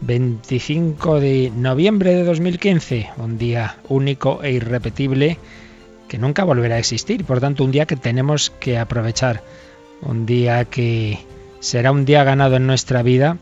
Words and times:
25 0.00 1.20
de 1.20 1.52
noviembre 1.54 2.14
de 2.14 2.24
2015, 2.24 3.10
un 3.18 3.38
día 3.38 3.76
único 3.88 4.42
e 4.42 4.52
irrepetible 4.52 5.38
que 6.08 6.18
nunca 6.18 6.44
volverá 6.44 6.76
a 6.76 6.78
existir, 6.78 7.24
por 7.24 7.40
tanto 7.40 7.64
un 7.64 7.72
día 7.72 7.86
que 7.86 7.96
tenemos 7.96 8.50
que 8.50 8.78
aprovechar, 8.78 9.42
un 10.00 10.26
día 10.26 10.64
que 10.64 11.18
será 11.60 11.92
un 11.92 12.04
día 12.04 12.24
ganado 12.24 12.56
en 12.56 12.66
nuestra 12.66 13.02
vida 13.02 13.38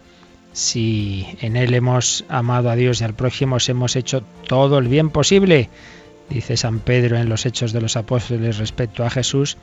si 0.56 1.26
en 1.42 1.54
él 1.54 1.74
hemos 1.74 2.24
amado 2.30 2.70
a 2.70 2.76
Dios 2.76 3.02
y 3.02 3.04
al 3.04 3.12
prójimo, 3.12 3.58
hemos 3.68 3.94
hecho 3.94 4.22
todo 4.48 4.78
el 4.78 4.88
bien 4.88 5.10
posible, 5.10 5.68
dice 6.30 6.56
San 6.56 6.80
Pedro 6.80 7.18
en 7.18 7.28
los 7.28 7.44
Hechos 7.44 7.74
de 7.74 7.82
los 7.82 7.94
Apóstoles 7.94 8.56
respecto 8.56 9.04
a 9.04 9.10
Jesús, 9.10 9.58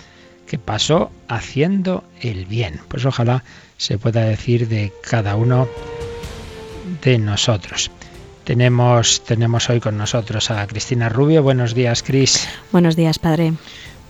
que 0.46 0.60
pasó 0.60 1.12
haciendo 1.28 2.04
el 2.22 2.46
bien. 2.46 2.80
Pues 2.90 3.06
ojalá 3.06 3.44
se 3.78 3.98
pueda 3.98 4.22
decir 4.22 4.68
de 4.68 4.94
cada 5.02 5.36
uno 5.36 5.68
de 7.04 7.18
nosotros. 7.18 7.92
Tenemos, 8.44 9.24
tenemos 9.24 9.70
hoy 9.70 9.80
con 9.80 9.98
nosotros 9.98 10.52
a 10.52 10.66
Cristina 10.68 11.10
Rubio. 11.10 11.44
Buenos 11.44 11.74
días, 11.74 12.04
Cris. 12.04 12.48
Buenos 12.72 12.96
días, 12.96 13.20
padre. 13.20 13.54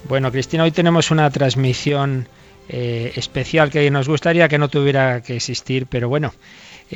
Bueno, 0.08 0.32
Cristina, 0.32 0.64
hoy 0.64 0.72
tenemos 0.72 1.12
una 1.12 1.30
transmisión 1.30 2.28
eh, 2.70 3.14
especial 3.16 3.70
que 3.70 3.90
nos 3.92 4.08
gustaría 4.08 4.48
que 4.48 4.58
no 4.58 4.70
tuviera 4.70 5.22
que 5.22 5.36
existir, 5.36 5.86
pero 5.88 6.10
bueno, 6.10 6.34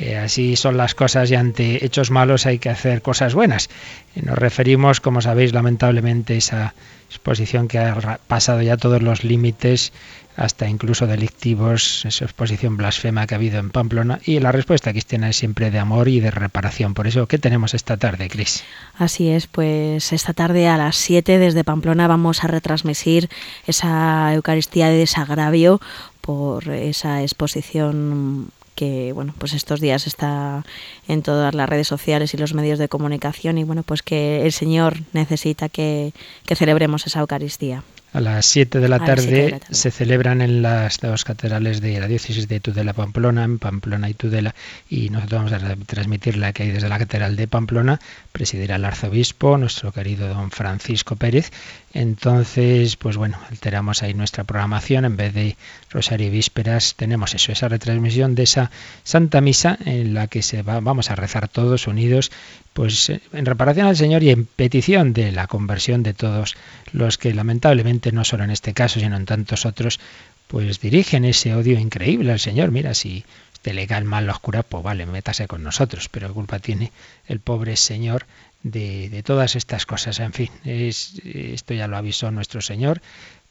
eh, 0.00 0.16
así 0.16 0.54
son 0.54 0.76
las 0.76 0.94
cosas 0.94 1.30
y 1.30 1.34
ante 1.34 1.84
hechos 1.84 2.10
malos 2.10 2.46
hay 2.46 2.58
que 2.58 2.70
hacer 2.70 3.02
cosas 3.02 3.34
buenas. 3.34 3.68
Nos 4.14 4.38
referimos, 4.38 5.00
como 5.00 5.20
sabéis, 5.20 5.52
lamentablemente, 5.52 6.34
a 6.34 6.36
esa 6.36 6.74
exposición 7.08 7.66
que 7.66 7.78
ha 7.78 8.20
pasado 8.28 8.62
ya 8.62 8.76
todos 8.76 9.02
los 9.02 9.24
límites 9.24 9.92
hasta 10.36 10.68
incluso 10.68 11.08
delictivos, 11.08 12.04
esa 12.04 12.24
exposición 12.24 12.76
blasfema 12.76 13.26
que 13.26 13.34
ha 13.34 13.38
habido 13.38 13.58
en 13.58 13.70
Pamplona, 13.70 14.20
y 14.24 14.38
la 14.38 14.52
respuesta 14.52 14.92
cristiana 14.92 15.30
es 15.30 15.36
siempre 15.36 15.72
de 15.72 15.80
amor 15.80 16.06
y 16.06 16.20
de 16.20 16.30
reparación. 16.30 16.94
Por 16.94 17.08
eso, 17.08 17.26
¿qué 17.26 17.38
tenemos 17.38 17.74
esta 17.74 17.96
tarde, 17.96 18.28
Cris? 18.28 18.62
Así 18.96 19.30
es, 19.30 19.48
pues 19.48 20.12
esta 20.12 20.34
tarde 20.34 20.68
a 20.68 20.76
las 20.76 20.94
7 20.94 21.38
desde 21.38 21.64
Pamplona 21.64 22.06
vamos 22.06 22.44
a 22.44 22.46
retransmitir 22.46 23.28
esa 23.66 24.32
Eucaristía 24.32 24.90
de 24.90 24.98
desagravio 24.98 25.80
por 26.20 26.68
esa 26.68 27.22
exposición 27.22 28.52
que 28.78 29.12
bueno 29.12 29.34
pues 29.36 29.54
estos 29.54 29.80
días 29.80 30.06
está 30.06 30.64
en 31.08 31.22
todas 31.22 31.52
las 31.52 31.68
redes 31.68 31.88
sociales 31.88 32.32
y 32.32 32.36
los 32.36 32.54
medios 32.54 32.78
de 32.78 32.88
comunicación 32.88 33.58
y 33.58 33.64
bueno 33.64 33.82
pues 33.82 34.02
que 34.02 34.46
el 34.46 34.52
Señor 34.52 34.98
necesita 35.12 35.68
que, 35.68 36.12
que 36.46 36.54
celebremos 36.54 37.04
esa 37.04 37.18
Eucaristía. 37.18 37.82
A 38.12 38.20
las 38.20 38.46
7 38.46 38.80
de, 38.80 38.88
la 38.88 39.00
tarde 39.00 39.60
se 39.70 39.90
celebran 39.90 40.40
en 40.40 40.62
las 40.62 40.98
dos 40.98 41.24
catedrales 41.24 41.82
de 41.82 42.00
la 42.00 42.06
diócesis 42.06 42.48
de 42.48 42.58
Tudela 42.58 42.94
Pamplona, 42.94 43.44
en 43.44 43.58
Pamplona 43.58 44.08
y 44.08 44.14
Tudela, 44.14 44.54
y 44.88 45.10
nosotros 45.10 45.50
vamos 45.50 45.52
a 45.52 45.76
transmitirla 45.84 46.48
aquí 46.48 46.68
desde 46.68 46.88
la 46.88 46.98
catedral 46.98 47.36
de 47.36 47.48
Pamplona, 47.48 48.00
presidirá 48.32 48.76
el 48.76 48.86
arzobispo, 48.86 49.58
nuestro 49.58 49.92
querido 49.92 50.26
don 50.28 50.50
Francisco 50.50 51.16
Pérez. 51.16 51.52
Entonces, 51.94 52.96
pues 52.96 53.16
bueno, 53.16 53.38
alteramos 53.50 54.02
ahí 54.02 54.12
nuestra 54.12 54.44
programación, 54.44 55.06
en 55.06 55.16
vez 55.16 55.32
de 55.32 55.56
Rosario 55.90 56.26
y 56.26 56.30
Vísperas, 56.30 56.94
tenemos 56.96 57.34
eso, 57.34 57.50
esa 57.50 57.68
retransmisión 57.68 58.34
de 58.34 58.42
esa 58.42 58.70
Santa 59.04 59.40
Misa 59.40 59.78
en 59.84 60.12
la 60.12 60.26
que 60.26 60.42
se 60.42 60.62
va, 60.62 60.80
vamos 60.80 61.10
a 61.10 61.16
rezar 61.16 61.48
todos 61.48 61.86
unidos 61.86 62.30
pues 62.74 63.10
en 63.10 63.46
reparación 63.46 63.86
al 63.88 63.96
Señor 63.96 64.22
y 64.22 64.30
en 64.30 64.44
petición 64.44 65.12
de 65.12 65.32
la 65.32 65.46
conversión 65.48 66.02
de 66.02 66.14
todos 66.14 66.56
los 66.92 67.18
que 67.18 67.34
lamentablemente 67.34 68.12
no 68.12 68.24
solo 68.24 68.44
en 68.44 68.50
este 68.50 68.72
caso, 68.72 69.00
sino 69.00 69.16
en 69.16 69.26
tantos 69.26 69.66
otros, 69.66 69.98
pues 70.46 70.80
dirigen 70.80 71.24
ese 71.24 71.54
odio 71.54 71.78
increíble 71.78 72.30
al 72.30 72.38
Señor. 72.38 72.70
Mira, 72.70 72.94
si 72.94 73.24
te 73.62 73.74
le 73.74 73.86
cae 73.86 74.04
mal 74.04 74.26
la 74.26 74.32
oscura, 74.32 74.62
pues 74.62 74.84
vale, 74.84 75.06
métase 75.06 75.48
con 75.48 75.62
nosotros, 75.62 76.08
pero 76.08 76.32
culpa 76.32 76.58
tiene 76.58 76.92
el 77.26 77.40
pobre 77.40 77.76
Señor 77.76 78.26
de, 78.70 79.08
de 79.08 79.22
todas 79.22 79.56
estas 79.56 79.86
cosas. 79.86 80.20
En 80.20 80.32
fin, 80.32 80.50
es, 80.64 81.20
esto 81.24 81.74
ya 81.74 81.88
lo 81.88 81.96
avisó 81.96 82.30
nuestro 82.30 82.60
Señor, 82.60 83.00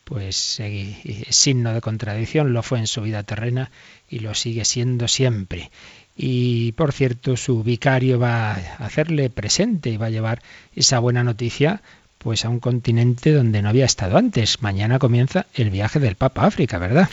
pues 0.07 0.59
es 0.61 1.35
signo 1.35 1.73
de 1.73 1.81
contradicción, 1.81 2.53
lo 2.53 2.63
fue 2.63 2.79
en 2.79 2.87
su 2.87 3.01
vida 3.01 3.23
terrena 3.23 3.71
y 4.09 4.19
lo 4.19 4.33
sigue 4.35 4.63
siendo 4.63 5.07
siempre. 5.07 5.69
Y 6.15 6.71
por 6.71 6.93
cierto, 6.93 7.35
su 7.35 7.61
vicario 7.61 8.17
va 8.17 8.53
a 8.53 8.85
hacerle 8.85 9.29
presente 9.29 9.89
y 9.89 9.97
va 9.97 10.07
a 10.07 10.09
llevar 10.09 10.41
esa 10.75 10.99
buena 10.99 11.23
noticia 11.23 11.81
pues 12.17 12.45
a 12.45 12.49
un 12.49 12.59
continente 12.59 13.31
donde 13.31 13.61
no 13.61 13.69
había 13.69 13.85
estado 13.85 14.17
antes. 14.17 14.61
Mañana 14.61 14.97
comienza 14.97 15.45
el 15.53 15.69
viaje 15.69 15.99
del 15.99 16.15
Papa 16.15 16.43
a 16.43 16.47
África, 16.47 16.77
¿verdad? 16.77 17.09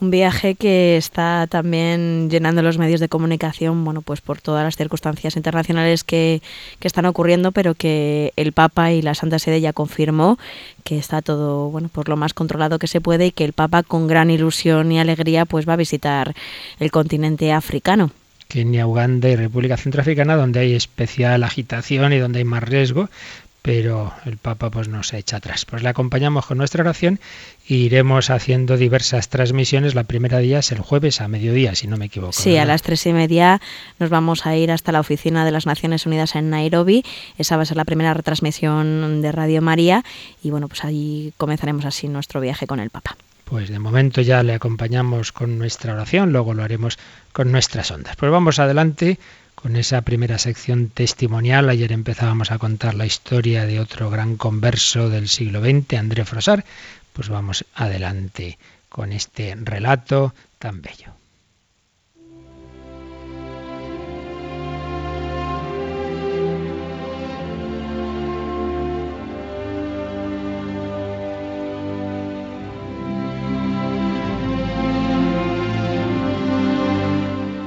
Un 0.00 0.10
viaje 0.10 0.54
que 0.54 0.96
está 0.96 1.46
también 1.48 2.28
llenando 2.28 2.62
los 2.62 2.78
medios 2.78 3.00
de 3.00 3.08
comunicación, 3.08 3.84
bueno, 3.84 4.02
pues 4.02 4.20
por 4.20 4.40
todas 4.40 4.64
las 4.64 4.76
circunstancias 4.76 5.36
internacionales 5.36 6.02
que, 6.04 6.42
que, 6.80 6.88
están 6.88 7.06
ocurriendo, 7.06 7.52
pero 7.52 7.74
que 7.74 8.32
el 8.36 8.52
Papa 8.52 8.92
y 8.92 9.02
la 9.02 9.14
Santa 9.14 9.38
Sede 9.38 9.60
ya 9.60 9.72
confirmó 9.72 10.38
que 10.84 10.98
está 10.98 11.22
todo, 11.22 11.70
bueno, 11.70 11.88
por 11.88 12.08
lo 12.08 12.16
más 12.16 12.34
controlado 12.34 12.78
que 12.78 12.88
se 12.88 13.00
puede 13.00 13.26
y 13.26 13.32
que 13.32 13.44
el 13.44 13.52
Papa 13.52 13.82
con 13.82 14.06
gran 14.08 14.30
ilusión 14.30 14.90
y 14.90 14.98
alegría 14.98 15.44
pues 15.44 15.68
va 15.68 15.74
a 15.74 15.76
visitar 15.76 16.34
el 16.80 16.90
continente 16.90 17.52
africano. 17.52 18.10
Kenia, 18.52 18.86
Uganda 18.86 19.30
y 19.30 19.36
República 19.36 19.78
Centroafricana, 19.78 20.36
donde 20.36 20.60
hay 20.60 20.74
especial 20.74 21.42
agitación 21.42 22.12
y 22.12 22.18
donde 22.18 22.40
hay 22.40 22.44
más 22.44 22.62
riesgo, 22.62 23.08
pero 23.62 24.12
el 24.26 24.38
Papa 24.38 24.70
pues 24.70 24.88
no 24.88 25.04
se 25.04 25.18
echa 25.18 25.36
atrás. 25.36 25.64
Pues 25.64 25.82
le 25.84 25.88
acompañamos 25.88 26.46
con 26.46 26.58
nuestra 26.58 26.82
oración 26.82 27.20
e 27.68 27.74
iremos 27.74 28.28
haciendo 28.28 28.76
diversas 28.76 29.28
transmisiones. 29.28 29.94
La 29.94 30.02
primera 30.04 30.38
día 30.38 30.58
es 30.58 30.72
el 30.72 30.80
jueves 30.80 31.20
a 31.20 31.28
mediodía, 31.28 31.76
si 31.76 31.86
no 31.86 31.96
me 31.96 32.06
equivoco. 32.06 32.32
Sí, 32.32 32.56
a 32.56 32.64
las 32.64 32.82
tres 32.82 33.06
y 33.06 33.12
media 33.12 33.60
nos 34.00 34.10
vamos 34.10 34.46
a 34.46 34.56
ir 34.56 34.72
hasta 34.72 34.90
la 34.90 35.00
oficina 35.00 35.44
de 35.44 35.52
las 35.52 35.66
Naciones 35.66 36.06
Unidas 36.06 36.34
en 36.34 36.50
Nairobi. 36.50 37.04
Esa 37.38 37.56
va 37.56 37.62
a 37.62 37.66
ser 37.66 37.76
la 37.76 37.84
primera 37.84 38.12
retransmisión 38.12 39.22
de 39.22 39.30
Radio 39.30 39.62
María 39.62 40.04
y 40.42 40.50
bueno, 40.50 40.66
pues 40.66 40.84
allí 40.84 41.32
comenzaremos 41.36 41.84
así 41.84 42.08
nuestro 42.08 42.40
viaje 42.40 42.66
con 42.66 42.80
el 42.80 42.90
Papa. 42.90 43.16
Pues 43.44 43.68
de 43.68 43.78
momento 43.78 44.22
ya 44.22 44.42
le 44.42 44.54
acompañamos 44.54 45.30
con 45.30 45.58
nuestra 45.58 45.92
oración, 45.92 46.32
luego 46.32 46.54
lo 46.54 46.64
haremos 46.64 46.98
con 47.32 47.52
nuestras 47.52 47.90
ondas. 47.90 48.16
Pues 48.16 48.32
vamos 48.32 48.58
adelante 48.58 49.18
con 49.62 49.76
esa 49.76 50.02
primera 50.02 50.38
sección 50.38 50.88
testimonial. 50.88 51.68
Ayer 51.68 51.92
empezábamos 51.92 52.50
a 52.50 52.58
contar 52.58 52.94
la 52.94 53.06
historia 53.06 53.64
de 53.64 53.78
otro 53.78 54.10
gran 54.10 54.36
converso 54.36 55.08
del 55.08 55.28
siglo 55.28 55.60
XX, 55.60 55.98
André 55.98 56.24
Frosar. 56.24 56.64
Pues 57.12 57.28
vamos 57.28 57.64
adelante 57.74 58.58
con 58.88 59.12
este 59.12 59.54
relato 59.56 60.34
tan 60.58 60.82
bello. 60.82 61.14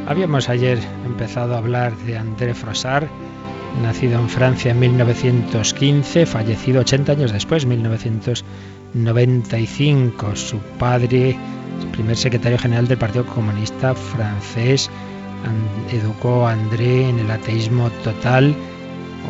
Habíamos 0.08 0.50
ayer 0.50 0.78
empezado 1.16 1.56
a 1.56 1.60
hablar 1.60 1.96
de 2.00 2.18
André 2.18 2.54
Frossard, 2.54 3.08
nacido 3.82 4.20
en 4.20 4.28
Francia 4.28 4.72
en 4.72 4.80
1915, 4.80 6.26
fallecido 6.26 6.82
80 6.82 7.14
años 7.14 7.32
después, 7.32 7.66
1995. 7.66 10.36
Su 10.36 10.58
padre, 10.78 11.38
primer 11.94 12.18
secretario 12.18 12.60
general 12.60 12.90
del 12.90 12.98
Partido 12.98 13.26
Comunista 13.26 13.96
francés, 13.96 14.90
educó 15.94 16.48
a 16.48 16.52
André 16.52 17.08
en 17.08 17.20
el 17.20 17.32
ateísmo 17.32 17.90
total. 18.04 18.54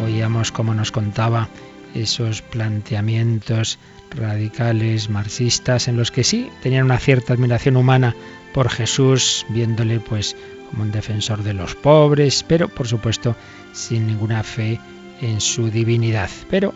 Oíamos 0.04 0.52
cómo 0.52 0.74
nos 0.74 0.92
contaba 0.92 1.50
esos 1.94 2.42
planteamientos 2.42 3.78
radicales 4.10 5.12
marxistas 5.12 5.88
en 5.88 5.98
los 5.98 6.10
que 6.10 6.24
sí 6.24 6.50
tenían 6.64 6.86
una 6.86 6.98
cierta 6.98 7.34
admiración 7.34 7.78
humana 7.78 8.16
por 8.56 8.70
Jesús, 8.70 9.46
viéndole 9.50 10.00
pues 10.00 10.38
como 10.76 10.84
un 10.84 10.92
defensor 10.92 11.42
de 11.42 11.54
los 11.54 11.74
pobres, 11.74 12.44
pero 12.46 12.68
por 12.68 12.86
supuesto 12.86 13.34
sin 13.72 14.08
ninguna 14.08 14.44
fe 14.44 14.78
en 15.22 15.40
su 15.40 15.72
divinidad. 15.72 16.30
Pero 16.50 16.74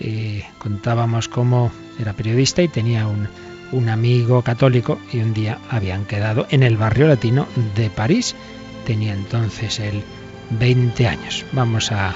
eh, 0.00 0.44
contábamos 0.58 1.28
cómo 1.28 1.70
era 2.00 2.14
periodista 2.14 2.62
y 2.62 2.68
tenía 2.68 3.06
un, 3.06 3.28
un 3.70 3.88
amigo 3.90 4.42
católico 4.42 4.98
y 5.12 5.18
un 5.20 5.34
día 5.34 5.58
habían 5.70 6.04
quedado 6.04 6.48
en 6.50 6.64
el 6.64 6.76
barrio 6.76 7.06
latino 7.06 7.46
de 7.76 7.90
París. 7.90 8.34
Tenía 8.84 9.14
entonces 9.14 9.78
él 9.78 10.02
20 10.58 11.06
años. 11.06 11.46
Vamos 11.52 11.92
a, 11.92 12.14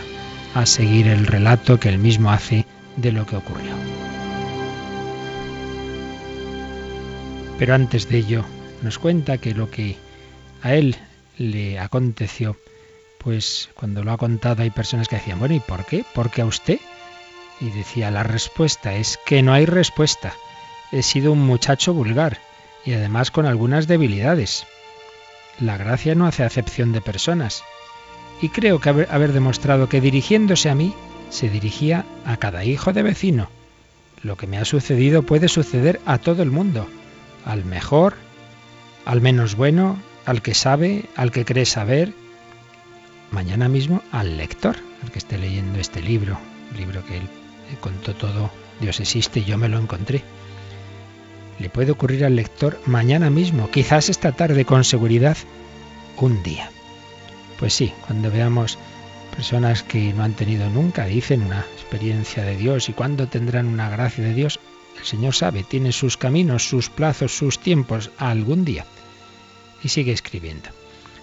a 0.55 0.67
seguir 0.67 1.07
el 1.07 1.25
relato 1.29 1.79
que 1.79 1.89
él 1.89 1.99
mismo 1.99 2.33
hace 2.33 2.67
de 2.97 3.13
lo 3.13 3.27
que 3.27 3.37
ocurrió. 3.37 3.75
Pero 7.61 7.75
antes 7.77 8.09
de 8.09 8.19
ello, 8.19 8.45
nos 8.83 8.99
cuenta 8.99 9.39
que 9.39 9.55
lo 9.55 9.71
que 9.71 9.97
a 10.63 10.75
él 10.75 10.97
le 11.39 11.79
aconteció, 11.79 12.57
pues 13.19 13.71
cuando 13.75 14.03
lo 14.03 14.13
ha 14.13 14.19
contado 14.19 14.63
hay 14.63 14.71
personas 14.71 15.09
que 15.09 15.17
decían, 15.17 15.39
bueno, 15.39 15.55
¿y 15.55 15.61
por 15.61 15.85
qué? 15.85 16.05
¿Por 16.15 16.31
qué 16.31 16.43
a 16.43 16.47
usted? 16.47 16.81
Y 17.61 17.71
decía, 17.71 18.11
la 18.11 18.23
respuesta 18.23 18.95
es 18.95 19.19
que 19.25 19.43
no 19.43 19.53
hay 19.53 19.67
respuesta. 19.67 20.35
He 20.91 21.03
sido 21.03 21.33
un 21.33 21.41
muchacho 21.41 21.95
vulgar 21.95 22.39
y 22.85 22.93
además 22.95 23.31
con 23.31 23.47
algunas 23.47 23.87
debilidades. 23.87 24.67
La 25.61 25.77
gracia 25.77 26.15
no 26.15 26.27
hace 26.27 26.43
acepción 26.43 26.93
de 26.93 27.01
personas. 27.01 27.63
Y 28.41 28.49
creo 28.49 28.81
que 28.81 28.89
haber, 28.89 29.33
demostrado 29.33 29.89
que 29.89 30.01
dirigiéndose 30.01 30.69
a 30.69 30.75
mí, 30.75 30.95
se 31.31 31.49
dirigía 31.49 32.05
a 32.25 32.37
cada 32.37 32.65
hijo 32.65 32.93
de 32.93 33.03
vecino. 33.03 33.49
Lo 34.23 34.37
que 34.37 34.47
me 34.47 34.59
ha 34.59 34.65
sucedido 34.65 35.23
puede 35.23 35.49
suceder 35.49 36.01
a 36.07 36.19
todo 36.19 36.43
el 36.43 36.51
mundo, 36.51 36.89
al 37.45 37.65
mejor, 37.65 38.15
al 39.05 39.21
menos 39.21 39.55
bueno, 39.55 39.97
al 40.25 40.43
que 40.43 40.55
sabe, 40.55 41.05
al 41.17 41.31
que 41.31 41.45
cree 41.45 41.67
saber, 41.67 42.13
mañana 43.31 43.69
mismo 43.69 44.03
al 44.13 44.37
lector, 44.37 44.77
al 45.03 45.11
que 45.11 45.19
esté 45.19 45.39
leyendo 45.39 45.81
este 45.81 46.01
libro, 46.01 46.39
libro 46.77 47.05
que 47.05 47.19
él 47.19 47.29
contó 47.81 48.15
todo, 48.15 48.51
Dios 48.81 49.01
existe 49.01 49.41
y 49.41 49.45
yo 49.45 49.59
me 49.59 49.69
lo 49.69 49.79
encontré. 49.79 50.23
Le 51.59 51.69
puede 51.69 51.93
ocurrir 51.93 52.25
al 52.25 52.37
lector 52.37 52.81
mañana 52.87 53.31
mismo, 53.31 53.71
quizás 53.71 54.09
esta 54.09 54.33
tarde, 54.33 54.65
con 54.65 54.85
seguridad, 54.85 55.37
un 56.19 56.43
día. 56.43 56.71
Pues 57.59 57.75
sí, 57.75 57.93
cuando 58.07 58.31
veamos 58.31 58.79
personas 59.35 59.83
que 59.83 60.13
no 60.13 60.25
han 60.25 60.35
tenido 60.35 60.69
nunca, 60.71 61.07
dicen 61.07 61.43
una 61.43 61.61
experiencia 61.75 62.45
de 62.45 62.57
Dios 62.57 62.89
y 62.89 62.93
cuándo 62.93 63.29
tendrán 63.29 63.67
una 63.67 63.89
gracia 63.89 64.25
de 64.25 64.35
Dios, 64.35 64.61
el 64.99 65.05
Señor 65.05 65.35
sabe, 65.35 65.63
tiene 65.63 65.93
sus 65.93 66.17
caminos, 66.17 66.69
sus 66.69 66.91
plazos, 66.91 67.37
sus 67.37 67.59
tiempos, 67.59 68.11
algún 68.19 68.65
día. 68.65 68.85
Y 69.83 69.89
sigue 69.89 70.13
escribiendo. 70.13 70.69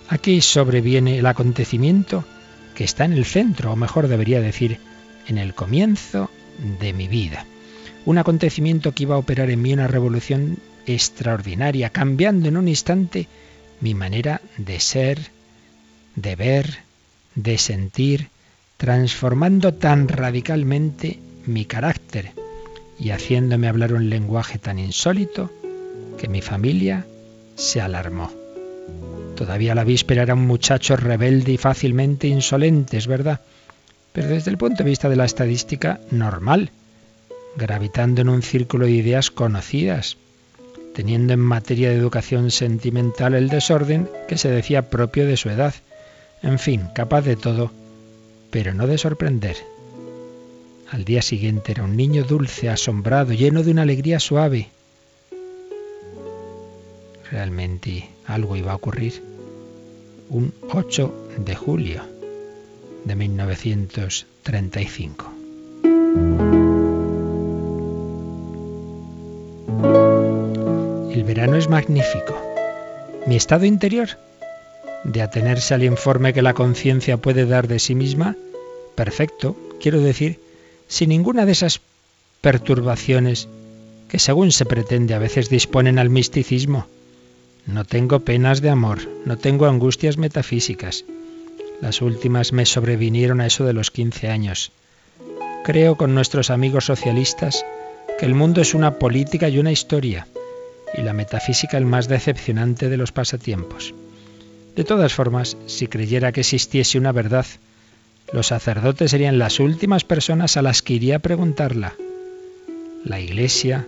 Aquí 0.10 0.42
sobreviene 0.42 1.20
el 1.20 1.26
acontecimiento 1.26 2.26
que 2.76 2.84
está 2.84 3.06
en 3.06 3.14
el 3.14 3.26
centro, 3.26 3.72
o 3.72 3.76
mejor 3.76 4.08
debería 4.08 4.42
decir, 4.42 4.80
en 5.28 5.38
el 5.38 5.54
comienzo 5.54 6.30
de 6.80 6.94
mi 6.94 7.08
vida. 7.08 7.46
Un 8.06 8.18
acontecimiento 8.18 8.94
que 8.94 9.04
iba 9.04 9.16
a 9.16 9.20
operar 9.20 9.50
en 9.50 9.62
mí 9.62 9.74
una 9.74 9.88
revolución 9.88 10.58
extraordinaria, 10.88 11.90
cambiando 11.90 12.48
en 12.48 12.58
un 12.58 12.68
instante 12.68 13.28
mi 13.82 13.94
manera 13.94 14.42
de 14.58 14.80
ser, 14.80 15.20
de 16.16 16.36
ver, 16.36 16.80
de 17.36 17.58
sentir, 17.58 18.30
transformando 18.78 19.74
tan 19.74 20.08
radicalmente 20.08 21.20
mi 21.46 21.66
carácter 21.66 22.32
y 23.00 23.12
haciéndome 23.12 23.68
hablar 23.68 23.94
un 23.94 24.10
lenguaje 24.10 24.58
tan 24.58 24.80
insólito 24.80 25.52
que 26.18 26.28
mi 26.28 26.42
familia 26.42 27.06
se 27.56 27.82
alarmó. 27.82 28.39
Todavía 29.40 29.74
la 29.74 29.86
víspera 29.86 30.24
era 30.24 30.34
un 30.34 30.46
muchacho 30.46 30.98
rebelde 30.98 31.54
y 31.54 31.58
fácilmente 31.58 32.28
insolente, 32.28 32.98
es 32.98 33.08
verdad, 33.08 33.40
pero 34.12 34.28
desde 34.28 34.52
el 34.52 34.58
punto 34.58 34.84
de 34.84 34.90
vista 34.90 35.08
de 35.08 35.16
la 35.16 35.24
estadística, 35.24 36.02
normal, 36.12 36.72
gravitando 37.56 38.20
en 38.20 38.28
un 38.28 38.42
círculo 38.42 38.86
de 38.86 38.92
ideas 38.92 39.32
conocidas, 39.32 40.18
teniendo 40.94 41.32
en 41.32 41.40
materia 41.40 41.90
de 41.90 41.96
educación 41.96 42.52
sentimental 42.52 43.34
el 43.34 43.48
desorden 43.48 44.10
que 44.28 44.38
se 44.38 44.50
decía 44.50 44.90
propio 44.90 45.26
de 45.26 45.38
su 45.38 45.50
edad. 45.50 45.74
En 46.44 46.60
fin, 46.60 46.90
capaz 46.94 47.22
de 47.22 47.38
todo, 47.38 47.72
pero 48.52 48.74
no 48.74 48.88
de 48.88 48.98
sorprender. 48.98 49.56
Al 50.92 51.06
día 51.06 51.22
siguiente 51.22 51.72
era 51.72 51.86
un 51.86 51.96
niño 51.96 52.26
dulce, 52.26 52.68
asombrado, 52.68 53.32
lleno 53.32 53.64
de 53.64 53.72
una 53.72 53.84
alegría 53.84 54.20
suave. 54.20 54.68
Realmente 57.32 58.10
algo 58.26 58.56
iba 58.56 58.72
a 58.72 58.76
ocurrir. 58.76 59.22
Un 60.30 60.54
8 60.72 61.30
de 61.46 61.56
julio 61.56 62.02
de 63.06 63.16
1935. 63.16 65.32
El 71.14 71.24
verano 71.24 71.56
es 71.56 71.70
magnífico. 71.70 72.36
Mi 73.28 73.36
estado 73.36 73.66
interior, 73.66 74.10
de 75.04 75.22
atenerse 75.22 75.74
al 75.74 75.84
informe 75.84 76.34
que 76.34 76.42
la 76.42 76.54
conciencia 76.54 77.18
puede 77.18 77.46
dar 77.46 77.68
de 77.68 77.80
sí 77.80 77.96
misma, 77.96 78.36
perfecto, 78.96 79.56
quiero 79.80 80.02
decir, 80.02 80.40
sin 80.88 81.10
ninguna 81.10 81.46
de 81.46 81.52
esas 81.52 81.82
perturbaciones 82.42 83.48
que 84.08 84.20
según 84.20 84.52
se 84.52 84.66
pretende 84.66 85.14
a 85.14 85.20
veces 85.20 85.50
disponen 85.50 86.00
al 86.00 86.10
misticismo. 86.10 86.88
No 87.72 87.86
tengo 87.86 88.22
penas 88.22 88.62
de 88.62 88.72
amor, 88.72 89.08
no 89.26 89.38
tengo 89.38 89.68
angustias 89.68 90.18
metafísicas. 90.18 91.06
Las 91.82 92.02
últimas 92.02 92.52
me 92.52 92.66
sobrevinieron 92.66 93.42
a 93.42 93.46
eso 93.46 93.64
de 93.64 93.74
los 93.74 93.92
15 93.92 94.30
años. 94.30 94.72
Creo 95.64 95.96
con 95.96 96.16
nuestros 96.16 96.50
amigos 96.50 96.86
socialistas 96.86 97.64
que 98.18 98.26
el 98.26 98.34
mundo 98.34 98.62
es 98.62 98.74
una 98.74 98.96
política 98.96 99.50
y 99.50 99.60
una 99.60 99.72
historia, 99.72 100.28
y 100.98 101.04
la 101.04 101.14
metafísica 101.14 101.78
el 101.78 101.86
más 101.86 102.08
decepcionante 102.08 102.90
de 102.90 102.98
los 102.98 103.12
pasatiempos. 103.12 103.94
De 104.76 104.84
todas 104.84 105.14
formas, 105.14 105.56
si 105.68 105.86
creyera 105.86 106.32
que 106.32 106.42
existiese 106.42 106.98
una 106.98 107.12
verdad, 107.12 107.46
los 108.34 108.48
sacerdotes 108.48 109.12
serían 109.12 109.38
las 109.38 109.60
últimas 109.60 110.04
personas 110.04 110.58
a 110.58 110.64
las 110.64 110.82
que 110.82 110.94
iría 110.94 111.18
a 111.18 111.20
preguntarla. 111.20 111.94
La 113.06 113.20
Iglesia, 113.20 113.88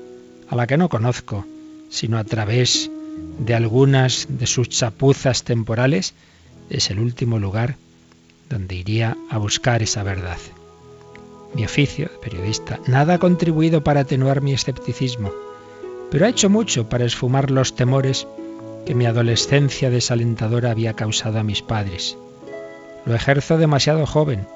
a 0.49 0.55
la 0.55 0.67
que 0.67 0.77
no 0.77 0.87
conozco, 0.87 1.47
sino 1.89 2.19
a 2.19 2.23
través 2.23 2.91
de 3.41 3.55
algunas 3.55 4.27
de 4.29 4.45
sus 4.45 4.69
chapuzas 4.69 5.43
temporales, 5.43 6.13
es 6.69 6.91
el 6.91 6.99
último 6.99 7.39
lugar 7.39 7.75
donde 8.49 8.75
iría 8.75 9.17
a 9.29 9.39
buscar 9.39 9.81
esa 9.81 10.03
verdad. 10.03 10.37
Mi 11.55 11.65
oficio 11.65 12.05
de 12.05 12.17
periodista 12.19 12.79
nada 12.87 13.15
ha 13.15 13.19
contribuido 13.19 13.83
para 13.83 14.01
atenuar 14.01 14.41
mi 14.41 14.53
escepticismo, 14.53 15.31
pero 16.11 16.25
ha 16.25 16.29
hecho 16.29 16.49
mucho 16.49 16.87
para 16.87 17.05
esfumar 17.05 17.49
los 17.49 17.75
temores 17.75 18.27
que 18.85 18.93
mi 18.93 19.05
adolescencia 19.07 19.89
desalentadora 19.89 20.71
había 20.71 20.93
causado 20.93 21.39
a 21.39 21.43
mis 21.43 21.63
padres. 21.63 22.17
Lo 23.05 23.15
ejerzo 23.15 23.57
demasiado 23.57 24.05
joven 24.05 24.47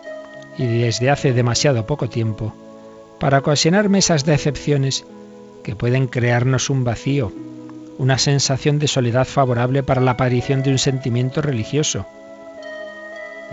y 0.60 0.66
desde 0.68 1.10
hace 1.10 1.34
demasiado 1.34 1.88
poco 1.88 2.08
tiempo 2.08 2.54
para 3.20 3.40
ocasionarme 3.40 3.98
esas 3.98 4.26
decepciones 4.26 5.06
que 5.64 5.76
pueden 5.76 6.06
crearnos 6.06 6.70
un 6.70 6.84
vacío, 6.84 7.32
una 7.98 8.18
sensación 8.18 8.80
de 8.80 8.88
soledad 8.88 9.26
favorable 9.26 9.84
para 9.84 10.02
la 10.02 10.12
aparición 10.12 10.64
de 10.64 10.72
un 10.72 10.78
sentimiento 10.78 11.42
religioso. 11.42 12.06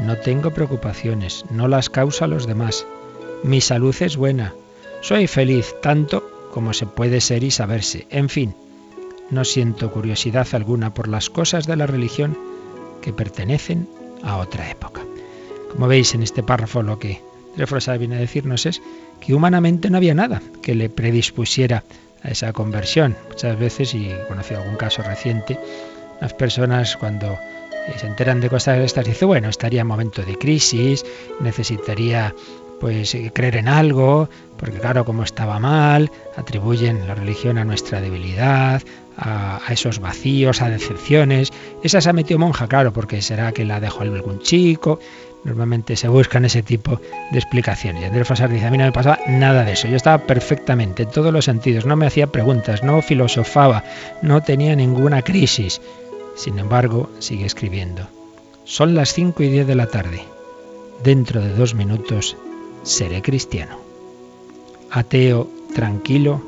No 0.01 0.17
tengo 0.19 0.53
preocupaciones, 0.53 1.45
no 1.51 1.69
las 1.69 1.91
causa 1.91 2.27
los 2.27 2.47
demás. 2.47 2.87
Mi 3.43 3.61
salud 3.61 3.95
es 4.01 4.17
buena. 4.17 4.55
Soy 5.01 5.27
feliz 5.27 5.75
tanto 5.83 6.29
como 6.53 6.73
se 6.73 6.87
puede 6.87 7.21
ser 7.21 7.45
y 7.45 7.51
saberse. 7.51 8.07
En 8.11 8.29
fin, 8.29 8.55
no 9.31 9.45
siento 9.45 9.91
curiosidad 9.91 10.47
alguna 10.53 10.93
por 10.93 11.09
las 11.09 11.31
cosas 11.31 11.67
de 11.67 11.77
la 11.77 11.87
religión 11.87 12.37
que 13.01 13.13
pertenecen 13.13 13.89
a 14.23 14.37
otra 14.37 14.71
época. 14.71 15.03
Como 15.71 15.89
veis 15.89 16.15
en 16.15 16.23
este 16.23 16.43
párrafo 16.43 16.83
lo 16.83 16.99
que 16.99 17.21
Dreyfus 17.57 17.89
viene 17.99 18.17
a 18.17 18.21
decirnos 18.21 18.67
es 18.67 18.83
que 19.21 19.35
humanamente 19.35 19.91
no 19.91 19.97
había 19.97 20.15
nada 20.15 20.43
que 20.63 20.75
le 20.75 20.89
predispusiera 20.89 21.85
a 22.23 22.29
esa 22.29 22.53
conversión. 22.53 23.17
Muchas 23.29 23.59
veces, 23.59 23.95
y 23.95 24.11
he 24.11 24.27
conocido 24.27 24.61
algún 24.61 24.77
caso 24.77 25.03
reciente, 25.03 25.59
las 26.21 26.35
personas 26.35 26.97
cuando 26.97 27.33
eh, 27.33 27.99
se 27.99 28.07
enteran 28.07 28.41
de 28.41 28.49
cosas 28.49 28.79
de 28.79 28.85
estas 28.85 29.05
dicen, 29.05 29.29
bueno, 29.29 29.49
estaría 29.49 29.81
en 29.81 29.87
momento 29.87 30.23
de 30.23 30.39
crisis, 30.39 31.05
necesitaría 31.41 32.35
pues 32.81 33.15
eh, 33.15 33.31
creer 33.33 33.57
en 33.57 33.69
algo, 33.69 34.29
porque 34.57 34.79
claro, 34.79 35.05
como 35.05 35.23
estaba 35.23 35.59
mal, 35.59 36.11
atribuyen 36.37 37.07
la 37.07 37.15
religión 37.15 37.59
a 37.59 37.65
nuestra 37.65 38.01
debilidad, 38.01 38.83
a, 39.17 39.61
esos 39.71 40.01
vacíos, 40.01 40.63
a 40.63 40.71
decepciones. 40.71 41.53
Esa 41.83 42.01
se 42.01 42.11
ha 42.11 42.13
metido 42.13 42.39
monja, 42.39 42.67
claro, 42.67 42.93
porque 42.93 43.23
será 43.23 43.53
que 43.53 43.65
la 43.65 43.81
dejó 43.81 44.03
algún 44.03 44.41
chico. 44.41 44.99
Normalmente 45.45 45.97
se 45.97 46.09
buscan 46.09 46.45
ese 46.45 46.63
tipo 46.63 47.01
de 47.31 47.39
explicaciones. 47.39 48.03
Y 48.03 48.05
Andrés 48.05 48.29
Fasar 48.29 48.51
dice, 48.51 48.67
a 48.67 48.71
mí 48.71 48.79
no 48.79 48.85
me 48.85 48.93
pasaba 48.93 49.19
nada 49.27 49.65
de 49.65 49.73
eso. 49.73 49.89
Yo 49.89 49.97
estaba 49.97 50.19
perfectamente 50.19 51.03
en 51.03 51.11
todos 51.11 51.33
los 51.33 51.45
sentidos, 51.45 51.85
no 51.85 51.97
me 51.97 52.07
hacía 52.07 52.29
preguntas, 52.29 52.83
no 52.85 53.03
filosofaba, 53.03 53.83
no 54.23 54.43
tenía 54.43 54.77
ninguna 54.77 55.23
crisis. 55.23 55.81
Sin 56.37 56.59
embargo, 56.59 57.11
sigue 57.19 57.45
escribiendo. 57.45 58.09
Son 58.65 58.95
las 58.95 59.13
5 59.13 59.43
y 59.43 59.49
10 59.49 59.67
de 59.67 59.75
la 59.75 59.87
tarde. 59.87 60.23
Dentro 61.03 61.41
de 61.41 61.53
dos 61.55 61.75
minutos 61.75 62.37
seré 62.85 63.21
cristiano. 63.23 63.79
Ateo, 64.91 65.49
tranquilo, 65.75 66.43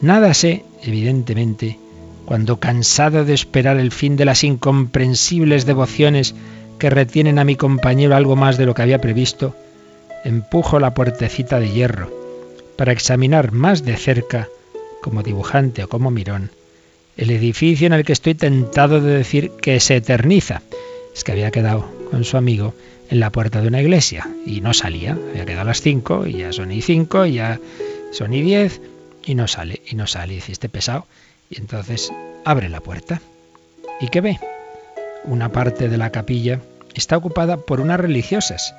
nada 0.00 0.34
sé, 0.34 0.64
evidentemente, 0.82 1.78
cuando 2.24 2.58
cansado 2.58 3.24
de 3.24 3.34
esperar 3.34 3.78
el 3.78 3.92
fin 3.92 4.16
de 4.16 4.24
las 4.24 4.42
incomprensibles 4.44 5.66
devociones 5.66 6.34
que 6.82 6.90
retienen 6.90 7.38
a 7.38 7.44
mi 7.44 7.54
compañero 7.54 8.16
algo 8.16 8.34
más 8.34 8.58
de 8.58 8.66
lo 8.66 8.74
que 8.74 8.82
había 8.82 9.00
previsto, 9.00 9.54
empujo 10.24 10.80
la 10.80 10.94
puertecita 10.94 11.60
de 11.60 11.70
hierro, 11.70 12.10
para 12.74 12.90
examinar 12.90 13.52
más 13.52 13.84
de 13.84 13.96
cerca, 13.96 14.48
como 15.00 15.22
dibujante 15.22 15.84
o 15.84 15.88
como 15.88 16.10
mirón, 16.10 16.50
el 17.16 17.30
edificio 17.30 17.86
en 17.86 17.92
el 17.92 18.04
que 18.04 18.12
estoy 18.12 18.34
tentado 18.34 19.00
de 19.00 19.16
decir 19.16 19.52
que 19.62 19.78
se 19.78 19.94
eterniza. 19.94 20.62
Es 21.14 21.22
que 21.22 21.30
había 21.30 21.52
quedado 21.52 21.88
con 22.10 22.24
su 22.24 22.36
amigo 22.36 22.74
en 23.10 23.20
la 23.20 23.30
puerta 23.30 23.60
de 23.60 23.68
una 23.68 23.80
iglesia 23.80 24.28
y 24.44 24.60
no 24.60 24.74
salía. 24.74 25.12
Había 25.12 25.46
quedado 25.46 25.60
a 25.60 25.66
las 25.66 25.82
cinco 25.82 26.26
y 26.26 26.38
ya 26.38 26.52
son 26.52 26.72
y 26.72 26.82
cinco 26.82 27.26
y 27.26 27.34
ya 27.34 27.60
son 28.10 28.34
y 28.34 28.42
diez 28.42 28.80
y 29.24 29.36
no 29.36 29.46
sale, 29.46 29.82
y 29.88 29.94
no 29.94 30.08
sale. 30.08 30.34
Dice, 30.34 30.50
este 30.50 30.68
pesado. 30.68 31.06
Y 31.48 31.60
entonces 31.60 32.12
abre 32.44 32.68
la 32.68 32.80
puerta. 32.80 33.22
¿Y 34.00 34.08
qué 34.08 34.20
ve? 34.20 34.40
Una 35.22 35.50
parte 35.50 35.88
de 35.88 35.96
la 35.96 36.10
capilla 36.10 36.60
está 36.94 37.16
ocupada 37.16 37.56
por 37.56 37.80
unas 37.80 38.00
religiosas. 38.00 38.74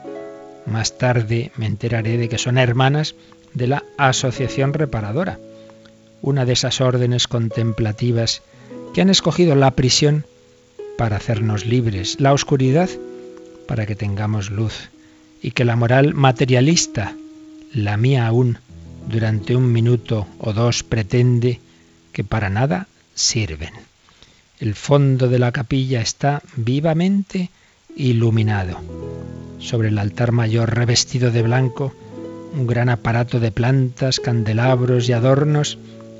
Más 0.66 0.98
tarde 0.98 1.52
me 1.58 1.66
enteraré 1.66 2.18
de 2.18 2.30
que 2.30 2.38
son 2.38 2.58
hermanas 2.58 3.16
de 3.54 3.68
la 3.68 3.84
Asociación 3.98 4.74
Reparadora, 4.74 5.40
una 6.22 6.46
de 6.46 6.54
esas 6.54 6.82
órdenes 6.82 7.28
contemplativas 7.28 8.42
que 8.94 9.02
han 9.02 9.10
escogido 9.10 9.56
la 9.56 9.72
prisión 9.72 10.26
para 10.98 11.18
hacernos 11.18 11.66
libres, 11.66 12.20
la 12.20 12.34
oscuridad 12.34 12.90
para 13.68 13.86
que 13.86 13.96
tengamos 13.96 14.52
luz, 14.52 14.90
y 15.42 15.52
que 15.52 15.66
la 15.66 15.76
moral 15.76 16.14
materialista, 16.14 17.16
la 17.74 17.98
mía 17.98 18.28
aún, 18.28 18.60
durante 19.08 19.56
un 19.56 19.72
minuto 19.72 20.28
o 20.40 20.54
dos 20.54 20.84
pretende 20.84 21.60
que 22.14 22.24
para 22.24 22.50
nada 22.50 22.88
sirven. 23.16 23.74
El 24.60 24.76
fondo 24.76 25.28
de 25.28 25.40
la 25.40 25.52
capilla 25.52 26.02
está 26.02 26.42
vivamente 26.56 27.50
iluminado. 27.96 28.78
Sobre 29.60 29.90
el 29.90 29.98
altar 29.98 30.32
mayor 30.32 30.76
revestido 30.76 31.32
de 31.32 31.42
blanco, 31.42 31.94
un 32.56 32.68
gran 32.68 32.90
aparato 32.90 33.40
de 33.40 33.52
plantas, 33.52 34.20
candelabros 34.20 35.10
y 35.10 35.14
adornos 35.14 35.78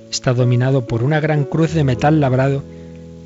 está 0.10 0.34
dominado 0.34 0.86
por 0.88 1.04
una 1.04 1.20
gran 1.20 1.44
cruz 1.44 1.74
de 1.74 1.84
metal 1.84 2.20
labrado 2.20 2.64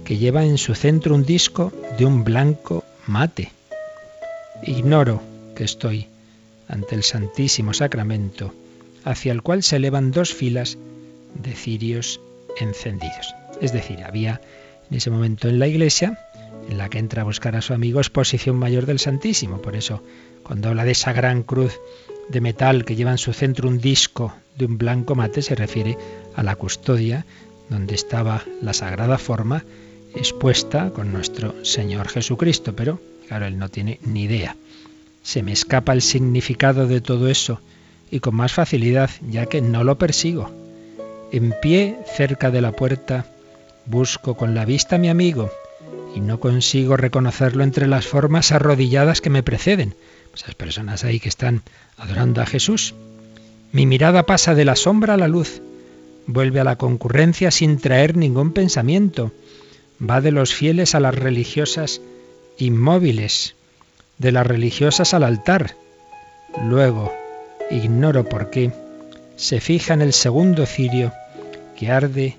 que 0.03 0.17
lleva 0.17 0.45
en 0.45 0.57
su 0.57 0.73
centro 0.73 1.15
un 1.15 1.25
disco 1.25 1.73
de 1.97 2.05
un 2.05 2.23
blanco 2.23 2.83
mate. 3.07 3.51
Ignoro 4.63 5.21
que 5.55 5.63
estoy 5.63 6.07
ante 6.67 6.95
el 6.95 7.03
Santísimo 7.03 7.73
Sacramento, 7.73 8.53
hacia 9.03 9.31
el 9.31 9.41
cual 9.41 9.63
se 9.63 9.77
elevan 9.77 10.11
dos 10.11 10.33
filas 10.33 10.77
de 11.35 11.53
cirios 11.53 12.19
encendidos. 12.59 13.35
Es 13.61 13.73
decir, 13.73 14.03
había 14.03 14.41
en 14.89 14.97
ese 14.97 15.09
momento 15.09 15.47
en 15.47 15.59
la 15.59 15.67
iglesia, 15.67 16.17
en 16.69 16.77
la 16.77 16.89
que 16.89 16.99
entra 16.99 17.21
a 17.21 17.25
buscar 17.25 17.55
a 17.55 17.61
su 17.61 17.73
amigo, 17.73 17.99
exposición 17.99 18.57
mayor 18.57 18.85
del 18.85 18.99
Santísimo. 18.99 19.61
Por 19.61 19.75
eso, 19.75 20.03
cuando 20.43 20.69
habla 20.69 20.85
de 20.85 20.91
esa 20.91 21.13
gran 21.13 21.43
cruz 21.43 21.79
de 22.29 22.41
metal 22.41 22.85
que 22.85 22.95
lleva 22.95 23.11
en 23.11 23.17
su 23.17 23.33
centro 23.33 23.69
un 23.69 23.79
disco 23.79 24.33
de 24.57 24.65
un 24.65 24.77
blanco 24.77 25.15
mate, 25.15 25.41
se 25.41 25.55
refiere 25.55 25.97
a 26.35 26.43
la 26.43 26.55
custodia 26.55 27.25
donde 27.69 27.95
estaba 27.95 28.43
la 28.61 28.73
sagrada 28.73 29.17
forma 29.17 29.63
expuesta 30.15 30.91
con 30.91 31.11
nuestro 31.11 31.53
Señor 31.63 32.09
Jesucristo. 32.09 32.75
Pero, 32.75 32.99
claro, 33.27 33.45
él 33.45 33.57
no 33.57 33.69
tiene 33.69 33.99
ni 34.03 34.23
idea. 34.23 34.55
Se 35.23 35.43
me 35.43 35.51
escapa 35.51 35.93
el 35.93 36.01
significado 36.01 36.87
de 36.87 37.01
todo 37.01 37.29
eso 37.29 37.59
y 38.09 38.19
con 38.19 38.35
más 38.35 38.53
facilidad, 38.53 39.09
ya 39.29 39.45
que 39.45 39.61
no 39.61 39.83
lo 39.83 39.97
persigo. 39.97 40.49
En 41.31 41.53
pie 41.61 41.97
cerca 42.15 42.51
de 42.51 42.61
la 42.61 42.71
puerta, 42.71 43.25
busco 43.85 44.35
con 44.35 44.55
la 44.55 44.63
vista 44.63 44.95
a 44.95 44.99
mi 44.99 45.09
amigo 45.09 45.51
y 46.17 46.19
no 46.19 46.39
consigo 46.39 46.97
reconocerlo 46.97 47.63
entre 47.63 47.85
las 47.85 48.07
formas 48.07 48.51
arrodilladas 48.51 49.21
que 49.21 49.29
me 49.29 49.43
preceden. 49.43 49.93
Esas 50.33 50.55
personas 50.55 51.03
ahí 51.03 51.19
que 51.19 51.29
están 51.29 51.61
adorando 51.95 52.41
a 52.41 52.47
Jesús. 52.47 52.95
Mi 53.71 53.85
mirada 53.85 54.23
pasa 54.23 54.55
de 54.55 54.65
la 54.65 54.75
sombra 54.75 55.13
a 55.13 55.17
la 55.17 55.27
luz, 55.27 55.61
vuelve 56.25 56.59
a 56.59 56.63
la 56.63 56.75
concurrencia 56.75 57.51
sin 57.51 57.77
traer 57.77 58.17
ningún 58.17 58.51
pensamiento, 58.51 59.31
va 60.01 60.19
de 60.19 60.31
los 60.31 60.55
fieles 60.55 60.95
a 60.95 60.99
las 60.99 61.13
religiosas 61.13 62.01
inmóviles, 62.57 63.55
de 64.17 64.31
las 64.31 64.47
religiosas 64.47 65.13
al 65.13 65.23
altar. 65.23 65.75
Luego, 66.63 67.13
ignoro 67.69 68.27
por 68.27 68.49
qué, 68.49 68.71
se 69.35 69.61
fija 69.61 69.93
en 69.93 70.01
el 70.01 70.13
segundo 70.13 70.65
cirio 70.65 71.13
que 71.77 71.91
arde 71.91 72.37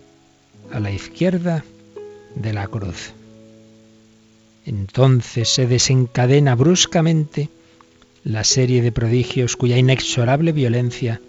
a 0.73 0.81
la 0.81 0.91
izquierda 0.91 1.63
de 2.35 2.53
la 2.53 2.67
cruz. 2.67 3.13
Entonces 4.69 5.49
se 5.49 5.67
desencadena 5.67 6.55
bruscamente 6.55 7.49
la 8.23 8.45
serie 8.45 8.83
de 8.83 8.93
prodigios 8.93 9.57
cuya 9.57 9.79
inexorable 9.79 10.53
violencia 10.53 11.23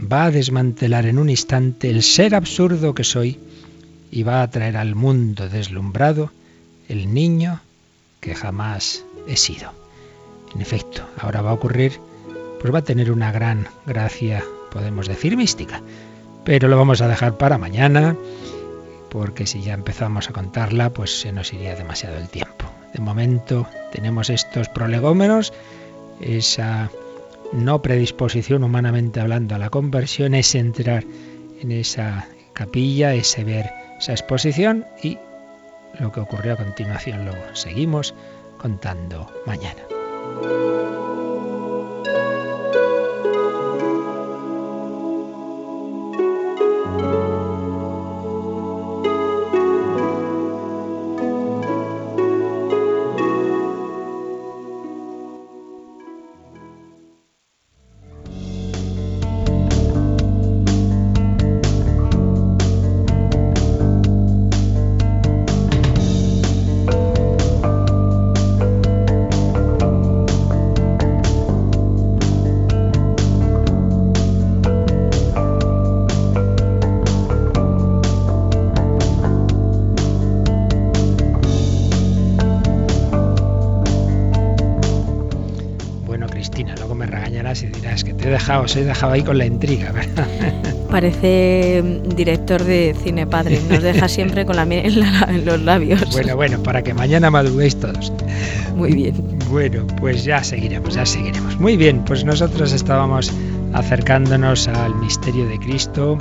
va 0.00 0.24
a 0.24 0.30
desmantelar 0.30 1.04
en 1.04 1.18
un 1.18 1.28
instante 1.28 1.90
el 1.90 2.02
ser 2.02 2.34
absurdo 2.34 2.94
que 2.94 3.04
soy 3.04 3.38
y 4.10 4.22
va 4.22 4.40
a 4.40 4.50
traer 4.50 4.78
al 4.78 4.94
mundo 4.94 5.50
deslumbrado 5.50 6.32
el 6.88 7.12
niño 7.12 7.60
que 8.20 8.34
jamás 8.34 9.04
he 9.28 9.36
sido. 9.36 9.74
En 10.54 10.62
efecto, 10.62 11.06
ahora 11.18 11.42
va 11.42 11.50
a 11.50 11.54
ocurrir, 11.60 11.92
pues 12.62 12.72
va 12.72 12.78
a 12.78 12.84
tener 12.84 13.12
una 13.12 13.30
gran 13.30 13.68
gracia, 13.84 14.42
podemos 14.72 15.06
decir, 15.06 15.36
mística. 15.36 15.82
Pero 16.46 16.66
lo 16.66 16.78
vamos 16.78 17.02
a 17.02 17.08
dejar 17.08 17.36
para 17.36 17.58
mañana, 17.58 18.16
porque 19.10 19.46
si 19.46 19.62
ya 19.62 19.74
empezamos 19.74 20.30
a 20.30 20.32
contarla, 20.32 20.90
pues 20.90 21.20
se 21.20 21.32
nos 21.32 21.52
iría 21.52 21.74
demasiado 21.74 22.16
el 22.16 22.28
tiempo. 22.28 22.66
De 22.94 23.00
momento 23.00 23.66
tenemos 23.92 24.30
estos 24.30 24.68
prolegómenos, 24.68 25.52
esa 26.20 26.90
no 27.52 27.82
predisposición 27.82 28.64
humanamente 28.64 29.20
hablando 29.20 29.54
a 29.54 29.58
la 29.58 29.70
conversión, 29.70 30.34
es 30.34 30.54
entrar 30.54 31.04
en 31.60 31.72
esa 31.72 32.26
capilla, 32.52 33.14
ese 33.14 33.44
ver 33.44 33.70
esa 33.98 34.12
exposición 34.12 34.86
y 35.02 35.18
lo 35.98 36.10
que 36.10 36.20
ocurrió 36.20 36.54
a 36.54 36.56
continuación 36.56 37.26
lo 37.26 37.32
seguimos 37.54 38.14
contando 38.58 39.30
mañana. 39.46 39.82
Os 88.58 88.74
he 88.74 88.84
dejado 88.84 89.12
ahí 89.12 89.22
con 89.22 89.38
la 89.38 89.46
intriga, 89.46 89.92
¿verdad? 89.92 90.26
Parece 90.90 91.84
director 92.16 92.64
de 92.64 92.96
cine 93.04 93.26
padre, 93.26 93.60
nos 93.70 93.82
deja 93.82 94.08
siempre 94.08 94.44
con 94.44 94.56
la 94.56 94.64
miel 94.64 95.04
en, 95.28 95.44
los 95.44 95.60
labios. 95.60 96.10
Bueno, 96.10 96.34
bueno, 96.34 96.62
para 96.62 96.82
que 96.82 96.92
mañana 96.92 97.30
madruguéis 97.30 97.78
todos. 97.78 98.12
Muy 98.74 98.92
bien. 98.92 99.14
Bueno, 99.50 99.86
pues 99.98 100.24
ya 100.24 100.42
seguiremos, 100.42 100.94
ya 100.94 101.06
seguiremos. 101.06 101.58
Muy 101.60 101.76
bien, 101.76 102.04
pues 102.04 102.24
nosotros 102.24 102.72
estábamos 102.72 103.32
acercándonos 103.72 104.66
al 104.66 104.94
misterio 104.96 105.46
de 105.46 105.58
Cristo, 105.58 106.18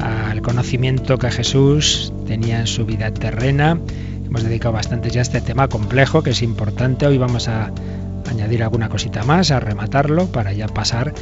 al 0.00 0.40
conocimiento 0.42 1.18
que 1.18 1.30
Jesús 1.30 2.12
tenía 2.26 2.60
en 2.60 2.66
su 2.66 2.84
vida 2.84 3.12
terrena. 3.12 3.78
Hemos 4.24 4.44
dedicado 4.44 4.72
bastante 4.72 5.10
ya 5.10 5.20
a 5.20 5.22
este 5.22 5.40
tema 5.40 5.68
complejo 5.68 6.22
que 6.22 6.30
es 6.30 6.42
importante. 6.42 7.06
Hoy 7.06 7.18
vamos 7.18 7.48
a 7.48 7.72
añadir 8.26 8.62
alguna 8.62 8.88
cosita 8.88 9.24
más, 9.24 9.50
a 9.50 9.60
rematarlo 9.60 10.26
para 10.26 10.52
ya 10.52 10.68
pasar 10.68 11.14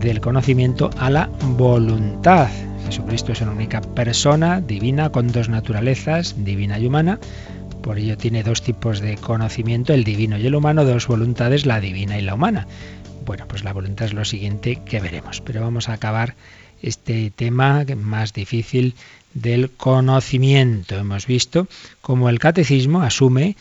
del 0.00 0.20
conocimiento 0.20 0.90
a 0.98 1.10
la 1.10 1.30
voluntad. 1.56 2.48
Jesucristo 2.86 3.32
es 3.32 3.40
una 3.40 3.52
única 3.52 3.80
persona 3.80 4.60
divina 4.60 5.10
con 5.10 5.30
dos 5.32 5.48
naturalezas, 5.48 6.34
divina 6.44 6.78
y 6.78 6.86
humana. 6.86 7.18
Por 7.82 7.98
ello 7.98 8.16
tiene 8.16 8.42
dos 8.42 8.62
tipos 8.62 9.00
de 9.00 9.16
conocimiento, 9.16 9.92
el 9.92 10.04
divino 10.04 10.38
y 10.38 10.46
el 10.46 10.54
humano, 10.54 10.84
dos 10.84 11.06
voluntades, 11.06 11.66
la 11.66 11.80
divina 11.80 12.18
y 12.18 12.22
la 12.22 12.34
humana. 12.34 12.66
Bueno, 13.24 13.46
pues 13.48 13.64
la 13.64 13.72
voluntad 13.72 14.06
es 14.06 14.14
lo 14.14 14.24
siguiente 14.24 14.80
que 14.84 15.00
veremos, 15.00 15.40
pero 15.40 15.60
vamos 15.60 15.88
a 15.88 15.94
acabar 15.94 16.34
este 16.82 17.30
tema 17.30 17.84
más 17.96 18.32
difícil 18.32 18.94
del 19.34 19.70
conocimiento. 19.70 20.96
Hemos 20.96 21.26
visto 21.26 21.68
cómo 22.00 22.28
el 22.28 22.38
catecismo 22.38 23.02
asume, 23.02 23.56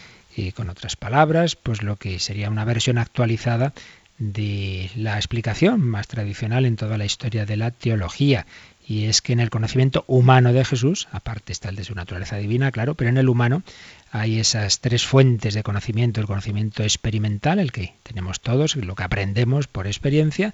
con 0.50 0.70
otras 0.70 0.96
palabras, 0.96 1.56
pues 1.56 1.84
lo 1.84 1.96
que 1.96 2.20
sería 2.20 2.50
una 2.50 2.66
versión 2.66 2.98
actualizada 2.98 3.74
de 4.18 4.92
la 4.96 5.16
explicación 5.16 5.82
más 5.82 6.08
tradicional 6.08 6.66
en 6.66 6.76
toda 6.76 6.98
la 6.98 7.06
historia 7.06 7.46
de 7.46 7.58
la 7.58 7.72
teología. 7.72 8.46
Y 8.88 9.06
es 9.06 9.22
que 9.22 9.34
en 9.34 9.40
el 9.40 9.50
conocimiento 9.50 10.04
humano 10.08 10.54
de 10.54 10.66
Jesús, 10.66 11.08
aparte 11.12 11.54
está 11.54 11.70
el 11.70 11.76
de 11.76 11.84
su 11.84 11.96
naturaleza 11.96 12.38
divina, 12.38 12.72
claro, 12.72 12.96
pero 12.96 13.10
en 13.10 13.18
el 13.18 13.30
humano 13.30 13.64
hay 14.12 14.40
esas 14.40 14.80
tres 14.80 15.06
fuentes 15.06 15.54
de 15.54 15.64
conocimiento, 15.64 16.20
el 16.20 16.28
conocimiento 16.28 16.84
experimental, 16.84 17.60
el 17.60 17.72
que 17.72 17.94
tenemos 18.04 18.42
todos, 18.42 18.76
lo 18.76 18.96
que 18.96 19.04
aprendemos 19.04 19.68
por 19.68 19.88
experiencia, 19.88 20.54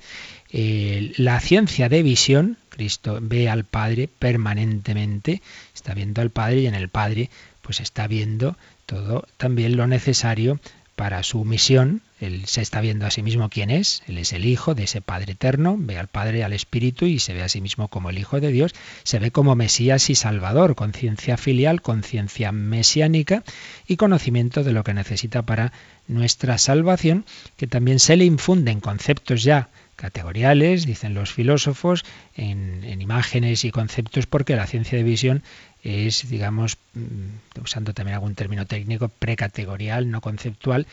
la 0.51 1.39
ciencia 1.39 1.89
de 1.89 2.03
visión, 2.03 2.57
Cristo 2.69 3.17
ve 3.21 3.49
al 3.49 3.63
Padre 3.63 4.07
permanentemente, 4.07 5.41
está 5.73 5.95
viendo 5.95 6.21
al 6.21 6.29
Padre 6.29 6.61
y 6.61 6.67
en 6.67 6.75
el 6.75 6.89
Padre 6.89 7.31
pues 7.63 7.79
está 7.79 8.07
viendo 8.07 8.55
todo 8.87 9.27
también 9.37 9.77
lo 9.77 9.85
necesario 9.85 10.59
para 10.95 11.21
su 11.21 11.45
misión. 11.45 12.01
Él 12.19 12.47
se 12.47 12.61
está 12.61 12.81
viendo 12.81 13.05
a 13.05 13.11
sí 13.11 13.21
mismo 13.21 13.49
quién 13.49 13.69
es. 13.69 14.01
Él 14.07 14.17
es 14.17 14.33
el 14.33 14.45
Hijo 14.45 14.73
de 14.73 14.85
ese 14.85 14.99
Padre 14.99 15.33
eterno. 15.33 15.75
Ve 15.77 15.99
al 15.99 16.07
Padre, 16.07 16.43
al 16.43 16.53
Espíritu 16.53 17.05
y 17.05 17.19
se 17.19 17.35
ve 17.35 17.43
a 17.43 17.49
sí 17.49 17.61
mismo 17.61 17.87
como 17.89 18.09
el 18.09 18.17
Hijo 18.17 18.39
de 18.39 18.51
Dios. 18.51 18.73
Se 19.03 19.19
ve 19.19 19.29
como 19.29 19.55
Mesías 19.55 20.09
y 20.09 20.15
Salvador, 20.15 20.73
conciencia 20.73 21.37
filial, 21.37 21.83
conciencia 21.83 22.51
mesiánica 22.51 23.43
y 23.87 23.97
conocimiento 23.97 24.63
de 24.63 24.71
lo 24.71 24.83
que 24.83 24.95
necesita 24.95 25.43
para 25.43 25.71
nuestra 26.07 26.57
salvación, 26.57 27.25
que 27.57 27.67
también 27.67 27.99
se 27.99 28.15
le 28.15 28.25
infunden 28.25 28.79
conceptos 28.79 29.43
ya 29.43 29.69
categoriales, 29.95 30.85
dicen 30.85 31.13
los 31.13 31.31
filósofos, 31.31 32.05
en, 32.35 32.83
en, 32.83 33.01
imágenes 33.01 33.65
y 33.65 33.71
conceptos, 33.71 34.25
porque 34.25 34.55
la 34.55 34.67
ciencia 34.67 34.97
de 34.97 35.03
visión 35.03 35.43
es, 35.87 36.29
digamos, 36.29 36.77
mm, 36.93 37.61
usando 37.61 37.93
también 37.93 38.15
algún 38.15 38.35
término 38.35 38.65
técnico, 38.65 39.07
precategorial, 39.09 40.11
no 40.11 40.21
conceptual, 40.21 40.85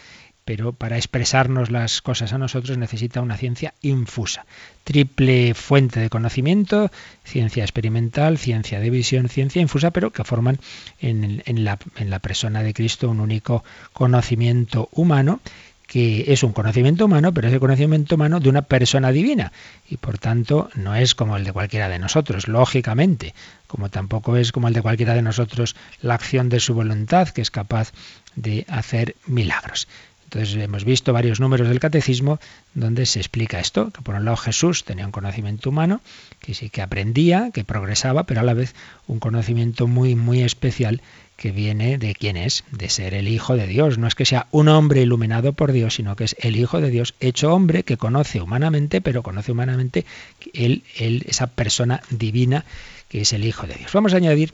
pero 0.45 0.73
para 0.73 0.97
expresarnos 0.97 1.71
las 1.71 2.03
cosas 2.03 2.33
a 2.33 2.39
nosotros 2.39 2.77
necesita 2.77 3.23
una 3.23 3.37
ciencia 3.37 3.75
infusa. 3.81 4.45
Triple 4.85 5.55
fuente 5.55 6.01
de 6.01 6.11
conocimiento, 6.11 6.91
ciencia 7.25 7.65
experimental, 7.65 8.37
ciencia 8.39 8.79
de 8.79 8.91
visión, 8.91 9.29
ciencia 9.29 9.63
infusa, 9.63 9.91
pero 9.91 10.11
que 10.11 10.25
forman 10.25 10.59
en, 11.01 11.43
en, 11.47 11.65
la, 11.65 11.79
en 11.97 12.11
la 12.11 12.19
persona 12.19 12.63
de 12.63 12.75
Cristo 12.75 13.09
un 13.09 13.21
único 13.21 13.65
conocimiento 13.93 14.91
humano 14.93 15.41
que 15.87 16.33
es 16.33 16.43
un 16.43 16.53
conocimiento 16.53 17.05
humano, 17.05 17.33
pero 17.33 17.49
es 17.49 17.55
el 17.55 17.61
conocimiento 17.61 18.15
humano 18.15 18.41
de 18.41 18.49
una 18.49 18.63
persona 18.63 19.13
divina 19.13 19.53
y 19.89 19.97
por 19.97 20.19
tanto 20.19 20.71
no 20.75 20.95
es 20.95 21.15
como 21.15 21.37
el 21.37 21.45
de 21.45 21.53
cualquiera 21.53 21.89
de 21.89 21.99
nosotros, 21.99 22.49
lógicamente, 22.49 23.35
como 23.67 23.91
tampoco 23.91 24.37
es 24.37 24.53
como 24.53 24.69
el 24.69 24.75
de 24.75 24.83
cualquiera 24.83 25.15
de 25.15 25.23
nosotros 25.23 25.77
la 26.01 26.15
acción 26.15 26.49
de 26.49 26.61
su 26.61 26.75
voluntad, 26.75 27.29
que 27.29 27.43
es 27.43 27.51
capaz 27.51 27.93
de 28.35 28.65
hacer 28.69 29.17
milagros. 29.27 29.89
Entonces 30.25 30.57
hemos 30.57 30.85
visto 30.85 31.13
varios 31.13 31.39
números 31.39 31.69
del 31.69 31.79
catecismo 31.79 32.41
donde 32.75 33.07
se 33.07 33.21
explica 33.21 33.61
esto, 33.61 33.91
que 33.93 34.03
por 34.03 34.17
un 34.17 34.25
lado 34.25 34.37
Jesús 34.37 34.85
tenía 34.85 35.07
un 35.07 35.13
conocimiento 35.13 35.71
humano, 35.71 36.01
que 36.41 36.55
sí 36.55 36.71
que 36.71 36.83
aprendía, 36.83 37.51
que 37.53 37.63
progresaba, 37.63 38.25
pero 38.25 38.41
a 38.41 38.43
la 38.43 38.55
vez 38.55 38.75
un 39.07 39.21
conocimiento 39.21 39.87
muy, 39.87 40.17
muy 40.17 40.43
especial 40.43 41.03
que 41.37 41.51
viene 41.51 41.99
de 41.99 42.15
quién 42.15 42.37
es, 42.37 42.65
de 42.71 42.89
ser 42.89 43.15
el 43.15 43.29
Hijo 43.29 43.57
de 43.57 43.67
Dios. 43.67 43.99
No 43.99 44.07
es 44.07 44.15
que 44.15 44.25
sea 44.25 44.47
un 44.51 44.69
hombre 44.69 45.03
iluminado 45.03 45.53
por 45.53 45.73
Dios, 45.73 45.95
sino 45.95 46.17
que 46.17 46.25
es 46.25 46.37
el 46.39 46.57
Hijo 46.57 46.81
de 46.81 46.91
Dios 46.91 47.15
hecho 47.21 47.53
hombre 47.53 47.83
que 47.83 47.97
conoce 47.97 48.41
humanamente, 48.41 49.01
pero 49.01 49.23
conoce 49.23 49.53
humanamente 49.53 50.05
él, 50.53 50.85
él 50.97 51.25
esa 51.27 51.49
persona 51.49 52.01
divina 52.11 52.65
que 53.09 53.23
es 53.23 53.33
el 53.33 53.45
Hijo 53.45 53.67
de 53.67 53.75
Dios. 53.75 53.93
Vamos 53.93 54.15
a 54.15 54.17
añadir 54.17 54.53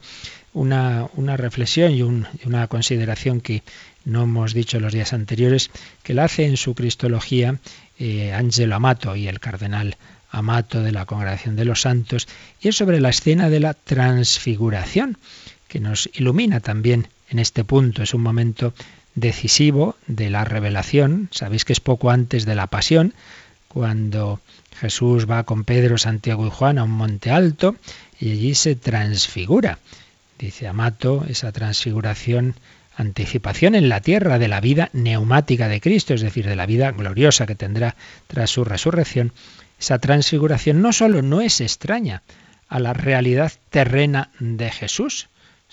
una, 0.53 1.07
una 1.15 1.37
reflexión 1.37 1.93
y, 1.93 2.03
una 2.03 2.67
consideración 2.69 3.41
que 3.41 3.63
no 4.05 4.23
hemos 4.23 4.55
dicho 4.55 4.81
los 4.81 4.93
días 4.93 5.13
anteriores, 5.13 5.71
que 6.03 6.15
la 6.15 6.25
hace 6.25 6.47
en 6.47 6.57
su 6.57 6.75
Cristología 6.75 7.59
eh, 7.99 8.33
Angelo 8.33 8.75
Amato 8.75 9.15
y 9.15 9.29
el 9.29 9.41
cardenal 9.41 9.97
Amato 10.31 10.83
de 10.83 10.93
la 10.93 11.07
Congregación 11.07 11.57
de 11.57 11.65
los 11.65 11.83
Santos, 11.83 12.29
y 12.61 12.69
es 12.69 12.77
sobre 12.77 13.01
la 13.01 13.11
escena 13.11 13.51
de 13.51 13.61
la 13.61 13.75
transfiguración 13.75 15.19
que 15.71 15.81
nos 15.81 16.11
ilumina 16.13 16.59
también 16.59 17.07
en 17.31 17.39
este 17.39 17.65
punto. 17.65 18.03
Es 18.03 18.13
un 18.13 18.23
momento 18.23 18.75
decisivo 19.15 19.97
de 20.09 20.29
la 20.29 20.45
revelación. 20.45 21.29
Sabéis 21.31 21.65
que 21.65 21.73
es 21.73 21.81
poco 21.81 22.11
antes 22.11 22.45
de 22.45 22.57
la 22.57 22.67
pasión, 22.67 23.15
cuando 23.69 24.41
Jesús 24.81 25.31
va 25.31 25.45
con 25.45 25.63
Pedro, 25.63 25.97
Santiago 25.97 26.45
y 26.45 26.51
Juan 26.51 26.79
a 26.79 26.85
un 26.85 26.91
monte 26.91 27.31
alto 27.31 27.77
y 28.19 28.33
allí 28.33 28.55
se 28.57 28.75
transfigura. 28.75 29.79
Dice 30.41 30.67
Amato, 30.67 31.25
esa 31.29 31.53
transfiguración, 31.53 32.57
anticipación 32.97 33.77
en 33.77 33.89
la 33.89 34.01
tierra 34.01 34.41
de 34.41 34.49
la 34.49 34.61
vida 34.61 34.91
neumática 34.93 35.69
de 35.69 35.81
Cristo, 35.81 36.15
es 36.15 36.21
decir, 36.21 36.47
de 36.47 36.57
la 36.57 36.67
vida 36.67 36.91
gloriosa 36.91 37.47
que 37.47 37.55
tendrá 37.55 37.95
tras 38.27 38.51
su 38.51 38.65
resurrección. 38.65 39.33
Esa 39.79 40.01
transfiguración 40.01 40.83
no 40.83 40.93
solo 40.93 41.23
no 41.23 41.41
es 41.41 41.61
extraña 41.61 42.23
a 42.69 42.81
la 42.81 42.93
realidad 42.93 43.53
terrena 43.71 44.31
de 44.41 44.71
Jesús, 44.71 45.29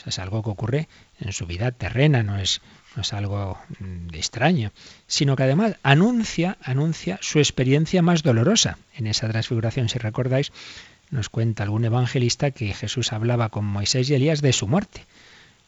es 0.05 0.19
algo 0.19 0.43
que 0.43 0.49
ocurre 0.49 0.87
en 1.19 1.31
su 1.33 1.45
vida 1.45 1.71
terrena, 1.71 2.23
no 2.23 2.37
es, 2.37 2.61
no 2.95 3.01
es 3.01 3.13
algo 3.13 3.57
mm, 3.79 4.13
extraño, 4.13 4.71
sino 5.07 5.35
que 5.35 5.43
además 5.43 5.75
anuncia, 5.83 6.57
anuncia 6.61 7.19
su 7.21 7.39
experiencia 7.39 8.01
más 8.01 8.23
dolorosa. 8.23 8.77
En 8.95 9.07
esa 9.07 9.27
transfiguración, 9.27 9.89
si 9.89 9.99
recordáis, 9.99 10.51
nos 11.09 11.29
cuenta 11.29 11.63
algún 11.63 11.85
evangelista 11.85 12.51
que 12.51 12.73
Jesús 12.73 13.13
hablaba 13.13 13.49
con 13.49 13.65
Moisés 13.65 14.09
y 14.09 14.15
Elías 14.15 14.41
de 14.41 14.53
su 14.53 14.67
muerte. 14.67 15.05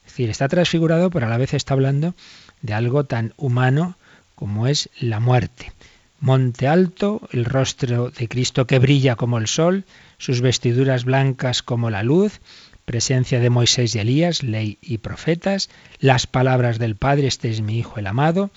Es 0.05 0.13
decir, 0.13 0.29
está 0.29 0.47
transfigurado, 0.47 1.09
pero 1.09 1.27
a 1.27 1.29
la 1.29 1.37
vez 1.37 1.53
está 1.53 1.73
hablando 1.73 2.15
de 2.61 2.73
algo 2.73 3.05
tan 3.05 3.33
humano 3.37 3.95
como 4.35 4.67
es 4.67 4.89
la 4.99 5.19
muerte. 5.19 5.71
Monte 6.19 6.67
alto, 6.67 7.21
el 7.31 7.45
rostro 7.45 8.09
de 8.09 8.27
Cristo 8.27 8.67
que 8.67 8.79
brilla 8.79 9.15
como 9.15 9.37
el 9.37 9.47
sol, 9.47 9.85
sus 10.17 10.41
vestiduras 10.41 11.05
blancas 11.05 11.63
como 11.63 11.89
la 11.89 12.03
luz, 12.03 12.41
presencia 12.89 13.39
de 13.39 13.51
Moisés 13.51 13.93
y 13.93 13.99
Elías, 13.99 14.41
ley 14.41 14.79
y 14.81 14.97
profetas, 14.97 15.69
las 15.99 16.25
palabras 16.25 16.79
del 16.79 16.95
Padre, 16.95 17.27
este 17.27 17.51
es 17.51 17.61
mi 17.61 17.77
Hijo 17.77 17.99
el 17.99 18.07
amado, 18.07 18.49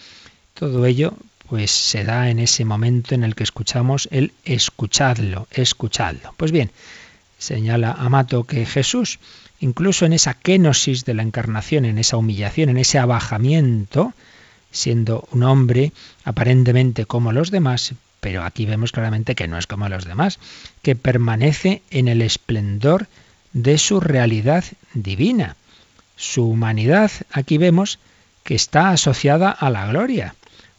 todo 0.54 0.86
ello 0.86 1.12
pues 1.50 1.70
se 1.70 2.02
da 2.02 2.30
en 2.30 2.38
ese 2.38 2.64
momento 2.64 3.14
en 3.14 3.24
el 3.24 3.34
que 3.34 3.44
escuchamos 3.44 4.08
el 4.10 4.32
escuchadlo, 4.46 5.48
escuchadlo. 5.50 6.32
Pues 6.38 6.50
bien, 6.50 6.70
señala 7.36 7.92
Amato 7.92 8.44
que 8.44 8.64
Jesús, 8.64 9.18
incluso 9.60 10.06
en 10.06 10.14
esa 10.14 10.32
kenosis 10.32 11.04
de 11.04 11.12
la 11.12 11.22
encarnación, 11.22 11.84
en 11.84 11.98
esa 11.98 12.16
humillación, 12.16 12.70
en 12.70 12.78
ese 12.78 12.98
abajamiento, 12.98 14.14
siendo 14.70 15.28
un 15.32 15.42
hombre 15.42 15.92
aparentemente 16.24 17.04
como 17.04 17.32
los 17.32 17.50
demás, 17.50 17.92
pero 18.20 18.44
aquí 18.44 18.64
vemos 18.64 18.92
claramente 18.92 19.34
que 19.34 19.46
no 19.46 19.58
es 19.58 19.66
como 19.66 19.90
los 19.90 20.06
demás, 20.06 20.38
que 20.80 20.96
permanece 20.96 21.82
en 21.90 22.08
el 22.08 22.22
esplendor 22.22 23.08
de 23.52 23.78
su 23.78 24.00
realidad 24.00 24.64
divina. 24.94 25.56
Su 26.16 26.48
humanidad, 26.48 27.10
aquí 27.30 27.58
vemos 27.58 27.98
que 28.44 28.54
está 28.54 28.90
asociada 28.90 29.50
a 29.50 29.70
la 29.70 29.86
gloria. 29.86 30.34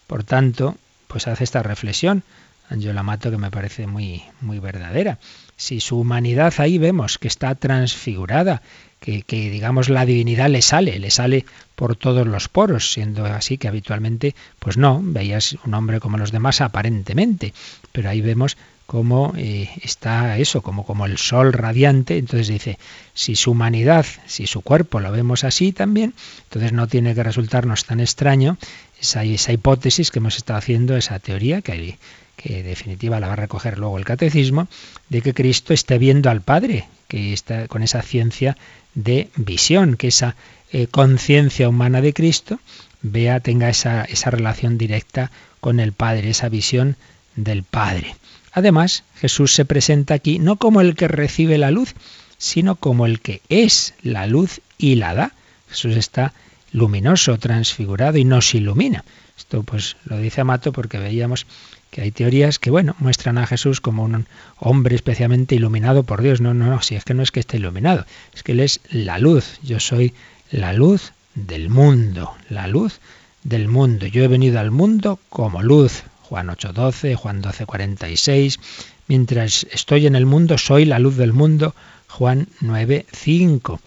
Por 0.08 0.24
tanto, 0.24 0.78
pues 1.08 1.28
hace 1.28 1.44
esta 1.44 1.64
reflexión, 1.64 2.24
Angela 2.70 3.04
Mato, 3.04 3.32
que 3.32 3.38
me 3.38 3.52
parece 3.52 3.88
muy, 3.88 4.24
muy 4.42 4.60
verdadera. 4.60 5.20
Si 5.56 5.80
su 5.80 6.00
humanidad 6.00 6.54
ahí 6.58 6.78
vemos 6.78 7.18
que 7.18 7.28
está 7.28 7.56
transfigurada, 7.56 8.62
que, 9.00 9.22
que, 9.22 9.50
digamos 9.50 9.90
la 9.90 10.06
divinidad 10.06 10.50
le 10.50 10.62
sale, 10.62 10.98
le 10.98 11.12
sale 11.12 11.46
por 11.76 11.96
todos 11.96 12.26
los 12.26 12.48
poros, 12.48 12.92
siendo 12.92 13.26
así 13.26 13.58
que 13.58 13.68
habitualmente, 13.68 14.36
pues 14.60 14.78
no, 14.78 15.00
veías 15.04 15.58
un 15.66 15.74
hombre 15.74 16.00
como 16.00 16.18
los 16.18 16.32
demás 16.32 16.62
aparentemente, 16.62 17.54
pero 17.92 18.10
ahí 18.10 18.22
vemos 18.22 18.58
como 18.86 19.34
eh, 19.38 19.70
está 19.82 20.38
eso, 20.38 20.62
como, 20.62 20.86
como 20.86 21.06
el 21.06 21.18
sol 21.18 21.54
radiante. 21.54 22.18
Entonces 22.18 22.48
dice, 22.48 22.78
si 23.14 23.36
su 23.36 23.52
humanidad, 23.52 24.06
si 24.26 24.48
su 24.48 24.62
cuerpo 24.62 25.00
lo 25.00 25.12
vemos 25.12 25.44
así 25.44 25.72
también, 25.72 26.14
entonces 26.44 26.74
no 26.74 26.88
tiene 26.88 27.16
que 27.16 27.24
resultarnos 27.24 27.86
tan 27.86 28.00
extraño 28.00 28.58
esa, 29.00 29.24
esa 29.24 29.54
hipótesis 29.54 30.12
que 30.12 30.20
hemos 30.20 30.38
estado 30.38 30.60
haciendo, 30.60 30.96
esa 30.96 31.20
teoría 31.20 31.62
que, 31.62 31.98
que 32.36 32.60
en 32.60 32.66
definitiva 32.66 33.20
la 33.20 33.28
va 33.28 33.34
a 33.34 33.38
recoger 33.38 33.78
luego 33.78 33.98
el 33.98 34.06
catecismo, 34.06 34.68
de 35.10 35.22
que 35.22 35.34
Cristo 35.34 35.74
esté 35.74 35.98
viendo 35.98 36.30
al 36.30 36.42
Padre, 36.42 36.88
que 37.08 37.34
está 37.34 37.68
con 37.68 37.84
esa 37.84 38.02
ciencia 38.02 38.58
de 38.96 39.30
visión, 39.36 39.96
que 39.96 40.08
esa 40.08 40.36
eh, 40.72 40.88
conciencia 40.88 41.70
humana 41.70 42.02
de 42.02 42.14
Cristo 42.14 42.60
vea, 43.02 43.40
tenga 43.40 43.70
esa, 43.70 44.06
esa 44.06 44.30
relación 44.30 44.78
directa 44.78 45.32
con 45.60 45.80
el 45.80 45.94
Padre, 45.94 46.30
esa 46.30 46.50
visión 46.50 46.96
del 47.36 47.64
Padre. 47.64 48.16
Además, 48.54 49.04
Jesús 49.16 49.54
se 49.54 49.66
presenta 49.66 50.14
aquí 50.14 50.40
no 50.40 50.58
como 50.58 50.82
el 50.82 50.96
que 50.96 51.08
recibe 51.08 51.58
la 51.58 51.72
luz, 51.72 51.96
sino 52.38 52.76
como 52.76 53.06
el 53.06 53.20
que 53.20 53.42
es 53.50 53.96
la 54.02 54.28
luz 54.28 54.62
y 54.78 54.96
la 54.96 55.16
da. 55.16 55.34
Jesús 55.70 55.96
está 55.96 56.34
luminoso, 56.72 57.38
transfigurado 57.40 58.18
y 58.18 58.26
nos 58.26 58.54
ilumina. 58.54 59.04
Esto 59.38 59.64
pues 59.64 59.98
lo 60.06 60.18
dice 60.18 60.42
Amato 60.42 60.72
porque 60.72 61.00
veíamos 61.00 61.48
que 61.90 62.02
hay 62.02 62.12
teorías 62.12 62.60
que, 62.60 62.72
bueno, 62.72 62.96
muestran 63.00 63.38
a 63.38 63.48
Jesús 63.48 63.82
como 63.82 64.04
un 64.04 64.26
hombre 64.58 64.96
especialmente 64.96 65.56
iluminado 65.56 66.04
por 66.04 66.22
Dios. 66.22 66.42
No, 66.42 66.54
no, 66.54 66.66
no, 66.66 66.82
si 66.82 66.96
es 66.96 67.04
que 67.06 67.14
no 67.14 67.24
es 67.24 67.32
que 67.32 67.40
esté 67.40 67.58
iluminado, 67.58 68.06
es 68.34 68.44
que 68.44 68.54
Él 68.54 68.60
es 68.60 68.82
la 68.90 69.20
luz. 69.20 69.60
Yo 69.64 69.80
soy 69.80 70.14
la 70.52 70.74
luz 70.74 71.14
del 71.36 71.70
mundo, 71.70 72.34
la 72.50 72.68
luz 72.68 73.00
del 73.44 73.68
mundo. 73.68 74.06
Yo 74.08 74.24
he 74.24 74.28
venido 74.28 74.60
al 74.60 74.72
mundo 74.72 75.20
como 75.30 75.62
luz, 75.62 76.04
Juan 76.34 76.50
8:12, 76.50 77.14
Juan 77.14 77.44
12:46. 77.44 78.60
Mientras 79.08 79.68
estoy 79.72 80.08
en 80.08 80.16
el 80.16 80.26
mundo, 80.26 80.58
soy 80.58 80.84
la 80.84 80.98
luz 80.98 81.16
del 81.16 81.32
mundo, 81.32 81.76
Juan 82.08 82.48
9:5. 82.60 83.80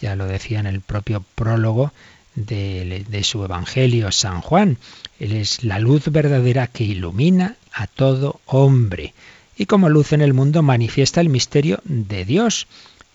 Ya 0.00 0.16
lo 0.16 0.26
decía 0.26 0.58
en 0.58 0.66
el 0.66 0.80
propio 0.80 1.24
prólogo 1.36 1.92
de, 2.34 3.06
de, 3.08 3.22
su 3.22 3.44
Evangelio 3.44 4.10
San 4.10 4.40
Juan. 4.40 4.78
Él 5.20 5.30
es 5.30 5.62
la 5.62 5.78
luz 5.78 6.10
verdadera 6.10 6.66
que 6.66 6.82
ilumina 6.82 7.54
a 7.72 7.86
todo 7.86 8.40
hombre. 8.46 9.14
Y 9.56 9.66
como 9.66 9.88
luz 9.88 10.12
en 10.12 10.22
el 10.22 10.34
mundo 10.34 10.60
manifiesta 10.64 11.20
el 11.20 11.28
misterio 11.28 11.82
de 11.84 12.24
Dios, 12.24 12.66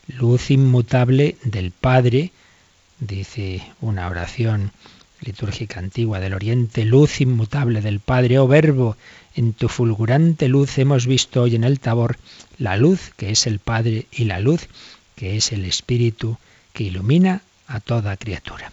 luz 0.08 0.50
inmutable 0.50 1.36
del 1.44 1.72
Padre, 1.72 2.32
dice 3.02 3.64
una 3.82 4.08
oración 4.08 4.72
litúrgica 5.22 5.80
antigua 5.80 6.20
del 6.20 6.34
Oriente, 6.34 6.86
luz 6.86 7.22
inmutable 7.22 7.82
del 7.82 8.00
Padre, 8.00 8.40
oh 8.40 8.48
Verbo, 8.48 8.98
en 9.36 9.54
tu 9.54 9.70
fulgurante 9.70 10.48
luz 10.48 10.78
hemos 10.78 11.06
visto 11.06 11.44
hoy 11.44 11.56
en 11.56 11.64
el 11.64 11.80
Tabor 11.80 12.18
la 12.58 12.78
luz 12.78 13.12
que 13.18 13.30
es 13.30 13.48
el 13.48 13.60
Padre 13.60 14.08
y 14.12 14.26
la 14.26 14.40
luz 14.40 14.68
que 15.16 15.38
es 15.38 15.52
el 15.52 15.66
Espíritu 15.66 16.38
que 16.74 16.84
ilumina 16.84 17.42
a 17.68 17.80
toda 17.80 18.18
criatura. 18.18 18.72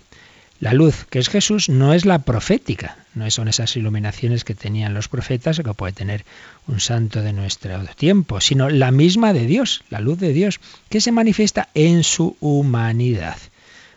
La 0.61 0.73
luz 0.73 1.05
que 1.11 1.19
es 1.19 1.29
Jesús 1.29 1.69
no 1.69 1.93
es 1.93 2.05
la 2.05 2.21
profética, 2.21 2.97
no 3.15 3.31
son 3.31 3.49
esas 3.49 3.77
iluminaciones 3.77 4.45
que 4.45 4.55
tenían 4.55 4.95
los 4.95 5.09
profetas 5.09 5.59
o 5.59 5.63
que 5.63 5.75
puede 5.75 5.93
tener 5.93 6.25
un 6.67 6.81
santo 6.81 7.23
de 7.23 7.33
nuestro 7.33 7.85
tiempo, 7.97 8.41
sino 8.41 8.71
la 8.71 8.91
misma 8.91 9.33
de 9.33 9.47
Dios, 9.47 9.83
la 9.91 10.01
luz 10.01 10.19
de 10.19 10.33
Dios, 10.33 10.61
que 10.89 11.01
se 11.01 11.13
manifiesta 11.13 11.69
en 11.75 12.05
su 12.05 12.37
humanidad. 12.41 13.37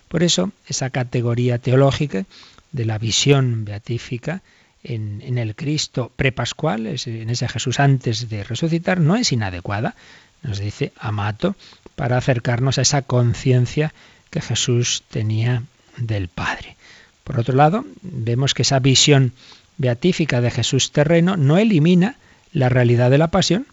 Por 0.07 0.23
eso, 0.23 0.51
esa 0.67 0.89
categoría 0.89 1.57
teológica 1.57 2.25
de 2.71 2.85
la 2.85 2.97
visión 2.97 3.65
beatífica 3.65 4.41
en, 4.83 5.37
el 5.37 5.55
Cristo 5.55 6.11
prepascual, 6.15 6.87
en 6.87 7.29
ese 7.29 7.47
Jesús 7.47 7.79
antes 7.79 8.29
de 8.29 8.43
resucitar, 8.43 8.99
no 8.99 9.15
es 9.15 9.31
inadecuada, 9.31 9.95
nos 10.43 10.59
dice 10.59 10.93
Amato, 10.97 11.55
para 11.95 12.17
acercarnos 12.17 12.77
a 12.77 12.83
esa 12.83 13.01
conciencia 13.01 13.93
que 14.29 14.41
Jesús 14.41 15.03
tenía 15.09 15.63
del 15.97 16.27
Padre. 16.29 16.77
Por 17.23 17.39
otro 17.39 17.55
lado, 17.55 17.85
vemos 18.01 18.53
que 18.53 18.61
esa 18.61 18.79
visión 18.79 19.33
beatífica 19.77 20.41
de 20.41 20.51
Jesús 20.51 20.91
terreno 20.91 21.37
no 21.37 21.57
elimina 21.57 22.17
la 22.53 22.69
realidad 22.69 23.09
de 23.09 23.17
la 23.17 23.29
pasión. 23.29 23.67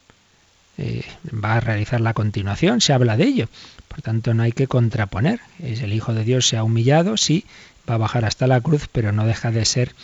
Eh, 0.77 1.05
va 1.33 1.55
a 1.55 1.61
realizar 1.61 2.01
la 2.01 2.15
continuación, 2.15 2.81
se 2.81 2.93
habla 2.93 3.17
de 3.17 3.25
ello. 3.25 3.49
Por 3.95 4.03
tanto, 4.03 4.35
no 4.35 4.43
hay 4.43 4.51
que 4.51 4.67
contraponer. 4.67 5.39
Es 5.63 5.81
el 5.83 5.93
Hijo 5.93 6.15
de 6.15 6.25
Dios 6.25 6.49
se 6.49 6.57
ha 6.57 6.65
humillado, 6.65 7.17
sí, 7.17 7.45
va 7.89 7.95
a 7.95 7.99
bajar 7.99 8.25
hasta 8.25 8.49
la 8.49 8.61
cruz, 8.61 8.89
pero 8.91 9.13
no 9.13 9.25
deja 9.25 9.53
de 9.53 9.65
ser 9.65 9.95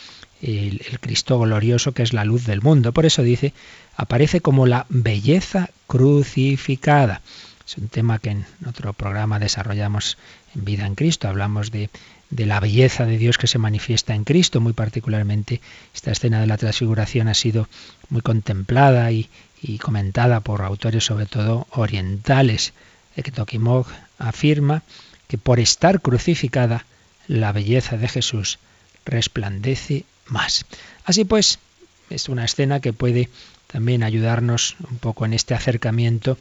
el, 0.42 0.81
el, 0.88 1.00
Cristo 1.00 1.40
glorioso 1.40 1.90
que 1.90 2.05
es 2.05 2.12
la 2.12 2.24
luz 2.24 2.46
del 2.46 2.62
mundo. 2.62 2.92
Por 2.92 3.05
eso 3.05 3.24
dice, 3.24 3.53
aparece 3.96 4.40
como 4.40 4.68
la 4.68 4.87
belleza 4.90 5.70
crucificada. 5.88 7.20
Es 7.66 7.79
un 7.79 7.88
tema 7.88 8.20
que 8.20 8.31
en 8.31 8.46
otro 8.64 8.92
programa 8.92 9.40
desarrollamos 9.40 10.18
en 10.55 10.64
Vida 10.64 10.87
en 10.87 10.94
Cristo. 10.94 11.26
Hablamos 11.26 11.72
de, 11.72 11.90
de 12.31 12.46
la 12.46 12.61
belleza 12.61 13.07
de 13.07 13.18
Dios 13.18 13.38
que 13.38 13.48
se 13.48 13.59
manifiesta 13.59 14.14
en 14.14 14.22
Cristo. 14.22 14.61
Muy 14.61 14.72
particularmente 14.72 15.61
esta 15.92 16.12
escena 16.12 16.40
de 16.40 16.46
la 16.46 16.59
transfiguración 16.59 17.26
ha 17.26 17.35
sido 17.35 17.68
muy 18.09 18.20
contemplada 18.20 19.11
y, 19.11 19.29
y 19.61 19.79
comentada 19.79 20.38
por 20.38 20.62
autores 20.62 21.05
sobre 21.05 21.26
todo 21.26 21.66
orientales. 21.72 22.72
Tokimog 23.22 23.87
afirma 24.18 24.83
que 25.28 25.38
por 25.38 25.61
estar 25.61 26.00
crucificada, 26.00 26.87
la 27.28 27.52
belleza 27.52 27.96
de 27.96 28.09
Jesús 28.09 28.59
resplandece 29.04 30.04
más. 30.26 30.64
Así 31.04 31.24
pues, 31.24 31.59
es 32.09 32.28
una 32.28 32.44
escena 32.44 32.80
que 32.80 32.92
puede 32.92 33.28
también 33.66 34.02
ayudarnos 34.02 34.76
un 34.90 34.98
poco 34.98 35.24
en 35.24 35.35
este 35.35 35.54
acercamiento 35.54 36.38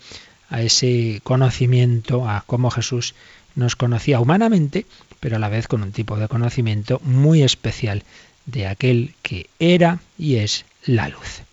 a 0.49 0.61
ese 0.61 1.21
conocimiento, 1.23 2.27
a 2.27 2.43
cómo 2.47 2.71
Jesús 2.71 3.13
nos 3.55 3.75
conocía 3.75 4.19
humanamente, 4.19 4.85
pero 5.19 5.35
a 5.35 5.39
la 5.39 5.49
vez 5.49 5.67
con 5.67 5.83
un 5.83 5.91
tipo 5.91 6.17
de 6.17 6.27
conocimiento 6.27 6.99
muy 7.03 7.43
especial 7.43 8.03
de 8.45 8.67
aquel 8.67 9.13
que 9.21 9.49
era 9.59 9.99
y 10.17 10.37
es 10.37 10.65
la 10.85 11.09
luz. 11.09 11.43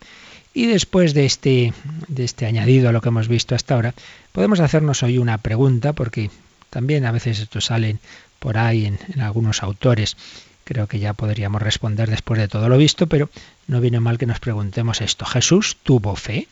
Y 0.57 0.65
después 0.65 1.13
de 1.13 1.27
este, 1.27 1.71
de 2.07 2.23
este 2.23 2.47
añadido 2.47 2.89
a 2.89 2.91
lo 2.91 2.99
que 2.99 3.09
hemos 3.09 3.27
visto 3.27 3.53
hasta 3.53 3.75
ahora, 3.75 3.93
podemos 4.31 4.59
hacernos 4.59 5.03
hoy 5.03 5.19
una 5.19 5.37
pregunta, 5.37 5.93
porque 5.93 6.31
también 6.71 7.05
a 7.05 7.11
veces 7.11 7.37
esto 7.37 7.61
sale 7.61 7.97
por 8.39 8.57
ahí 8.57 8.87
en, 8.87 8.97
en 9.13 9.21
algunos 9.21 9.61
autores. 9.61 10.17
Creo 10.63 10.87
que 10.87 10.97
ya 10.97 11.13
podríamos 11.13 11.61
responder 11.61 12.09
después 12.09 12.39
de 12.39 12.47
todo 12.47 12.69
lo 12.69 12.77
visto, 12.79 13.05
pero 13.05 13.29
no 13.67 13.81
viene 13.81 13.99
mal 13.99 14.17
que 14.17 14.25
nos 14.25 14.39
preguntemos 14.39 14.99
esto. 15.01 15.25
¿Jesús 15.25 15.77
tuvo 15.83 16.15
fe? 16.15 16.47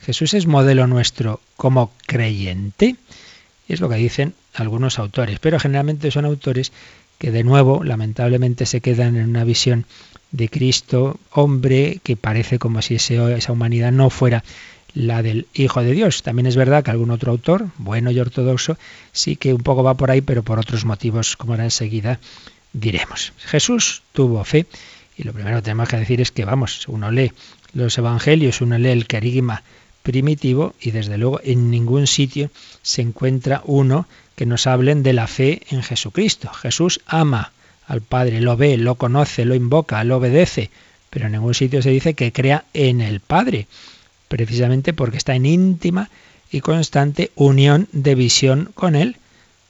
¿Jesús 0.00 0.34
es 0.34 0.48
modelo 0.48 0.88
nuestro 0.88 1.40
como 1.56 1.92
creyente? 2.06 2.96
Es 3.68 3.80
lo 3.80 3.88
que 3.88 3.94
dicen 3.94 4.34
algunos 4.54 4.98
autores, 4.98 5.38
pero 5.38 5.60
generalmente 5.60 6.10
son 6.10 6.24
autores 6.24 6.72
que 7.20 7.30
de 7.30 7.44
nuevo, 7.44 7.84
lamentablemente, 7.84 8.66
se 8.66 8.80
quedan 8.80 9.14
en 9.14 9.28
una 9.28 9.44
visión 9.44 9.84
de 10.32 10.48
Cristo, 10.48 11.18
hombre, 11.32 12.00
que 12.02 12.16
parece 12.16 12.58
como 12.58 12.82
si 12.82 12.96
esa 12.96 13.52
humanidad 13.52 13.92
no 13.92 14.10
fuera 14.10 14.44
la 14.94 15.22
del 15.22 15.46
Hijo 15.54 15.82
de 15.82 15.92
Dios. 15.92 16.22
También 16.22 16.46
es 16.46 16.56
verdad 16.56 16.82
que 16.82 16.90
algún 16.90 17.10
otro 17.10 17.32
autor, 17.32 17.68
bueno 17.78 18.10
y 18.10 18.18
ortodoxo, 18.18 18.76
sí 19.12 19.36
que 19.36 19.54
un 19.54 19.62
poco 19.62 19.82
va 19.82 19.94
por 19.94 20.10
ahí, 20.10 20.20
pero 20.20 20.42
por 20.42 20.58
otros 20.58 20.84
motivos, 20.84 21.36
como 21.36 21.52
ahora 21.52 21.64
enseguida 21.64 22.20
diremos. 22.72 23.32
Jesús 23.38 24.02
tuvo 24.12 24.44
fe 24.44 24.66
y 25.16 25.24
lo 25.24 25.32
primero 25.32 25.56
que 25.56 25.62
tenemos 25.62 25.88
que 25.88 25.96
decir 25.96 26.20
es 26.20 26.32
que, 26.32 26.44
vamos, 26.44 26.88
uno 26.88 27.10
lee 27.10 27.32
los 27.72 27.98
evangelios, 27.98 28.60
uno 28.60 28.78
lee 28.78 28.90
el 28.90 29.06
querigma 29.06 29.62
primitivo 30.02 30.74
y 30.80 30.92
desde 30.92 31.18
luego 31.18 31.40
en 31.44 31.70
ningún 31.70 32.06
sitio 32.06 32.50
se 32.82 33.02
encuentra 33.02 33.62
uno 33.64 34.08
que 34.34 34.46
nos 34.46 34.66
hablen 34.66 35.02
de 35.02 35.12
la 35.12 35.26
fe 35.26 35.62
en 35.70 35.82
Jesucristo. 35.82 36.50
Jesús 36.50 37.00
ama 37.06 37.52
al 37.90 38.02
Padre, 38.02 38.40
lo 38.40 38.56
ve, 38.56 38.76
lo 38.76 38.94
conoce, 38.94 39.44
lo 39.44 39.56
invoca, 39.56 40.04
lo 40.04 40.18
obedece, 40.18 40.70
pero 41.10 41.26
en 41.26 41.32
ningún 41.32 41.54
sitio 41.54 41.82
se 41.82 41.90
dice 41.90 42.14
que 42.14 42.32
crea 42.32 42.64
en 42.72 43.00
el 43.00 43.18
Padre, 43.18 43.66
precisamente 44.28 44.92
porque 44.92 45.16
está 45.16 45.34
en 45.34 45.44
íntima 45.44 46.08
y 46.52 46.60
constante 46.60 47.32
unión 47.34 47.88
de 47.90 48.14
visión 48.14 48.70
con 48.74 48.94
Él. 48.94 49.16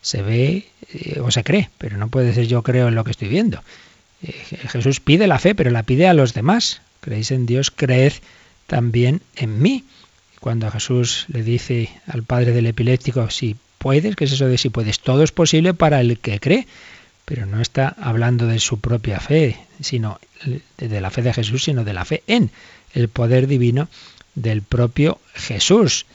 Se 0.03 0.21
ve 0.21 0.67
eh, 0.93 1.21
o 1.21 1.31
se 1.31 1.43
cree, 1.45 1.71
pero 1.79 1.97
no 1.97 2.09
puede 2.09 2.35
ser 2.35 2.47
yo 2.47 2.63
creo 2.63 2.89
en 2.89 2.95
lo 2.95 3.05
que 3.05 3.13
estoy 3.13 3.29
viendo. 3.29 3.63
Eh, 4.23 4.35
Jesús 4.69 5.01
pide 5.01 5.27
la 5.27 5.39
fe, 5.39 5.55
pero 5.55 5.71
la 5.71 5.83
pide 5.83 6.07
a 6.07 6.13
los 6.13 6.35
demás. 6.35 6.83
Creéis 7.01 7.31
en 7.31 7.47
Dios, 7.47 7.71
creed 7.71 8.13
también 8.67 9.23
en 9.35 9.63
mí. 9.63 9.85
Cuando 10.41 10.71
Jesús 10.71 11.25
le 11.29 11.43
dice 11.43 11.89
al 12.07 12.23
padre 12.23 12.53
del 12.53 12.67
epiléptico, 12.67 13.31
si 13.31 13.57
puedes, 13.79 14.15
¿qué 14.15 14.25
es 14.25 14.33
eso 14.33 14.47
de 14.47 14.59
si 14.59 14.69
puedes? 14.69 15.01
Todo 15.01 15.23
es 15.23 15.33
posible 15.33 15.73
para 15.73 16.03
el 16.03 16.19
que 16.19 16.39
cree 16.39 16.67
pero 17.25 17.47
no 17.47 17.61
está 17.61 17.95
hablando 18.01 18.47
de 18.47 18.59
su 18.59 18.81
propia 18.81 19.21
fe, 19.21 19.57
sino 19.81 20.19
de 20.79 21.01
la 21.01 21.11
fe 21.11 21.23
de 21.23 21.33
Jesús, 21.33 21.65
sino 21.65 21.85
de 21.85 21.93
la 21.93 22.05
fe 22.05 22.23
en 22.27 22.51
el 22.95 23.09
poder 23.09 23.47
divino 23.47 23.89
del 24.35 24.63
propio 24.63 25.21
Jesús. 25.35 26.07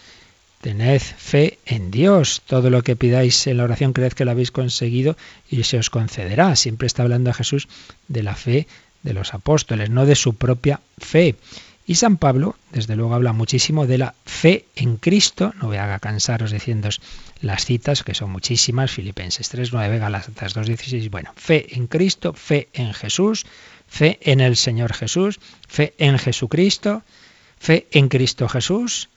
Tened 0.61 1.01
fe 1.01 1.59
en 1.65 1.91
Dios. 1.91 2.41
Todo 2.45 2.69
lo 2.69 2.81
que 2.81 2.95
pidáis 2.95 3.45
en 3.47 3.57
la 3.57 3.65
oración, 3.65 3.93
creed 3.93 4.13
que 4.13 4.25
lo 4.25 4.31
habéis 4.31 4.51
conseguido 4.51 5.15
y 5.49 5.63
se 5.63 5.77
os 5.77 5.89
concederá. 5.89 6.55
Siempre 6.55 6.87
está 6.87 7.03
hablando 7.03 7.29
a 7.29 7.33
Jesús 7.33 7.67
de 8.07 8.23
la 8.23 8.35
fe 8.35 8.67
de 9.03 9.13
los 9.13 9.33
apóstoles, 9.33 9.91
no 9.91 10.05
de 10.05 10.15
su 10.15 10.33
propia 10.33 10.81
fe. 10.97 11.35
Y 11.87 11.95
San 11.95 12.17
Pablo, 12.17 12.55
desde 12.71 12.95
luego, 12.95 13.13
habla 13.13 13.31
muchísimo 13.31 13.85
de 13.85 13.99
la 13.99 14.15
fe 14.25 14.65
en 14.75 14.97
Cristo. 14.97 15.53
No 15.61 15.67
voy 15.67 15.77
a 15.77 15.99
cansaros 15.99 16.49
diciendo 16.49 16.89
las 17.41 17.65
citas, 17.65 18.03
que 18.03 18.15
son 18.15 18.31
muchísimas, 18.31 18.89
Filipenses 18.89 19.53
3.9, 19.53 19.99
Galatas 19.99 20.55
2.16. 20.55 21.11
Bueno, 21.11 21.31
fe 21.35 21.75
en 21.75 21.85
Cristo, 21.85 22.33
fe 22.33 22.69
en 22.73 22.91
Jesús, 22.93 23.45
fe 23.87 24.17
en 24.21 24.39
el 24.39 24.55
Señor 24.55 24.93
Jesús, 24.93 25.39
fe 25.67 25.93
en 25.99 26.17
Jesucristo, 26.17 27.03
fe 27.59 27.85
en 27.91 28.09
Cristo 28.09 28.49
Jesús. 28.49 29.09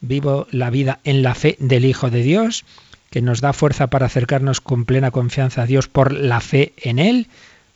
Vivo 0.00 0.46
la 0.50 0.70
vida 0.70 1.00
en 1.04 1.22
la 1.22 1.34
fe 1.34 1.56
del 1.60 1.84
Hijo 1.84 2.08
de 2.08 2.22
Dios, 2.22 2.64
que 3.10 3.20
nos 3.20 3.42
da 3.42 3.52
fuerza 3.52 3.88
para 3.88 4.06
acercarnos 4.06 4.62
con 4.62 4.86
plena 4.86 5.10
confianza 5.10 5.62
a 5.62 5.66
Dios 5.66 5.88
por 5.88 6.10
la 6.12 6.40
fe 6.40 6.72
en 6.78 6.98
Él. 6.98 7.28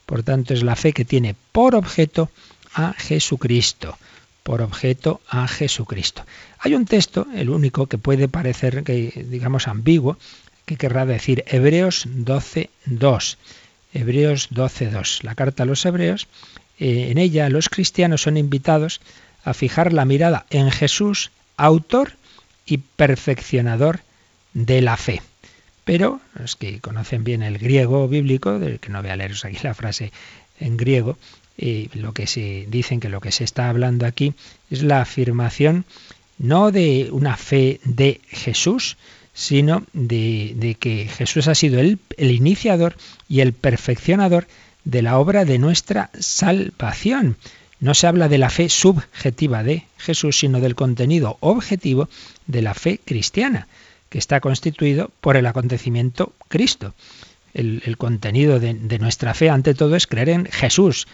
Por 0.07 0.23
tanto, 0.23 0.55
es 0.55 0.63
la 0.63 0.75
fe 0.75 0.95
que 0.95 1.05
tiene 1.05 1.37
por 1.53 1.75
objeto 1.75 2.31
a 2.73 2.95
Jesucristo 2.95 3.99
por 4.49 4.63
objeto 4.63 5.21
a 5.29 5.47
Jesucristo. 5.47 6.25
Hay 6.59 6.75
un 6.75 6.87
texto, 6.87 7.27
el 7.35 7.51
único, 7.51 7.87
que 7.87 7.99
puede 7.99 8.29
parecer, 8.29 8.83
que, 8.83 9.27
digamos, 9.29 9.69
ambiguo, 9.69 10.17
que 10.65 10.79
querrá 10.79 11.05
decir 11.05 11.45
Hebreos 11.49 12.09
12.2. 12.09 13.37
Hebreos 13.93 14.49
12.2. 14.49 15.23
La 15.23 15.35
carta 15.35 15.65
a 15.65 15.67
los 15.67 15.85
Hebreos, 15.85 16.29
eh, 16.79 17.09
en 17.11 17.19
ella 17.19 17.51
los 17.51 17.69
cristianos 17.69 18.23
son 18.23 18.39
invitados 18.39 19.03
a 19.45 19.53
fijar 19.53 19.93
la 19.93 20.07
mirada 20.07 20.47
en 20.49 20.71
Jesús, 20.71 21.31
autor 21.59 22.15
y 22.65 22.79
perfeccionador 22.79 24.01
de 24.55 24.81
la 24.81 24.97
fe. 24.97 25.21
Pero 25.85 26.23
los 26.33 26.57
que 26.57 26.81
conocen 26.81 27.23
bien 27.23 27.43
el 27.43 27.59
griego 27.59 28.09
bíblico, 28.09 28.59
del 28.59 28.81
que 28.81 28.89
no 28.89 29.03
voy 29.03 29.11
a 29.11 29.17
leeros 29.17 29.45
aquí 29.45 29.59
la 29.63 29.75
frase 29.75 30.11
en 30.59 30.79
griego, 30.79 31.19
eh, 31.59 31.89
lo 31.95 32.13
que 32.13 32.27
se 32.27 32.67
dicen 32.69 33.01
que 33.01 33.09
lo 33.09 33.21
que 33.21 33.33
se 33.33 33.45
está 33.45 33.69
hablando 33.69 34.07
aquí 34.07 34.35
es 34.71 34.83
la 34.83 35.01
afirmación 35.01 35.85
no 36.39 36.71
de 36.71 37.09
una 37.11 37.37
fe 37.37 37.81
de 37.85 38.21
Jesús, 38.29 38.97
sino 39.35 39.85
de, 39.93 40.77
que 40.81 41.07
Jesús 41.07 41.49
ha 41.49 41.55
sido 41.55 41.81
el, 41.81 41.99
iniciador 42.17 42.97
y 43.29 43.41
el 43.41 43.53
perfeccionador 43.53 44.47
de 44.85 45.03
la 45.03 45.19
obra 45.19 45.45
de 45.45 45.59
nuestra 45.59 46.11
salvación. 46.19 47.37
No 47.81 47.95
se 47.95 48.07
habla 48.07 48.29
de 48.29 48.39
la 48.39 48.51
fe 48.51 48.69
subjetiva 48.69 49.63
de 49.63 49.85
Jesús, 49.97 50.39
sino 50.39 50.61
del 50.61 50.75
contenido 50.75 51.37
objetivo 51.41 52.09
de 52.47 52.63
la 52.63 52.75
fe 52.75 52.99
cristiana, 53.05 53.69
que 54.09 54.19
está 54.19 54.41
constituido 54.41 55.11
por 55.21 55.37
el 55.37 55.47
acontecimiento 55.47 56.33
Cristo. 56.49 56.95
El, 57.55 57.97
contenido 57.97 58.61
de, 58.61 58.99
nuestra 58.99 59.35
fe, 59.35 59.51
ante 59.51 59.75
todo, 59.75 59.97
es 59.97 60.07
creer 60.07 60.29
en 60.29 60.47
Jesús, 60.47 61.09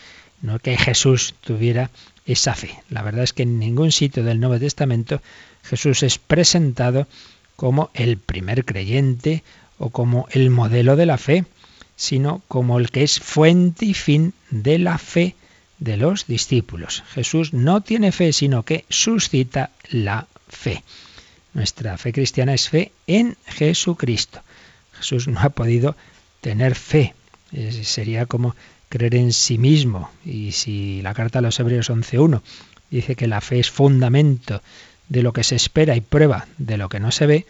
no 0.45 0.59
que 0.59 0.77
Jesús 0.77 1.35
tuviera 1.41 1.91
esa 2.27 2.55
fe. 2.55 2.79
La 2.91 3.03
verdad 3.03 3.25
es 3.25 3.33
que 3.33 3.45
en 3.45 3.59
ningún 3.59 3.93
sitio 3.93 4.23
del 4.23 4.41
Nuevo 4.41 4.59
Testamento 4.59 5.23
Jesús 5.63 6.03
es 6.03 6.19
presentado 6.19 7.09
como 7.57 7.91
el 7.95 8.19
primer 8.19 8.67
creyente 8.67 9.43
o 9.79 9.89
como 9.89 10.29
el 10.33 10.51
modelo 10.51 10.97
de 10.97 11.07
la 11.07 11.17
fe, 11.17 11.47
sino 11.97 12.43
como 12.47 12.79
el 12.79 12.91
que 12.91 13.05
es 13.05 13.21
fuente 13.21 13.87
y 13.87 13.95
fin 13.95 14.35
de 14.51 14.79
la 14.79 14.99
fe 14.99 15.35
de 15.79 15.97
los 15.97 16.27
discípulos. 16.27 17.03
Jesús 17.09 17.55
no 17.55 17.81
tiene 17.81 18.13
fe, 18.13 18.35
sino 18.35 18.65
que 18.65 18.85
suscita 18.91 19.71
la 19.89 20.27
fe. 20.49 20.85
Nuestra 21.55 21.97
fe 21.97 22.13
cristiana 22.13 22.53
es 22.53 22.69
fe 22.69 22.93
en 23.07 23.39
Jesucristo. 23.47 24.43
Jesús 24.93 25.27
no 25.27 25.41
ha 25.41 25.49
podido 25.49 25.97
tener 26.43 26.75
fe. 26.75 27.15
sería 27.83 28.27
como 28.27 28.55
creer 28.95 29.17
en 29.17 29.33
sí 29.33 29.59
mismo. 29.59 30.09
Y 30.25 30.53
si 30.53 31.03
la 31.03 31.15
carta 31.15 31.41
a 31.41 31.43
los 31.43 31.59
Hebreos 31.59 31.91
11.1 31.91 32.43
dice 32.91 33.17
que 33.17 33.27
la 33.27 33.41
fe 33.41 33.59
es 33.59 33.69
fundamento 33.69 34.63
de 35.09 35.25
lo 35.25 35.33
que 35.33 35.43
se 35.43 35.57
espera 35.57 35.97
y 35.97 36.01
prueba 36.01 36.47
de 36.59 36.77
lo 36.77 36.89
que 36.89 37.01
no 37.01 37.11
se 37.11 37.27
ve, 37.27 37.47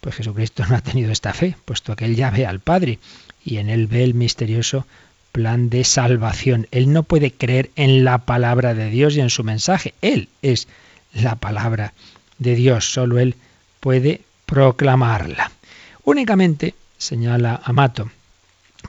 pues 0.00 0.14
Jesucristo 0.14 0.64
no 0.66 0.74
ha 0.74 0.80
tenido 0.80 1.12
esta 1.12 1.34
fe, 1.34 1.54
puesto 1.66 1.94
que 1.96 2.06
él 2.06 2.16
ya 2.16 2.30
ve 2.30 2.46
al 2.46 2.60
Padre 2.60 2.98
y 3.44 3.58
en 3.58 3.68
él 3.68 3.88
ve 3.88 4.04
el 4.04 4.14
misterioso 4.14 4.86
plan 5.32 5.68
de 5.68 5.84
salvación. 5.84 6.66
Él 6.70 6.90
no 6.90 7.02
puede 7.02 7.30
creer 7.30 7.70
en 7.76 8.02
la 8.02 8.16
palabra 8.24 8.72
de 8.72 8.88
Dios 8.88 9.16
y 9.16 9.20
en 9.20 9.28
su 9.28 9.44
mensaje. 9.44 9.92
Él 10.00 10.30
es 10.40 10.66
la 11.12 11.36
palabra 11.36 11.92
de 12.38 12.54
Dios. 12.54 12.90
Solo 12.90 13.18
Él 13.18 13.34
puede 13.80 14.22
proclamarla. 14.46 15.50
Únicamente, 16.04 16.74
señala 16.96 17.60
Amato, 17.64 18.10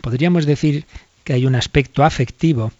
podríamos 0.02 0.46
decir 0.46 0.86
que 1.28 1.34
hay 1.34 1.46
un 1.46 1.56
aspecto 1.56 2.06
afectivo 2.06 2.72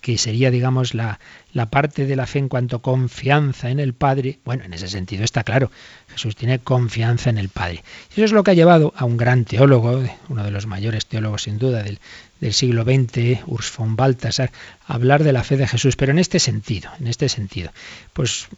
que 0.00 0.16
sería, 0.16 0.50
digamos, 0.50 0.94
la, 0.94 1.20
la 1.52 1.66
parte 1.66 2.06
de 2.06 2.16
la 2.16 2.26
fe 2.26 2.38
en 2.38 2.48
cuanto 2.48 2.80
confianza 2.80 3.68
en 3.68 3.78
el 3.78 3.92
Padre, 3.92 4.38
bueno, 4.42 4.64
en 4.64 4.72
ese 4.72 4.88
sentido 4.88 5.22
está 5.22 5.44
claro, 5.44 5.70
Jesús 6.08 6.34
tiene 6.34 6.60
confianza 6.60 7.28
en 7.28 7.36
el 7.36 7.50
Padre. 7.50 7.84
Eso 8.12 8.24
es 8.24 8.32
lo 8.32 8.42
que 8.42 8.52
ha 8.52 8.54
llevado 8.54 8.94
a 8.96 9.04
un 9.04 9.18
gran 9.18 9.44
teólogo, 9.44 10.02
uno 10.30 10.44
de 10.44 10.50
los 10.50 10.66
mayores 10.66 11.04
teólogos 11.04 11.42
sin 11.42 11.58
duda 11.58 11.82
del, 11.82 11.98
del 12.40 12.54
siglo 12.54 12.84
XX, 12.84 13.40
Urs 13.46 13.70
von 13.76 13.96
Balthasar, 13.96 14.50
a 14.86 14.94
hablar 14.94 15.24
de 15.24 15.32
la 15.32 15.44
fe 15.44 15.58
de 15.58 15.68
Jesús, 15.68 15.96
pero 15.96 16.12
en 16.12 16.18
este 16.18 16.38
sentido, 16.38 16.90
en 17.00 17.06
este 17.06 17.28
sentido. 17.28 17.70
Pues 18.14 18.48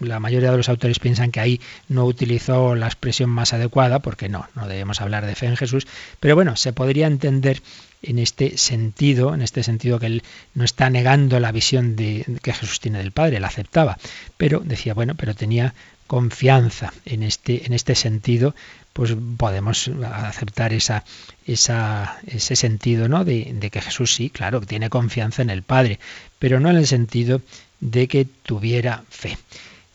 la 0.00 0.18
mayoría 0.18 0.50
de 0.50 0.56
los 0.56 0.68
autores 0.68 0.98
piensan 0.98 1.30
que 1.30 1.38
ahí 1.40 1.60
no 1.88 2.04
utilizó 2.04 2.74
la 2.74 2.86
expresión 2.86 3.30
más 3.30 3.52
adecuada, 3.52 4.00
porque 4.00 4.28
no, 4.28 4.48
no 4.56 4.66
debemos 4.66 5.00
hablar 5.00 5.24
de 5.24 5.36
fe 5.36 5.46
en 5.46 5.56
Jesús, 5.56 5.86
pero 6.18 6.34
bueno, 6.34 6.56
se 6.56 6.72
podría 6.72 7.06
entender 7.06 7.62
en 8.02 8.18
este 8.18 8.56
sentido, 8.58 9.34
en 9.34 9.42
este 9.42 9.62
sentido 9.62 9.98
que 9.98 10.06
él 10.06 10.22
no 10.54 10.64
está 10.64 10.90
negando 10.90 11.40
la 11.40 11.52
visión 11.52 11.96
de, 11.96 12.24
que 12.42 12.52
Jesús 12.52 12.80
tiene 12.80 12.98
del 12.98 13.12
Padre, 13.12 13.40
la 13.40 13.48
aceptaba, 13.48 13.98
pero 14.36 14.60
decía, 14.60 14.94
bueno, 14.94 15.14
pero 15.14 15.34
tenía 15.34 15.74
confianza 16.06 16.92
en 17.04 17.22
este, 17.22 17.66
en 17.66 17.72
este 17.72 17.94
sentido, 17.94 18.54
pues 18.92 19.14
podemos 19.36 19.90
aceptar 20.04 20.72
esa, 20.72 21.04
esa, 21.46 22.18
ese 22.26 22.56
sentido 22.56 23.08
¿no? 23.08 23.24
De, 23.24 23.52
de, 23.54 23.70
que 23.70 23.82
Jesús 23.82 24.14
sí, 24.14 24.30
claro, 24.30 24.60
tiene 24.60 24.90
confianza 24.90 25.42
en 25.42 25.50
el 25.50 25.62
Padre, 25.62 25.98
pero 26.38 26.60
no 26.60 26.70
en 26.70 26.76
el 26.76 26.86
sentido 26.86 27.42
de 27.80 28.08
que 28.08 28.24
tuviera 28.24 29.04
fe. 29.10 29.38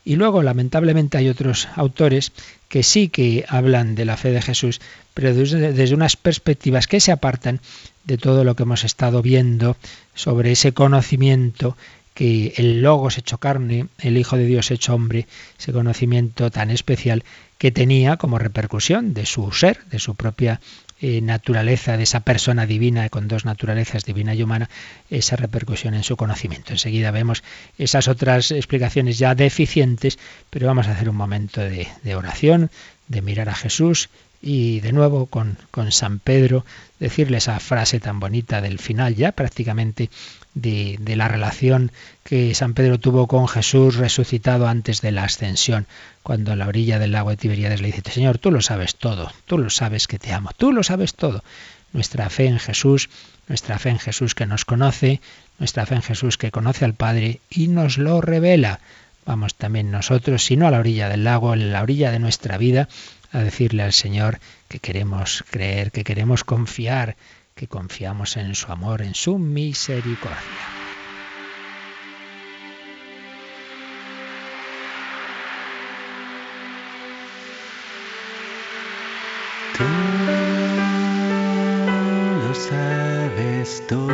Y 0.05 0.17
luego, 0.17 0.43
lamentablemente, 0.43 1.17
hay 1.17 1.29
otros 1.29 1.67
autores 1.75 2.33
que 2.73 2.81
sí 2.81 3.07
que 3.07 3.45
hablan 3.49 3.93
de 3.93 4.03
la 4.03 4.17
fe 4.17 4.31
de 4.31 4.41
Jesús, 4.41 4.81
pero 5.13 5.31
desde, 5.35 5.93
unas 5.93 6.15
perspectivas 6.15 6.87
que 6.87 6.99
se 6.99 7.11
apartan 7.11 7.59
de 8.03 8.17
todo 8.17 8.43
lo 8.43 8.55
que 8.55 8.63
hemos 8.63 8.83
estado 8.83 9.21
viendo 9.21 9.77
sobre 10.15 10.53
ese 10.53 10.73
conocimiento 10.73 11.77
que 12.15 12.55
el 12.57 12.81
Logos 12.81 13.19
hecho 13.19 13.37
carne, 13.37 13.89
el 13.99 14.17
Hijo 14.17 14.37
de 14.37 14.47
Dios 14.47 14.71
hecho 14.71 14.95
hombre, 14.95 15.27
ese 15.59 15.71
conocimiento 15.71 16.49
tan 16.49 16.71
especial 16.71 17.23
que 17.59 17.71
tenía 17.71 18.17
como 18.17 18.39
repercusión 18.39 19.13
de 19.13 19.27
su 19.27 19.51
ser, 19.51 19.85
de 19.91 19.99
su 19.99 20.15
propia 20.15 20.59
eh, 21.01 21.21
naturaleza, 21.21 21.97
de 21.97 22.03
esa 22.03 22.21
persona 22.21 22.65
divina 22.65 23.09
con 23.09 23.27
dos 23.27 23.45
naturalezas, 23.45 24.05
divina 24.05 24.33
y 24.33 24.43
humana, 24.43 24.69
esa 25.09 25.35
repercusión 25.35 25.93
en 25.93 26.03
su 26.03 26.17
conocimiento. 26.17 26.73
Enseguida 26.73 27.11
vemos 27.11 27.43
esas 27.77 28.07
otras 28.07 28.51
explicaciones 28.51 29.17
ya 29.17 29.35
deficientes, 29.35 30.19
pero 30.49 30.67
vamos 30.67 30.87
a 30.87 30.91
hacer 30.91 31.09
un 31.09 31.15
momento 31.15 31.61
de, 31.61 31.87
de 32.03 32.15
oración, 32.15 32.71
de 33.07 33.21
mirar 33.21 33.49
a 33.49 33.55
Jesús 33.55 34.09
y 34.45 34.81
de 34.81 34.91
nuevo 34.91 35.27
con, 35.27 35.57
con, 35.71 35.93
San 35.93 36.19
Pedro 36.19 36.65
decirle 36.99 37.37
esa 37.37 37.59
frase 37.61 38.01
tan 38.01 38.19
bonita 38.19 38.59
del 38.59 38.77
final 38.77 39.15
ya 39.15 39.31
prácticamente 39.31 40.09
de, 40.53 40.97
de, 40.99 41.15
la 41.15 41.29
relación 41.29 41.93
que 42.25 42.53
San 42.53 42.73
Pedro 42.73 42.99
tuvo 42.99 43.27
con 43.27 43.47
Jesús 43.47 43.95
resucitado 43.95 44.67
antes 44.67 45.01
de 45.01 45.13
la 45.13 45.23
ascensión, 45.23 45.87
cuando 46.23 46.51
a 46.51 46.57
la 46.57 46.67
orilla 46.67 46.99
del 46.99 47.13
lago 47.13 47.29
de 47.29 47.37
Tiberíades 47.37 47.81
le 47.81 47.87
dice, 47.87 48.11
Señor, 48.11 48.37
tú 48.37 48.51
lo 48.51 48.61
sabes 48.61 48.97
todo, 48.97 49.31
tú 49.45 49.57
lo 49.57 49.69
sabes 49.69 50.07
que 50.07 50.19
te 50.19 50.33
amo, 50.33 50.51
tú 50.57 50.73
lo 50.73 50.83
sabes 50.83 51.15
todo. 51.15 51.41
Nuestra 51.93 52.29
fe 52.29 52.47
en 52.47 52.59
Jesús, 52.59 53.09
nuestra 53.47 53.79
fe 53.79 53.89
en 53.89 53.99
Jesús 53.99 54.35
que 54.35 54.45
nos 54.45 54.65
conoce, 54.65 55.21
nuestra 55.57 55.85
fe 55.85 55.95
en 55.95 56.01
Jesús 56.01 56.37
que 56.37 56.51
conoce 56.51 56.83
al 56.83 56.95
Padre 56.95 57.39
y 57.49 57.69
nos 57.69 57.97
lo 57.97 58.19
revela. 58.19 58.81
Vamos 59.25 59.55
también 59.55 59.89
nosotros, 59.89 60.43
si 60.43 60.57
no 60.57 60.67
a 60.67 60.71
la 60.71 60.79
orilla 60.79 61.07
del 61.07 61.23
lago, 61.23 61.53
en 61.53 61.71
la 61.71 61.81
orilla 61.81 62.11
de 62.11 62.19
nuestra 62.19 62.57
vida, 62.57 62.89
a 63.33 63.39
decirle 63.39 63.83
al 63.83 63.93
Señor 63.93 64.39
que 64.69 64.79
queremos 64.79 65.43
creer, 65.49 65.91
que 65.91 66.03
queremos 66.03 66.43
confiar, 66.43 67.17
que 67.55 67.67
confiamos 67.67 68.37
en 68.37 68.55
su 68.55 68.71
amor, 68.71 69.01
en 69.01 69.15
su 69.15 69.37
misericordia. 69.37 70.39
Tú 79.77 79.83
lo 82.47 82.53
sabes 82.53 83.83
todo. 83.87 84.13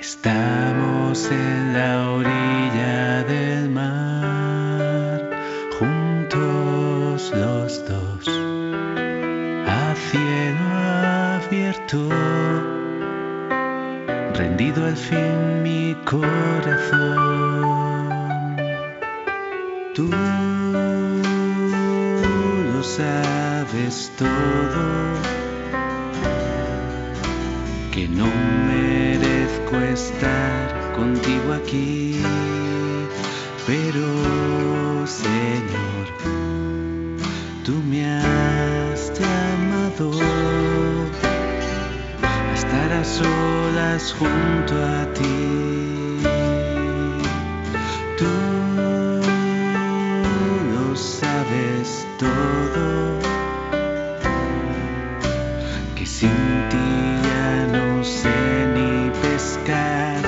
Estamos 0.00 1.30
en 1.30 1.72
la 1.72 2.10
orilla 2.10 3.22
del 3.24 3.55
al 14.84 14.96
fin 14.96 15.62
mi 15.62 15.94
corazón. 16.04 17.66
Tú 19.94 20.10
lo 22.72 22.82
sabes 22.82 24.12
todo, 24.18 25.14
que 27.92 28.08
no 28.08 28.26
merezco 28.68 29.76
estar 29.80 30.92
contigo 30.94 31.52
aquí, 31.54 32.20
pero 33.66 34.05
junto 44.12 44.74
a 44.74 45.04
ti. 45.14 46.20
Tú 48.18 48.34
lo 50.72 50.96
sabes 50.96 52.06
todo, 52.18 53.18
que 55.94 56.06
sin 56.06 56.30
ti 56.70 56.88
ya 57.28 57.66
no 57.76 58.04
sé 58.04 58.38
ni 58.74 59.10
pescar, 59.22 60.20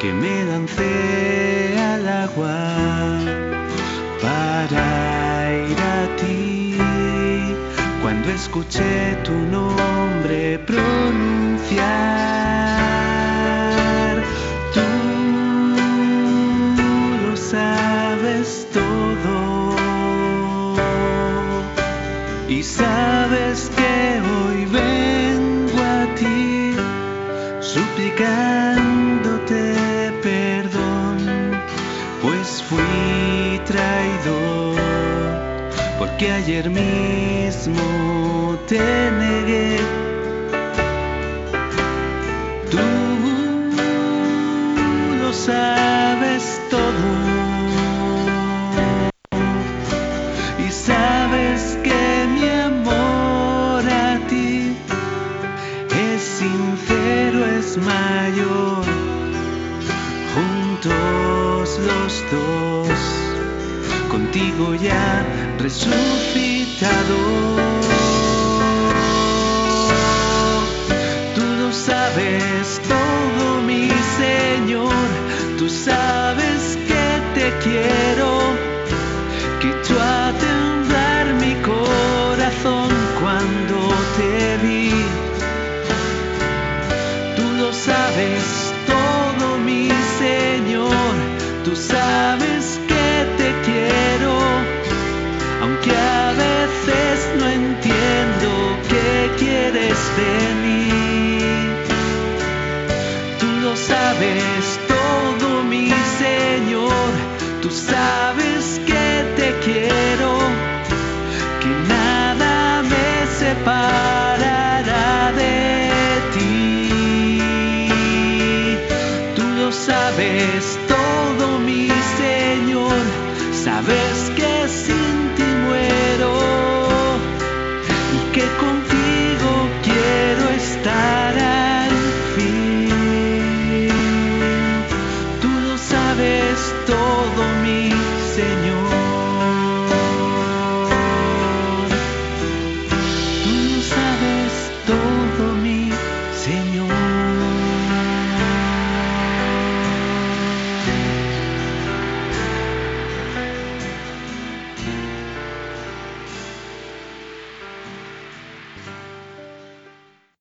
que 0.00 0.12
me 0.12 0.44
lancé 0.44 1.76
al 1.92 2.08
agua 2.08 2.58
para 4.22 5.52
ir 5.68 5.80
a 5.80 6.16
ti. 6.16 6.76
Cuando 8.02 8.30
escuché 8.30 8.89
mismo 38.70 39.19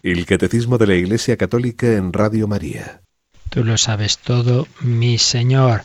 El 0.01 0.25
Catecismo 0.25 0.77
de 0.77 0.88
la 0.88 0.95
Iglesia 0.95 1.35
Católica 1.35 1.85
en 1.88 2.13
Radio 2.13 2.47
María. 2.47 3.01
Tú 3.49 3.65
lo 3.65 3.77
sabes 3.77 4.17
todo, 4.17 4.65
mi 4.79 5.17
Señor, 5.17 5.83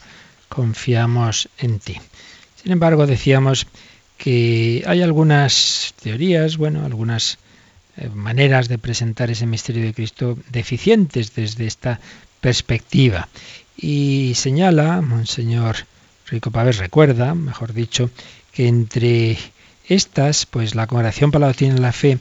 confiamos 0.48 1.48
en 1.58 1.80
ti. 1.80 1.96
Sin 2.62 2.70
embargo, 2.70 3.08
decíamos 3.08 3.66
que 4.16 4.84
hay 4.86 5.02
algunas 5.02 5.94
teorías, 6.00 6.58
bueno, 6.58 6.84
algunas 6.84 7.38
eh, 7.96 8.08
maneras 8.14 8.68
de 8.68 8.78
presentar 8.78 9.32
ese 9.32 9.46
misterio 9.46 9.82
de 9.82 9.94
Cristo 9.94 10.38
deficientes 10.48 11.34
desde 11.34 11.66
esta 11.66 11.98
perspectiva. 12.40 13.28
Y 13.76 14.34
señala, 14.36 15.00
Monseñor 15.00 15.74
Rico 16.28 16.52
Pávez 16.52 16.78
recuerda, 16.78 17.34
mejor 17.34 17.72
dicho, 17.72 18.10
que 18.52 18.68
entre 18.68 19.36
estas, 19.88 20.46
pues 20.46 20.76
la 20.76 20.86
Congregación 20.86 21.32
para 21.32 21.40
la 21.40 21.46
Doctrina 21.48 21.74
de 21.74 21.80
la 21.80 21.92
Fe 21.92 22.20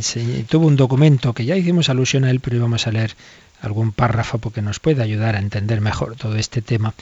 se- 0.00 0.44
tuvo 0.44 0.66
un 0.66 0.76
documento 0.76 1.32
que 1.34 1.44
ya 1.44 1.56
hicimos 1.56 1.88
alusión 1.88 2.24
a 2.24 2.30
él, 2.30 2.40
pero 2.40 2.56
íbamos 2.56 2.86
a 2.86 2.92
leer 2.92 3.14
algún 3.60 3.92
párrafo 3.92 4.38
porque 4.38 4.62
nos 4.62 4.80
puede 4.80 5.02
ayudar 5.02 5.36
a 5.36 5.38
entender 5.38 5.80
mejor 5.80 6.16
todo 6.16 6.36
este 6.36 6.62
tema. 6.62 6.94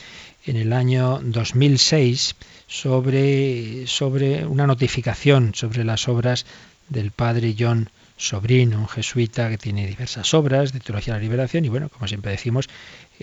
En 0.45 0.57
el 0.57 0.73
año 0.73 1.19
2006, 1.23 2.35
sobre, 2.67 3.87
sobre 3.87 4.45
una 4.45 4.67
notificación 4.67 5.53
sobre 5.55 5.83
las 5.83 6.07
obras 6.07 6.45
del 6.89 7.11
padre 7.11 7.55
John 7.57 7.89
Sobrino, 8.17 8.77
un 8.79 8.87
jesuita 8.87 9.49
que 9.49 9.57
tiene 9.57 9.87
diversas 9.87 10.33
obras 10.35 10.73
de 10.73 10.79
teología 10.79 11.13
de 11.15 11.19
la 11.19 11.23
liberación 11.23 11.65
y 11.65 11.69
bueno, 11.69 11.89
como 11.89 12.07
siempre 12.07 12.31
decimos, 12.31 12.69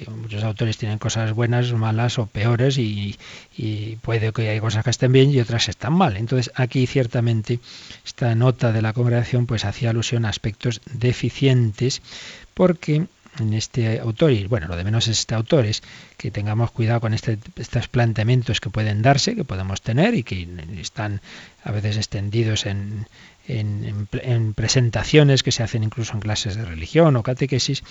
muchos 0.08 0.42
autores 0.44 0.78
tienen 0.78 0.98
cosas 0.98 1.32
buenas, 1.32 1.72
malas 1.72 2.18
o 2.18 2.26
peores 2.26 2.78
y, 2.78 3.18
y 3.56 3.96
puede 3.96 4.32
que 4.32 4.48
hay 4.48 4.60
cosas 4.60 4.84
que 4.84 4.90
estén 4.90 5.12
bien 5.12 5.30
y 5.30 5.40
otras 5.40 5.68
están 5.68 5.94
mal. 5.94 6.16
Entonces 6.16 6.52
aquí 6.54 6.86
ciertamente 6.86 7.60
esta 8.04 8.34
nota 8.34 8.72
de 8.72 8.82
la 8.82 8.92
congregación 8.92 9.46
pues 9.46 9.64
hacía 9.64 9.90
alusión 9.90 10.24
a 10.24 10.28
aspectos 10.28 10.80
deficientes 10.92 12.02
porque 12.54 13.06
en 13.40 13.54
este 13.54 14.00
autor, 14.00 14.32
y 14.32 14.46
bueno, 14.46 14.66
lo 14.66 14.76
de 14.76 14.84
menos 14.84 15.06
es 15.06 15.20
este 15.20 15.34
autor, 15.34 15.66
es 15.66 15.82
que 16.16 16.30
tengamos 16.30 16.70
cuidado 16.70 17.00
con 17.00 17.14
este, 17.14 17.38
estos 17.56 17.88
planteamientos 17.88 18.60
que 18.60 18.70
pueden 18.70 19.02
darse, 19.02 19.36
que 19.36 19.44
podemos 19.44 19.80
tener 19.80 20.14
y 20.14 20.22
que 20.22 20.48
están 20.80 21.20
a 21.62 21.70
veces 21.70 21.96
extendidos 21.96 22.66
en, 22.66 23.06
en, 23.48 23.84
en, 23.84 24.08
en 24.22 24.54
presentaciones 24.54 25.42
que 25.42 25.52
se 25.52 25.62
hacen 25.62 25.82
incluso 25.82 26.12
en 26.12 26.20
clases 26.20 26.54
de 26.54 26.64
religión 26.64 27.16
o 27.16 27.22
catequesis, 27.22 27.82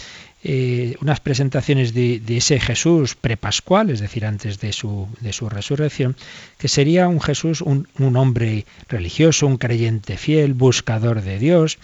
eh, 0.44 0.96
unas 1.02 1.20
presentaciones 1.20 1.94
de, 1.94 2.20
de, 2.20 2.38
ese 2.38 2.60
Jesús 2.60 3.16
prepascual, 3.16 3.90
es 3.90 4.00
decir, 4.00 4.26
antes 4.26 4.60
de 4.60 4.72
su, 4.72 5.10
de 5.20 5.34
su 5.34 5.50
resurrección, 5.50 6.16
que 6.58 6.68
sería 6.68 7.08
un 7.08 7.20
Jesús, 7.20 7.62
un, 7.62 7.88
un 7.98 8.16
hombre 8.16 8.66
religioso, 8.88 9.48
un 9.48 9.58
creyente 9.58 10.18
fiel, 10.18 10.54
buscador 10.54 11.22
de 11.22 11.40
Dios, 11.40 11.80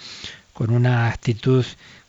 con 0.53 0.69
una 0.69 1.07
actitud 1.07 1.65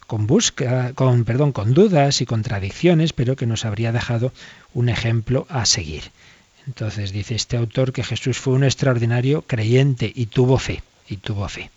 con 0.07 0.27
busca, 0.27 0.92
con 0.92 1.24
perdón, 1.24 1.53
con 1.53 1.72
dudas 1.72 2.20
y 2.20 2.27
contradicciones, 2.27 3.14
pero 3.14 3.36
que 3.36 3.47
nos 3.47 3.64
habría 3.64 3.91
dejado 3.91 4.32
un 4.74 4.91
ejemplo 4.91 5.47
a 5.49 5.64
seguir. 5.64 6.05
Entonces 6.66 7.12
dice 7.12 7.34
este 7.34 7.57
autor 7.57 7.93
que 7.93 8.05
Jesús 8.05 8.38
fue 8.38 8.53
un 8.53 8.64
extraordinario 8.64 9.43
creyente 9.43 10.12
y 10.14 10.26
tuvo 10.26 10.59
fe, 10.59 10.82
y 11.09 11.16
tuvo 11.18 11.48
fe. 11.48 11.70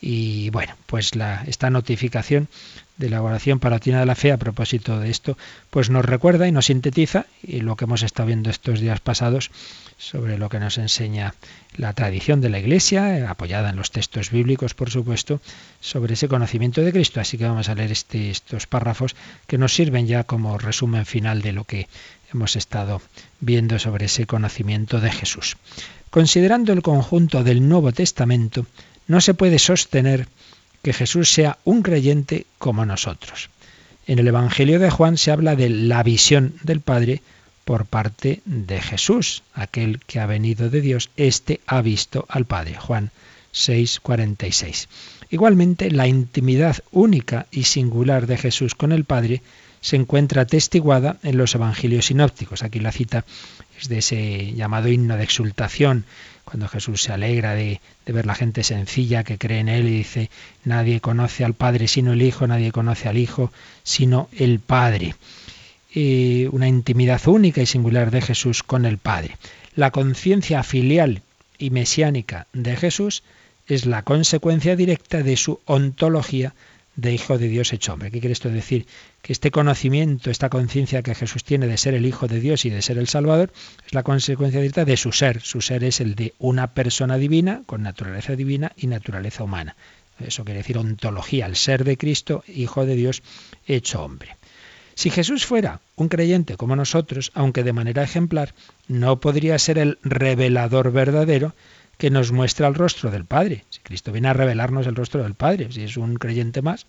Y 0.00 0.48
bueno, 0.50 0.74
pues 0.86 1.14
la, 1.14 1.44
esta 1.46 1.68
notificación 1.68 2.48
de 2.96 3.10
la 3.10 3.22
oración 3.22 3.60
palatina 3.60 4.00
de 4.00 4.06
la 4.06 4.14
fe 4.14 4.32
a 4.32 4.36
propósito 4.36 4.98
de 4.98 5.10
esto, 5.10 5.36
pues 5.70 5.88
nos 5.90 6.04
recuerda 6.04 6.46
y 6.46 6.52
nos 6.52 6.66
sintetiza 6.66 7.26
y 7.42 7.60
lo 7.60 7.76
que 7.76 7.84
hemos 7.84 8.02
estado 8.02 8.26
viendo 8.26 8.50
estos 8.50 8.80
días 8.80 9.00
pasados 9.00 9.50
sobre 9.96 10.38
lo 10.38 10.48
que 10.48 10.60
nos 10.60 10.78
enseña 10.78 11.34
la 11.76 11.92
tradición 11.92 12.40
de 12.40 12.50
la 12.50 12.58
Iglesia, 12.58 13.30
apoyada 13.30 13.70
en 13.70 13.76
los 13.76 13.90
textos 13.90 14.30
bíblicos, 14.30 14.74
por 14.74 14.90
supuesto, 14.90 15.40
sobre 15.80 16.14
ese 16.14 16.28
conocimiento 16.28 16.82
de 16.82 16.92
Cristo. 16.92 17.20
Así 17.20 17.38
que 17.38 17.44
vamos 17.44 17.68
a 17.68 17.74
leer 17.74 17.92
este, 17.92 18.30
estos 18.30 18.66
párrafos 18.66 19.16
que 19.46 19.58
nos 19.58 19.74
sirven 19.74 20.06
ya 20.06 20.24
como 20.24 20.58
resumen 20.58 21.06
final 21.06 21.40
de 21.42 21.52
lo 21.52 21.64
que 21.64 21.88
hemos 22.32 22.56
estado 22.56 23.00
viendo 23.40 23.78
sobre 23.78 24.06
ese 24.06 24.26
conocimiento 24.26 25.00
de 25.00 25.10
Jesús. 25.10 25.56
Considerando 26.10 26.72
el 26.72 26.82
conjunto 26.82 27.44
del 27.44 27.68
Nuevo 27.68 27.92
Testamento, 27.92 28.66
no 29.06 29.20
se 29.20 29.34
puede 29.34 29.58
sostener 29.58 30.28
que 30.82 30.92
Jesús 30.92 31.32
sea 31.32 31.58
un 31.64 31.82
creyente 31.82 32.46
como 32.58 32.86
nosotros. 32.86 33.50
En 34.06 34.18
el 34.18 34.28
Evangelio 34.28 34.78
de 34.80 34.90
Juan 34.90 35.18
se 35.18 35.30
habla 35.30 35.56
de 35.56 35.68
la 35.68 36.02
visión 36.02 36.54
del 36.62 36.80
Padre 36.80 37.22
por 37.64 37.86
parte 37.86 38.40
de 38.44 38.80
Jesús, 38.80 39.42
aquel 39.54 40.00
que 40.00 40.18
ha 40.18 40.26
venido 40.26 40.70
de 40.70 40.80
Dios, 40.80 41.10
éste 41.16 41.60
ha 41.66 41.82
visto 41.82 42.26
al 42.28 42.44
Padre. 42.44 42.74
Juan 42.74 43.10
6:46. 43.52 44.88
Igualmente, 45.30 45.90
la 45.90 46.08
intimidad 46.08 46.78
única 46.90 47.46
y 47.52 47.64
singular 47.64 48.26
de 48.26 48.36
Jesús 48.36 48.74
con 48.74 48.90
el 48.90 49.04
Padre 49.04 49.42
se 49.80 49.96
encuentra 49.96 50.42
atestiguada 50.42 51.16
en 51.22 51.36
los 51.38 51.54
evangelios 51.54 52.06
sinópticos. 52.06 52.62
Aquí 52.62 52.80
la 52.80 52.92
cita 52.92 53.24
es 53.80 53.88
de 53.88 53.98
ese 53.98 54.52
llamado 54.52 54.88
himno 54.88 55.16
de 55.16 55.24
exultación, 55.24 56.04
cuando 56.44 56.68
Jesús 56.68 57.02
se 57.02 57.12
alegra 57.12 57.54
de, 57.54 57.80
ver 58.06 58.26
la 58.26 58.34
gente 58.34 58.64
sencilla 58.64 59.22
que 59.22 59.38
cree 59.38 59.60
en 59.60 59.68
Él 59.68 59.86
y 59.86 59.98
dice, 59.98 60.30
nadie 60.64 61.00
conoce 61.00 61.44
al 61.44 61.54
Padre 61.54 61.86
sino 61.86 62.12
el 62.12 62.22
Hijo, 62.22 62.46
nadie 62.46 62.72
conoce 62.72 63.08
al 63.08 63.18
Hijo 63.18 63.52
sino 63.84 64.28
el 64.36 64.58
Padre. 64.58 65.14
una 65.94 66.68
intimidad 66.68 67.26
única 67.28 67.62
y 67.62 67.66
singular 67.66 68.10
de 68.10 68.20
Jesús 68.20 68.62
con 68.62 68.84
el 68.84 68.98
Padre. 68.98 69.36
La 69.76 69.92
conciencia 69.92 70.62
filial 70.62 71.22
y 71.58 71.70
mesiánica 71.70 72.46
de 72.52 72.76
Jesús 72.76 73.22
es 73.68 73.86
la 73.86 74.02
consecuencia 74.02 74.74
directa 74.74 75.22
de 75.22 75.36
su 75.36 75.60
ontología 75.66 76.54
de 77.00 77.12
Hijo 77.12 77.38
de 77.38 77.48
Dios 77.48 77.72
hecho 77.72 77.94
hombre. 77.94 78.10
¿Qué 78.10 78.20
quiere 78.20 78.32
esto 78.32 78.50
decir? 78.50 78.86
Que 79.22 79.32
este 79.32 79.50
conocimiento, 79.50 80.30
esta 80.30 80.50
conciencia 80.50 81.02
que 81.02 81.14
Jesús 81.14 81.44
tiene 81.44 81.66
de 81.66 81.76
ser 81.76 81.94
el 81.94 82.06
Hijo 82.06 82.28
de 82.28 82.40
Dios 82.40 82.64
y 82.64 82.70
de 82.70 82.82
ser 82.82 82.98
el 82.98 83.08
Salvador, 83.08 83.52
es 83.86 83.94
la 83.94 84.02
consecuencia 84.02 84.60
directa 84.60 84.84
de 84.84 84.96
su 84.96 85.12
ser. 85.12 85.40
Su 85.40 85.60
ser 85.60 85.84
es 85.84 86.00
el 86.00 86.14
de 86.14 86.34
una 86.38 86.74
persona 86.74 87.16
divina, 87.16 87.62
con 87.66 87.82
naturaleza 87.82 88.36
divina 88.36 88.72
y 88.76 88.86
naturaleza 88.86 89.44
humana. 89.44 89.76
Eso 90.18 90.44
quiere 90.44 90.58
decir 90.58 90.76
ontología, 90.76 91.46
el 91.46 91.56
ser 91.56 91.84
de 91.84 91.96
Cristo, 91.96 92.44
Hijo 92.46 92.84
de 92.84 92.94
Dios 92.94 93.22
hecho 93.66 94.02
hombre. 94.02 94.36
Si 94.94 95.08
Jesús 95.08 95.46
fuera 95.46 95.80
un 95.96 96.08
creyente 96.08 96.58
como 96.58 96.76
nosotros, 96.76 97.32
aunque 97.34 97.62
de 97.62 97.72
manera 97.72 98.02
ejemplar, 98.02 98.54
no 98.86 99.18
podría 99.20 99.58
ser 99.58 99.78
el 99.78 99.98
revelador 100.02 100.92
verdadero 100.92 101.54
que 102.00 102.10
nos 102.10 102.32
muestra 102.32 102.66
el 102.66 102.74
rostro 102.74 103.10
del 103.10 103.26
Padre. 103.26 103.66
Si 103.68 103.80
Cristo 103.80 104.10
viene 104.10 104.28
a 104.28 104.32
revelarnos 104.32 104.86
el 104.86 104.96
rostro 104.96 105.22
del 105.22 105.34
Padre, 105.34 105.70
si 105.70 105.82
es 105.82 105.98
un 105.98 106.14
creyente 106.14 106.62
más, 106.62 106.86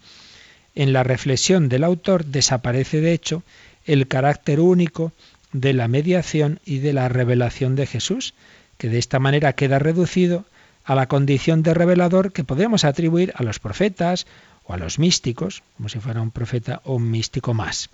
en 0.74 0.94
la 0.94 1.04
reflexión 1.04 1.68
del 1.68 1.84
autor 1.84 2.24
desaparece 2.24 3.02
de 3.02 3.12
hecho 3.12 3.44
el 3.86 4.08
carácter 4.08 4.62
único 4.62 5.12
de 5.52 5.74
la 5.74 5.90
mediación 5.90 6.62
y 6.64 6.78
de 6.78 6.94
la 6.94 7.10
revelación 7.10 7.76
de 7.76 7.88
Jesús, 7.88 8.34
que 8.78 8.88
de 8.88 9.00
esta 9.00 9.20
manera 9.20 9.52
queda 9.52 9.80
reducido 9.80 10.46
a 10.86 10.96
la 10.96 11.08
condición 11.08 11.62
de 11.62 11.74
revelador 11.74 12.32
que 12.32 12.46
podemos 12.46 12.86
atribuir 12.86 13.34
a 13.36 13.44
los 13.44 13.60
profetas 13.60 14.26
o 14.64 14.72
a 14.74 14.78
los 14.78 14.98
místicos, 14.98 15.62
como 15.76 15.90
si 15.90 16.00
fuera 16.00 16.22
un 16.22 16.32
profeta 16.32 16.82
o 16.86 16.96
un 16.96 17.12
místico 17.12 17.54
más. 17.54 17.90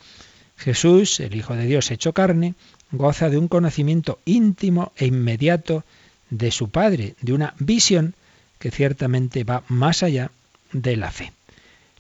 Jesús, 0.56 1.20
el 1.20 1.34
Hijo 1.34 1.56
de 1.56 1.66
Dios 1.66 1.90
hecho 1.90 2.14
carne, 2.14 2.54
goza 2.92 3.32
de 3.32 3.40
un 3.40 3.48
conocimiento 3.48 4.20
íntimo 4.24 4.92
e 4.96 5.08
inmediato 5.08 5.84
de 6.30 6.52
su 6.52 6.70
Padre, 6.70 7.16
de 7.22 7.34
una 7.34 7.54
visión 7.60 8.16
que 8.60 8.72
ciertamente 8.72 9.44
va 9.44 9.64
más 9.68 10.04
allá 10.04 10.32
de 10.72 10.98
la 10.98 11.12
fe. 11.12 11.32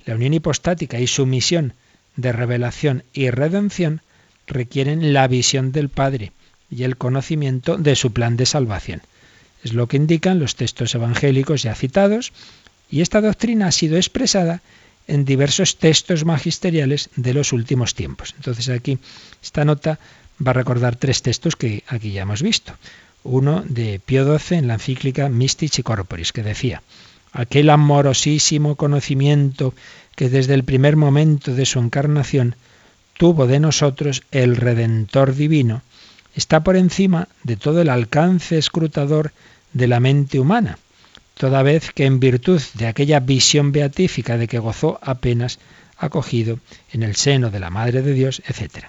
La 0.06 0.16
unión 0.16 0.34
hipostática 0.34 1.00
y 1.00 1.08
su 1.08 1.26
misión 1.26 1.74
de 2.16 2.32
revelación 2.32 3.04
y 3.14 3.30
redención 3.30 4.02
requieren 4.48 5.14
la 5.14 5.28
visión 5.28 5.72
del 5.72 5.90
Padre 5.90 6.32
y 6.70 6.84
el 6.84 6.98
conocimiento 6.98 7.78
de 7.78 7.96
su 7.96 8.12
plan 8.12 8.38
de 8.38 8.46
salvación. 8.46 9.02
Es 9.64 9.74
lo 9.74 9.88
que 9.88 9.98
indican 9.98 10.40
los 10.40 10.56
textos 10.56 10.96
evangélicos 10.96 11.64
ya 11.64 11.76
citados, 11.76 12.32
y 12.90 13.02
esta 13.02 13.22
doctrina 13.22 13.68
ha 13.68 13.72
sido 13.72 13.98
expresada 13.98 14.62
en 15.08 15.26
diversos 15.26 15.78
textos 15.78 16.26
magisteriales 16.26 17.10
de 17.16 17.34
los 17.34 17.54
últimos 17.54 17.96
tiempos. 17.96 18.34
Entonces 18.38 18.70
aquí 18.70 18.98
esta 19.44 19.66
nota 19.66 20.00
va 20.46 20.52
a 20.52 20.54
recordar 20.54 20.96
tres 20.96 21.22
textos 21.22 21.56
que 21.56 21.84
aquí 21.88 22.12
ya 22.12 22.22
hemos 22.24 22.42
visto 22.42 22.74
uno 23.28 23.64
de 23.68 24.00
Pío 24.00 24.38
XII 24.38 24.58
en 24.58 24.68
la 24.68 24.76
encíclica 24.76 25.30
Mystici 25.30 25.84
Corporis, 25.84 26.32
que 26.32 26.44
decía, 26.44 26.82
aquel 27.34 27.70
amorosísimo 27.70 28.76
conocimiento 28.76 29.74
que 30.16 30.30
desde 30.30 30.54
el 30.54 30.64
primer 30.64 30.96
momento 30.96 31.54
de 31.54 31.66
su 31.66 31.80
encarnación 31.80 32.56
tuvo 33.18 33.46
de 33.48 33.60
nosotros 33.60 34.24
el 34.32 34.56
Redentor 34.56 35.36
Divino, 35.36 35.82
está 36.36 36.64
por 36.64 36.76
encima 36.76 37.28
de 37.44 37.58
todo 37.58 37.82
el 37.82 37.90
alcance 37.90 38.58
escrutador 38.58 39.32
de 39.74 39.88
la 39.88 40.00
mente 40.00 40.40
humana, 40.40 40.80
toda 41.36 41.64
vez 41.64 41.92
que 41.92 42.06
en 42.06 42.20
virtud 42.20 42.62
de 42.76 42.88
aquella 42.88 43.20
visión 43.20 43.72
beatífica 43.72 44.38
de 44.38 44.48
que 44.48 44.60
gozó 44.60 45.00
apenas 45.02 45.60
acogido 45.98 46.60
en 46.92 47.04
el 47.04 47.16
seno 47.16 47.50
de 47.50 47.60
la 47.60 47.70
Madre 47.70 48.02
de 48.02 48.14
Dios, 48.14 48.42
etc. 48.48 48.86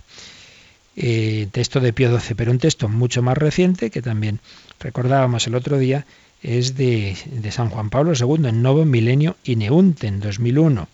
Eh, 1.01 1.47
texto 1.53 1.79
de 1.79 1.93
Pío 1.93 2.11
XII, 2.19 2.35
pero 2.35 2.51
un 2.51 2.59
texto 2.59 2.89
mucho 2.89 3.23
más 3.23 3.39
reciente 3.39 3.89
que 3.89 4.03
también 4.03 4.41
recordábamos 4.81 5.47
el 5.47 5.55
otro 5.55 5.79
día 5.79 6.05
es 6.43 6.77
de, 6.77 7.17
de 7.25 7.53
San 7.53 7.71
Juan 7.71 7.89
Pablo 7.89 8.15
II 8.19 8.49
en 8.49 8.63
Novo 8.63 8.85
Milenio 8.85 9.37
Ineunte 9.45 10.09
en 10.09 10.19
2001. 10.19 10.89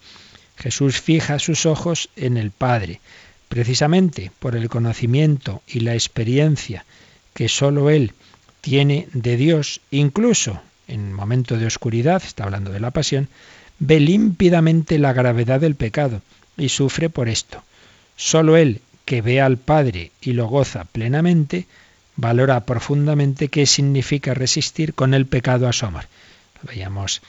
Jesús 0.59 1.01
fija 1.01 1.39
sus 1.39 1.65
ojos 1.65 2.11
en 2.17 2.37
el 2.37 2.51
Padre, 2.51 3.01
precisamente 3.49 4.31
por 4.41 4.57
el 4.57 4.69
conocimiento 4.69 5.63
y 5.67 5.81
la 5.81 5.95
experiencia 5.95 6.85
que 7.33 7.49
sólo 7.49 7.89
Él 7.89 8.13
tiene 8.61 9.09
de 9.15 9.39
Dios, 9.39 9.81
incluso 9.91 10.61
en 10.87 11.15
momento 11.15 11.57
de 11.57 11.65
oscuridad, 11.65 12.23
está 12.23 12.45
hablando 12.45 12.71
de 12.73 12.81
la 12.81 12.91
pasión, 12.91 13.29
ve 13.79 14.01
límpidamente 14.01 14.99
la 14.99 15.15
gravedad 15.15 15.63
del 15.63 15.77
pecado 15.77 16.21
y 16.59 16.69
sufre 16.69 17.09
por 17.09 17.31
esto. 17.31 17.63
Sólo 18.17 18.59
Él 18.59 18.83
que 19.05 19.23
ve 19.23 19.41
al 19.41 19.59
Padre 19.59 20.13
y 20.21 20.33
lo 20.33 20.47
goza 20.47 20.85
plenamente, 20.85 21.67
valora 22.17 22.65
profundamente 22.65 23.49
qué 23.49 23.67
significa 23.67 24.35
resistir 24.35 24.95
con 24.95 25.15
el 25.15 25.27
pecado 25.27 25.69
a. 25.69 26.09
Lo 26.63 26.69
veíamos 26.69 27.23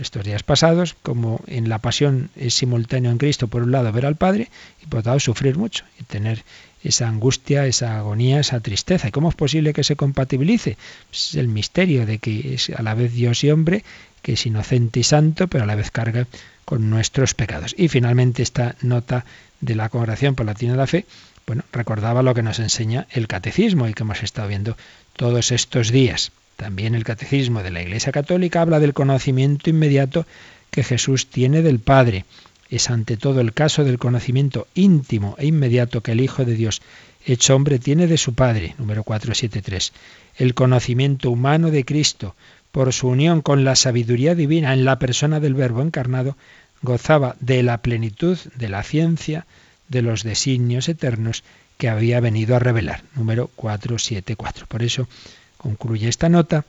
estos 0.00 0.24
días 0.24 0.42
pasados, 0.42 0.96
como 1.02 1.40
en 1.46 1.68
la 1.68 1.78
pasión 1.78 2.30
es 2.36 2.54
simultáneo 2.54 3.10
en 3.10 3.18
Cristo, 3.18 3.48
por 3.48 3.62
un 3.62 3.72
lado, 3.72 3.90
ver 3.92 4.04
al 4.04 4.16
Padre 4.16 4.50
y 4.82 4.86
por 4.86 5.00
otro 5.00 5.10
lado, 5.10 5.20
sufrir 5.20 5.56
mucho 5.56 5.84
y 5.98 6.04
tener 6.04 6.44
esa 6.84 7.08
angustia, 7.08 7.66
esa 7.66 7.98
agonía, 7.98 8.40
esa 8.40 8.60
tristeza. 8.60 9.08
¿Y 9.08 9.10
cómo 9.10 9.30
es 9.30 9.34
posible 9.34 9.72
que 9.72 9.84
se 9.84 9.96
compatibilice? 9.96 10.76
Pues 11.08 11.30
es 11.30 11.34
el 11.36 11.48
misterio 11.48 12.06
de 12.06 12.18
que 12.18 12.54
es 12.54 12.70
a 12.70 12.82
la 12.82 12.94
vez 12.94 13.12
Dios 13.12 13.42
y 13.44 13.50
hombre, 13.50 13.84
que 14.28 14.34
es 14.34 14.44
inocente 14.44 15.00
y 15.00 15.04
santo, 15.04 15.48
pero 15.48 15.64
a 15.64 15.66
la 15.66 15.74
vez 15.74 15.90
carga 15.90 16.26
con 16.66 16.90
nuestros 16.90 17.32
pecados. 17.32 17.74
Y 17.78 17.88
finalmente 17.88 18.42
esta 18.42 18.76
nota 18.82 19.24
de 19.62 19.74
la 19.74 19.88
Congregación 19.88 20.34
Palatina 20.34 20.72
de 20.72 20.76
la 20.76 20.86
Fe, 20.86 21.06
bueno, 21.46 21.62
recordaba 21.72 22.22
lo 22.22 22.34
que 22.34 22.42
nos 22.42 22.58
enseña 22.58 23.06
el 23.10 23.26
catecismo 23.26 23.88
y 23.88 23.94
que 23.94 24.02
hemos 24.02 24.22
estado 24.22 24.48
viendo 24.48 24.76
todos 25.16 25.50
estos 25.50 25.90
días. 25.90 26.30
También 26.56 26.94
el 26.94 27.04
catecismo 27.04 27.62
de 27.62 27.70
la 27.70 27.80
Iglesia 27.80 28.12
Católica 28.12 28.60
habla 28.60 28.80
del 28.80 28.92
conocimiento 28.92 29.70
inmediato 29.70 30.26
que 30.70 30.84
Jesús 30.84 31.28
tiene 31.28 31.62
del 31.62 31.78
Padre. 31.78 32.26
Es 32.68 32.90
ante 32.90 33.16
todo 33.16 33.40
el 33.40 33.54
caso 33.54 33.82
del 33.82 33.98
conocimiento 33.98 34.66
íntimo 34.74 35.36
e 35.38 35.46
inmediato 35.46 36.02
que 36.02 36.12
el 36.12 36.20
Hijo 36.20 36.44
de 36.44 36.52
Dios, 36.52 36.82
hecho 37.24 37.56
hombre, 37.56 37.78
tiene 37.78 38.06
de 38.06 38.18
su 38.18 38.34
Padre, 38.34 38.74
número 38.76 39.04
473. 39.04 39.94
El 40.36 40.52
conocimiento 40.52 41.30
humano 41.30 41.70
de 41.70 41.86
Cristo, 41.86 42.36
por 42.72 42.92
su 42.92 43.08
unión 43.08 43.40
con 43.40 43.64
la 43.64 43.76
sabiduría 43.76 44.34
divina 44.34 44.72
en 44.72 44.84
la 44.84 44.98
persona 44.98 45.40
del 45.40 45.54
Verbo 45.54 45.82
encarnado, 45.82 46.36
gozaba 46.82 47.36
de 47.40 47.62
la 47.62 47.78
plenitud 47.78 48.38
de 48.54 48.68
la 48.68 48.82
ciencia, 48.82 49.46
de 49.88 50.02
los 50.02 50.22
designios 50.22 50.88
eternos 50.88 51.42
que 51.76 51.88
había 51.88 52.20
venido 52.20 52.56
a 52.56 52.58
revelar. 52.58 53.02
Número 53.14 53.48
474. 53.56 54.66
Por 54.66 54.82
eso 54.82 55.08
concluye 55.56 56.08
esta 56.08 56.28
nota. 56.28 56.64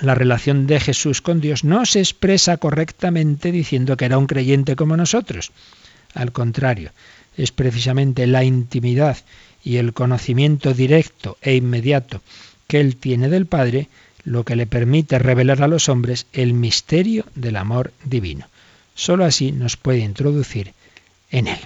La 0.00 0.14
relación 0.14 0.66
de 0.66 0.80
Jesús 0.80 1.20
con 1.20 1.40
Dios 1.40 1.64
no 1.64 1.84
se 1.86 1.98
expresa 1.98 2.56
correctamente 2.56 3.52
diciendo 3.52 3.96
que 3.96 4.04
era 4.04 4.18
un 4.18 4.26
creyente 4.26 4.76
como 4.76 4.96
nosotros. 4.96 5.50
Al 6.14 6.32
contrario, 6.32 6.92
es 7.36 7.52
precisamente 7.52 8.26
la 8.26 8.44
intimidad 8.44 9.16
y 9.64 9.76
el 9.76 9.92
conocimiento 9.92 10.72
directo 10.72 11.36
e 11.42 11.54
inmediato 11.54 12.22
que 12.66 12.80
él 12.80 12.96
tiene 12.96 13.28
del 13.28 13.46
Padre 13.46 13.88
lo 14.28 14.44
que 14.44 14.56
le 14.56 14.66
permite 14.66 15.18
revelar 15.18 15.62
a 15.62 15.68
los 15.68 15.88
hombres 15.88 16.26
el 16.32 16.52
misterio 16.52 17.24
del 17.34 17.56
amor 17.56 17.92
divino. 18.04 18.46
Solo 18.94 19.24
así 19.24 19.52
nos 19.52 19.76
puede 19.76 20.00
introducir 20.00 20.74
en 21.30 21.46
él. 21.48 21.58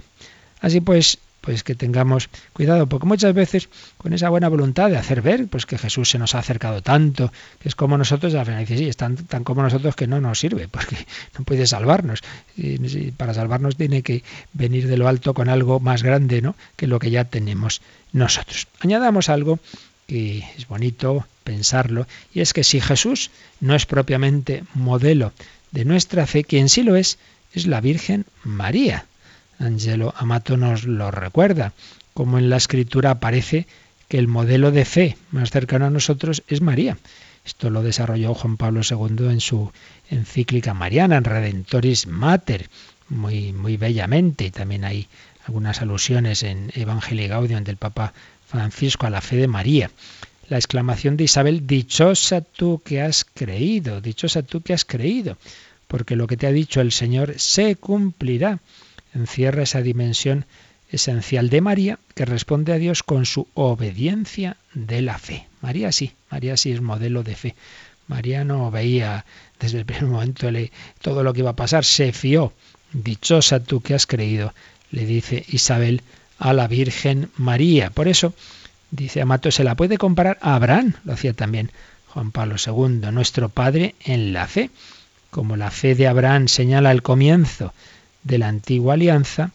Así 0.60 0.80
pues, 0.80 1.18
pues 1.40 1.64
que 1.64 1.74
tengamos 1.74 2.28
cuidado, 2.52 2.86
porque 2.86 3.06
muchas 3.06 3.34
veces 3.34 3.68
con 3.98 4.12
esa 4.12 4.28
buena 4.28 4.48
voluntad 4.48 4.90
de 4.90 4.96
hacer 4.96 5.22
ver 5.22 5.48
pues 5.48 5.66
que 5.66 5.76
Jesús 5.76 6.10
se 6.10 6.18
nos 6.18 6.36
ha 6.36 6.38
acercado 6.38 6.82
tanto, 6.82 7.32
que 7.58 7.68
es 7.68 7.74
como 7.74 7.98
nosotros, 7.98 8.32
al 8.34 8.46
final 8.46 8.60
dice, 8.60 8.78
sí, 8.78 8.88
es 8.88 8.96
tan, 8.96 9.16
tan 9.16 9.42
como 9.42 9.62
nosotros 9.62 9.96
que 9.96 10.06
no 10.06 10.20
nos 10.20 10.38
sirve, 10.38 10.68
porque 10.68 10.96
no 11.36 11.44
puede 11.44 11.66
salvarnos. 11.66 12.20
Y 12.56 13.10
para 13.10 13.34
salvarnos 13.34 13.76
tiene 13.76 14.02
que 14.02 14.22
venir 14.52 14.86
de 14.86 14.96
lo 14.96 15.08
alto 15.08 15.34
con 15.34 15.48
algo 15.48 15.80
más 15.80 16.04
grande 16.04 16.42
¿no? 16.42 16.54
que 16.76 16.86
lo 16.86 17.00
que 17.00 17.10
ya 17.10 17.24
tenemos 17.24 17.82
nosotros. 18.12 18.68
Añadamos 18.80 19.28
algo 19.28 19.58
que 20.06 20.44
es 20.56 20.68
bonito 20.68 21.26
pensarlo, 21.42 22.06
y 22.32 22.40
es 22.40 22.52
que 22.52 22.64
si 22.64 22.80
Jesús 22.80 23.30
no 23.60 23.74
es 23.74 23.86
propiamente 23.86 24.64
modelo 24.74 25.32
de 25.70 25.84
nuestra 25.84 26.26
fe, 26.26 26.44
quien 26.44 26.68
sí 26.68 26.82
lo 26.82 26.96
es, 26.96 27.18
es 27.52 27.66
la 27.66 27.80
Virgen 27.80 28.24
María. 28.44 29.06
Angelo 29.58 30.14
Amato 30.16 30.56
nos 30.56 30.84
lo 30.84 31.10
recuerda, 31.10 31.72
como 32.14 32.38
en 32.38 32.50
la 32.50 32.56
escritura 32.56 33.10
aparece 33.10 33.66
que 34.08 34.18
el 34.18 34.28
modelo 34.28 34.70
de 34.70 34.84
fe 34.84 35.16
más 35.30 35.50
cercano 35.50 35.86
a 35.86 35.90
nosotros 35.90 36.42
es 36.48 36.60
María. 36.60 36.98
Esto 37.44 37.70
lo 37.70 37.82
desarrolló 37.82 38.34
Juan 38.34 38.56
Pablo 38.56 38.82
II 38.88 39.30
en 39.30 39.40
su 39.40 39.72
encíclica 40.10 40.74
mariana, 40.74 41.16
en 41.16 41.24
Redentoris 41.24 42.06
Mater, 42.06 42.68
muy, 43.08 43.52
muy 43.52 43.76
bellamente. 43.76 44.44
Y 44.44 44.50
también 44.50 44.84
hay 44.84 45.08
algunas 45.46 45.82
alusiones 45.82 46.42
en 46.42 46.70
Evangelii 46.74 47.28
Gaudium 47.28 47.64
del 47.64 47.76
Papa 47.76 48.12
Francisco 48.46 49.06
a 49.06 49.10
la 49.10 49.20
fe 49.20 49.36
de 49.36 49.48
María. 49.48 49.90
La 50.52 50.58
exclamación 50.58 51.16
de 51.16 51.24
Isabel, 51.24 51.66
dichosa 51.66 52.42
tú 52.42 52.82
que 52.84 53.00
has 53.00 53.24
creído, 53.24 54.02
dichosa 54.02 54.42
tú 54.42 54.60
que 54.60 54.74
has 54.74 54.84
creído, 54.84 55.38
porque 55.88 56.14
lo 56.14 56.26
que 56.26 56.36
te 56.36 56.46
ha 56.46 56.52
dicho 56.52 56.82
el 56.82 56.92
Señor 56.92 57.36
se 57.38 57.74
cumplirá. 57.76 58.58
Encierra 59.14 59.62
esa 59.62 59.80
dimensión 59.80 60.44
esencial 60.90 61.48
de 61.48 61.62
María 61.62 61.98
que 62.14 62.26
responde 62.26 62.74
a 62.74 62.78
Dios 62.78 63.02
con 63.02 63.24
su 63.24 63.48
obediencia 63.54 64.58
de 64.74 65.00
la 65.00 65.16
fe. 65.16 65.46
María 65.62 65.90
sí, 65.90 66.12
María 66.30 66.58
sí 66.58 66.70
es 66.70 66.82
modelo 66.82 67.22
de 67.22 67.34
fe. 67.34 67.54
María 68.06 68.44
no 68.44 68.70
veía 68.70 69.24
desde 69.58 69.78
el 69.78 69.86
primer 69.86 70.04
momento 70.04 70.48
todo 71.00 71.22
lo 71.22 71.32
que 71.32 71.40
iba 71.40 71.52
a 71.52 71.56
pasar, 71.56 71.86
se 71.86 72.12
fió. 72.12 72.52
Dichosa 72.92 73.60
tú 73.60 73.80
que 73.80 73.94
has 73.94 74.06
creído, 74.06 74.52
le 74.90 75.06
dice 75.06 75.46
Isabel 75.48 76.02
a 76.38 76.52
la 76.52 76.68
Virgen 76.68 77.30
María. 77.38 77.88
Por 77.88 78.06
eso, 78.06 78.34
dice 78.92 79.20
Amato, 79.20 79.50
se 79.50 79.64
la 79.64 79.74
puede 79.74 79.98
comparar 79.98 80.38
a 80.40 80.54
Abraham, 80.54 80.94
lo 81.04 81.14
hacía 81.14 81.32
también 81.32 81.72
Juan 82.08 82.30
Pablo 82.30 82.54
II, 82.64 83.10
nuestro 83.10 83.48
Padre 83.48 83.96
en 84.04 84.32
la 84.32 84.46
fe. 84.46 84.70
Como 85.30 85.56
la 85.56 85.72
fe 85.72 85.96
de 85.96 86.06
Abraham 86.06 86.46
señala 86.46 86.92
el 86.92 87.02
comienzo 87.02 87.74
de 88.22 88.38
la 88.38 88.48
antigua 88.48 88.94
alianza, 88.94 89.50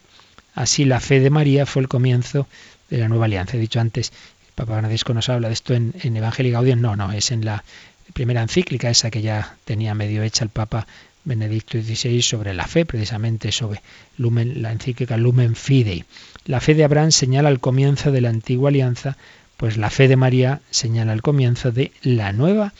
Así 0.58 0.84
la 0.84 0.98
fe 0.98 1.20
de 1.20 1.30
María 1.30 1.66
fue 1.66 1.82
el 1.82 1.88
comienzo 1.88 2.48
de 2.90 2.98
la 2.98 3.08
nueva 3.08 3.26
alianza. 3.26 3.56
He 3.56 3.60
dicho 3.60 3.78
antes, 3.78 4.10
el 4.10 4.52
Papa 4.56 4.76
Francisco 4.76 5.14
nos 5.14 5.28
habla 5.28 5.46
de 5.46 5.54
esto 5.54 5.72
en, 5.72 5.94
en 6.02 6.16
Evangelio 6.16 6.50
Gaudium. 6.54 6.80
No, 6.80 6.96
no, 6.96 7.12
es 7.12 7.30
en 7.30 7.44
la 7.44 7.62
primera 8.12 8.42
encíclica, 8.42 8.90
esa 8.90 9.08
que 9.08 9.22
ya 9.22 9.56
tenía 9.64 9.94
medio 9.94 10.24
hecha 10.24 10.42
el 10.42 10.50
Papa 10.50 10.88
Benedicto 11.22 11.80
XVI 11.80 12.22
sobre 12.22 12.54
la 12.54 12.66
fe, 12.66 12.84
precisamente 12.84 13.52
sobre 13.52 13.82
la 14.16 14.72
encíclica 14.72 15.16
Lumen 15.16 15.54
Fidei. 15.54 16.04
La 16.48 16.60
fe 16.60 16.74
de 16.74 16.82
Abraham 16.82 17.12
señala 17.12 17.50
el 17.50 17.60
comienzo 17.60 18.10
de 18.10 18.22
la 18.22 18.30
antigua 18.30 18.70
alianza, 18.70 19.16
pues 19.56 19.76
la 19.76 19.90
fe 19.90 20.08
de 20.08 20.16
María 20.16 20.60
señala 20.70 21.12
el 21.12 21.22
comienzo 21.22 21.70
de 21.70 21.92
la 22.02 22.32
nueva 22.32 22.72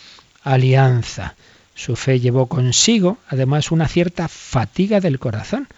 alianza. 0.42 1.36
Su 1.74 1.94
fe 1.94 2.18
llevó 2.18 2.46
consigo, 2.46 3.18
además, 3.28 3.70
una 3.70 3.86
cierta 3.86 4.26
fatiga 4.26 5.00
del 5.00 5.20
corazón 5.20 5.68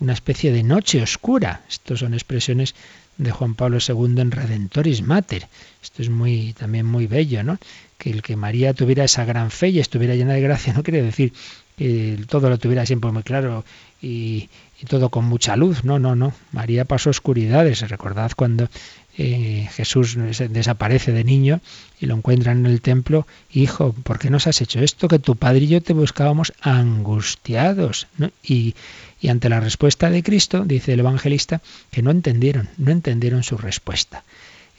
una 0.00 0.12
especie 0.12 0.52
de 0.52 0.62
noche 0.62 1.02
oscura. 1.02 1.62
Estas 1.68 2.00
son 2.00 2.14
expresiones 2.14 2.74
de 3.16 3.30
Juan 3.30 3.54
Pablo 3.54 3.78
II 3.86 4.20
en 4.20 4.30
Redentoris 4.30 5.02
Mater. 5.02 5.48
Esto 5.82 6.02
es 6.02 6.10
muy 6.10 6.52
también 6.52 6.86
muy 6.86 7.06
bello, 7.06 7.42
¿no? 7.42 7.58
Que 7.98 8.10
el 8.10 8.22
que 8.22 8.36
María 8.36 8.74
tuviera 8.74 9.04
esa 9.04 9.24
gran 9.24 9.50
fe 9.50 9.68
y 9.68 9.80
estuviera 9.80 10.14
llena 10.14 10.34
de 10.34 10.40
gracia 10.40 10.72
no 10.72 10.82
quiere 10.82 11.02
decir 11.02 11.32
que 11.76 12.18
todo 12.28 12.48
lo 12.50 12.58
tuviera 12.58 12.86
siempre 12.86 13.10
muy 13.10 13.22
claro 13.22 13.64
y, 14.00 14.48
todo 14.88 15.08
con 15.08 15.24
mucha 15.24 15.56
luz. 15.56 15.82
No, 15.82 15.98
no, 15.98 16.14
no. 16.14 16.34
María 16.52 16.84
pasó 16.84 17.08
oscuridades. 17.08 17.88
Recordad 17.88 18.32
cuando 18.36 18.68
eh, 19.16 19.66
Jesús 19.72 20.18
desaparece 20.50 21.12
de 21.12 21.24
niño 21.24 21.60
y 21.98 22.04
lo 22.04 22.14
encuentran 22.14 22.58
en 22.58 22.66
el 22.66 22.82
templo, 22.82 23.26
hijo, 23.50 23.94
¿por 23.94 24.18
qué 24.18 24.28
nos 24.28 24.46
has 24.46 24.60
hecho 24.60 24.80
esto? 24.80 25.08
Que 25.08 25.18
tu 25.18 25.36
padre 25.36 25.64
y 25.64 25.68
yo 25.68 25.82
te 25.82 25.94
buscábamos 25.94 26.52
angustiados. 26.60 28.08
Y, 28.42 28.74
y 29.22 29.28
ante 29.28 29.48
la 29.48 29.60
respuesta 29.60 30.10
de 30.10 30.22
Cristo, 30.22 30.64
dice 30.66 30.92
el 30.92 31.00
evangelista, 31.00 31.62
que 31.90 32.02
no 32.02 32.10
entendieron, 32.10 32.68
no 32.76 32.90
entendieron 32.90 33.42
su 33.42 33.56
respuesta. 33.56 34.22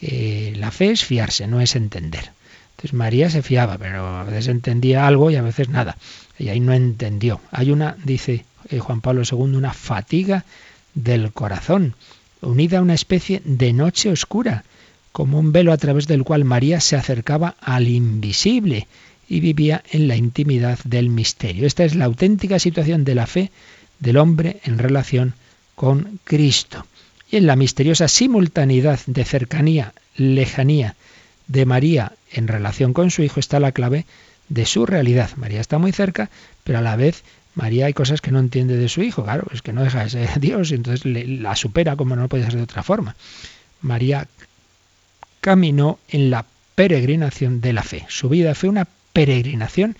Eh, 0.01 0.53
la 0.57 0.69
fe 0.69 0.91
es 0.91 1.03
fiarse, 1.03 1.47
no 1.47 1.61
es 1.61 1.75
entender. 1.75 2.31
Entonces 2.75 2.93
María 2.93 3.29
se 3.29 3.41
fiaba, 3.41 3.77
pero 3.77 4.05
a 4.05 4.23
veces 4.25 4.49
entendía 4.49 5.07
algo 5.07 5.31
y 5.31 5.37
a 5.37 5.41
veces 5.41 5.69
nada. 5.69 5.97
Y 6.37 6.49
ahí 6.49 6.59
no 6.59 6.73
entendió. 6.73 7.39
Hay 7.51 7.71
una, 7.71 7.95
dice 8.03 8.43
eh, 8.69 8.79
Juan 8.79 8.99
Pablo 8.99 9.23
II, 9.29 9.55
una 9.55 9.73
fatiga 9.73 10.43
del 10.93 11.31
corazón 11.31 11.95
unida 12.41 12.79
a 12.79 12.81
una 12.81 12.93
especie 12.93 13.41
de 13.45 13.71
noche 13.71 14.09
oscura, 14.09 14.65
como 15.13 15.39
un 15.39 15.53
velo 15.53 15.71
a 15.71 15.77
través 15.77 16.07
del 16.07 16.23
cual 16.23 16.43
María 16.43 16.81
se 16.81 16.97
acercaba 16.97 17.55
al 17.61 17.87
invisible 17.87 18.87
y 19.29 19.39
vivía 19.39 19.81
en 19.91 20.09
la 20.09 20.17
intimidad 20.17 20.77
del 20.83 21.09
misterio. 21.09 21.65
Esta 21.65 21.85
es 21.85 21.95
la 21.95 22.05
auténtica 22.05 22.59
situación 22.59 23.05
de 23.05 23.15
la 23.15 23.25
fe 23.25 23.51
del 23.99 24.17
hombre 24.17 24.59
en 24.65 24.77
relación 24.77 25.33
con 25.75 26.19
Cristo. 26.25 26.85
Y 27.31 27.37
en 27.37 27.47
la 27.47 27.55
misteriosa 27.55 28.09
simultaneidad 28.09 28.99
de 29.07 29.23
cercanía, 29.23 29.93
lejanía 30.17 30.95
de 31.47 31.65
María 31.65 32.13
en 32.31 32.47
relación 32.47 32.93
con 32.93 33.11
su 33.11 33.23
Hijo 33.23 33.39
está 33.39 33.59
la 33.59 33.71
clave 33.71 34.05
de 34.49 34.65
su 34.65 34.85
realidad. 34.85 35.31
María 35.37 35.61
está 35.61 35.77
muy 35.77 35.91
cerca, 35.91 36.29
pero 36.63 36.79
a 36.79 36.81
la 36.81 36.95
vez 36.95 37.23
María 37.55 37.85
hay 37.85 37.93
cosas 37.93 38.21
que 38.21 38.31
no 38.31 38.39
entiende 38.39 38.77
de 38.77 38.89
su 38.89 39.01
hijo, 39.01 39.23
claro, 39.23 39.47
es 39.53 39.61
que 39.61 39.73
no 39.73 39.83
deja 39.83 40.03
de 40.03 40.09
ser 40.09 40.39
Dios 40.39 40.71
y 40.71 40.75
entonces 40.75 41.05
la 41.05 41.55
supera 41.55 41.95
como 41.95 42.15
no 42.15 42.27
puede 42.27 42.43
ser 42.43 42.55
de 42.55 42.63
otra 42.63 42.83
forma. 42.83 43.15
María 43.81 44.27
caminó 45.41 45.99
en 46.09 46.29
la 46.29 46.45
peregrinación 46.75 47.61
de 47.61 47.73
la 47.73 47.83
fe. 47.83 48.05
Su 48.09 48.29
vida 48.29 48.53
fue 48.55 48.69
una 48.69 48.87
peregrinación 49.13 49.95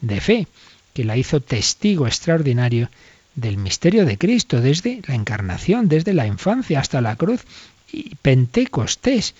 de 0.00 0.20
fe 0.20 0.46
que 0.94 1.04
la 1.04 1.16
hizo 1.16 1.40
testigo 1.40 2.06
extraordinario 2.06 2.90
del 3.34 3.56
misterio 3.56 4.04
de 4.04 4.18
Cristo 4.18 4.60
desde 4.60 5.00
la 5.06 5.14
encarnación, 5.14 5.88
desde 5.88 6.14
la 6.14 6.26
infancia 6.26 6.80
hasta 6.80 7.00
la 7.00 7.16
cruz 7.16 7.44
y 7.92 8.14
Pentecostés. 8.16 9.34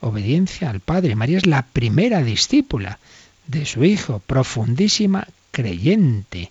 Obediencia 0.00 0.70
al 0.70 0.80
Padre. 0.80 1.16
María 1.16 1.38
es 1.38 1.46
la 1.46 1.62
primera 1.62 2.22
discípula 2.22 2.98
de 3.46 3.64
su 3.64 3.84
Hijo, 3.84 4.20
profundísima 4.26 5.26
creyente. 5.50 6.50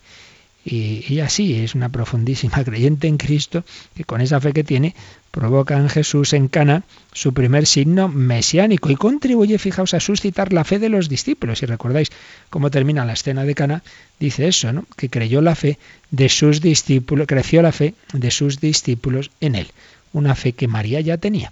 Y 0.64 1.06
ella 1.14 1.30
sí 1.30 1.54
es 1.54 1.76
una 1.76 1.90
profundísima 1.90 2.64
creyente 2.66 3.08
en 3.08 3.18
Cristo 3.18 3.64
que 3.94 4.04
con 4.04 4.20
esa 4.22 4.42
fe 4.42 4.52
que 4.52 4.64
tiene 4.64 4.96
provoca 5.30 5.78
en 5.78 5.90
Jesús 5.90 6.34
en 6.34 6.48
Cana 6.48 6.84
su 7.14 7.34
primer 7.34 7.68
signo 7.68 8.08
mesiánico 8.08 8.90
y 8.90 8.96
contribuye, 8.96 9.60
fijaos, 9.60 9.94
a 9.94 10.00
suscitar 10.00 10.54
la 10.54 10.64
fe 10.64 10.80
de 10.80 10.90
los 10.90 11.08
discípulos. 11.08 11.60
Si 11.60 11.66
recordáis 11.66 12.10
cómo 12.50 12.72
termina 12.72 13.06
la 13.06 13.14
escena 13.14 13.44
de 13.44 13.54
Cana, 13.54 13.84
dice 14.20 14.48
eso, 14.48 14.74
¿no? 14.74 14.86
Que 14.96 15.10
creyó 15.10 15.42
la 15.42 15.56
fe 15.56 15.78
de 16.10 16.30
sus 16.30 16.62
discípulos, 16.62 17.28
creció 17.28 17.62
la 17.62 17.72
fe 17.72 17.94
de 18.14 18.32
sus 18.32 18.60
discípulos 18.60 19.30
en 19.42 19.56
él, 19.56 19.68
una 20.14 20.34
fe 20.36 20.54
que 20.54 20.68
María 20.68 21.02
ya 21.02 21.18
tenía. 21.18 21.52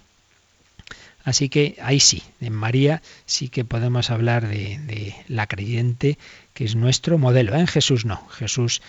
Así 1.24 1.48
que 1.48 1.76
ahí 1.82 2.00
sí, 2.00 2.22
en 2.40 2.52
María 2.52 3.02
sí 3.24 3.48
que 3.48 3.64
podemos 3.64 4.10
hablar 4.10 4.46
de, 4.46 4.78
de 4.78 5.14
la 5.26 5.46
creyente 5.46 6.18
que 6.52 6.64
es 6.64 6.76
nuestro 6.76 7.18
modelo. 7.18 7.54
En 7.54 7.66
Jesús 7.66 8.04
no. 8.04 8.26
Jesús 8.28 8.82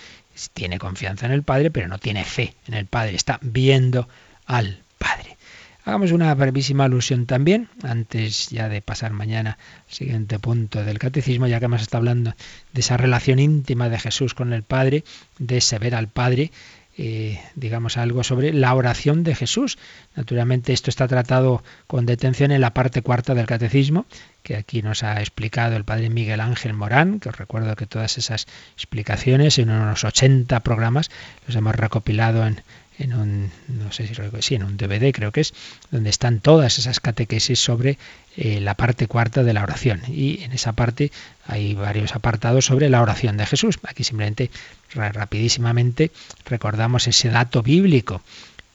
tiene 0.53 0.77
confianza 0.77 1.25
en 1.25 1.31
el 1.31 1.43
Padre, 1.43 1.71
pero 1.71 1.87
no 1.87 1.97
tiene 1.97 2.25
fe 2.25 2.53
en 2.67 2.73
el 2.73 2.85
Padre. 2.85 3.15
Está 3.15 3.39
viendo 3.41 4.07
al 4.45 4.83
Padre. 4.97 5.37
Hagamos 5.85 6.11
una 6.11 6.33
brevísima 6.33 6.85
alusión 6.85 7.27
también, 7.27 7.69
antes 7.83 8.49
ya 8.49 8.69
de 8.69 8.81
pasar 8.81 9.13
mañana 9.13 9.59
al 9.87 9.93
siguiente 9.93 10.39
punto 10.39 10.83
del 10.83 10.97
catecismo, 10.97 11.45
ya 11.45 11.59
que 11.59 11.65
hemos 11.65 11.83
estado 11.83 11.99
hablando 11.99 12.33
de 12.73 12.81
esa 12.81 12.97
relación 12.97 13.37
íntima 13.37 13.87
de 13.87 13.99
Jesús 13.99 14.33
con 14.33 14.51
el 14.51 14.63
Padre, 14.63 15.03
de 15.37 15.57
ese 15.57 15.77
ver 15.77 15.93
al 15.93 16.07
Padre. 16.07 16.51
Eh, 16.97 17.41
digamos, 17.55 17.97
algo 17.97 18.23
sobre 18.23 18.53
la 18.53 18.73
oración 18.73 19.25
de 19.25 19.35
Jesús. 19.35 19.77
Naturalmente 20.15 20.71
esto 20.71 20.89
está 20.89 21.09
tratado 21.09 21.61
con 21.87 22.05
detención 22.05 22.53
en 22.53 22.61
la 22.61 22.73
parte 22.73 23.01
cuarta 23.01 23.35
del 23.35 23.47
catecismo, 23.47 24.05
que 24.43 24.55
aquí 24.55 24.81
nos 24.81 25.03
ha 25.03 25.19
explicado 25.19 25.75
el 25.75 25.83
padre 25.83 26.09
Miguel 26.09 26.39
Ángel 26.39 26.71
Morán, 26.71 27.19
que 27.19 27.27
os 27.27 27.37
recuerdo 27.37 27.75
que 27.75 27.85
todas 27.85 28.17
esas 28.17 28.47
explicaciones 28.75 29.59
en 29.59 29.71
unos 29.71 30.05
80 30.05 30.57
programas 30.61 31.11
los 31.45 31.57
hemos 31.57 31.75
recopilado 31.75 32.47
en, 32.47 33.13
un, 33.13 33.51
no 33.67 33.91
sé 33.91 34.07
si 34.07 34.15
sí, 34.39 34.55
en 34.55 34.63
un 34.63 34.77
DVD 34.77 35.11
creo 35.11 35.33
que 35.33 35.41
es, 35.41 35.53
donde 35.91 36.09
están 36.09 36.39
todas 36.39 36.79
esas 36.79 37.01
catequesis 37.01 37.59
sobre 37.59 37.97
eh, 38.37 38.61
la 38.61 38.75
parte 38.75 39.07
cuarta 39.07 39.43
de 39.43 39.51
la 39.51 39.63
oración. 39.63 39.99
Y 40.07 40.43
en 40.43 40.53
esa 40.53 40.71
parte 40.71 41.11
hay 41.45 41.75
varios 41.75 42.15
apartados 42.15 42.65
sobre 42.65 42.89
la 42.89 43.01
oración 43.01 43.37
de 43.37 43.45
Jesús. 43.45 43.79
Aquí 43.83 44.03
simplemente 44.03 44.49
rapidísimamente 44.93 46.11
recordamos 46.45 47.07
ese 47.07 47.29
dato 47.29 47.61
bíblico 47.61 48.21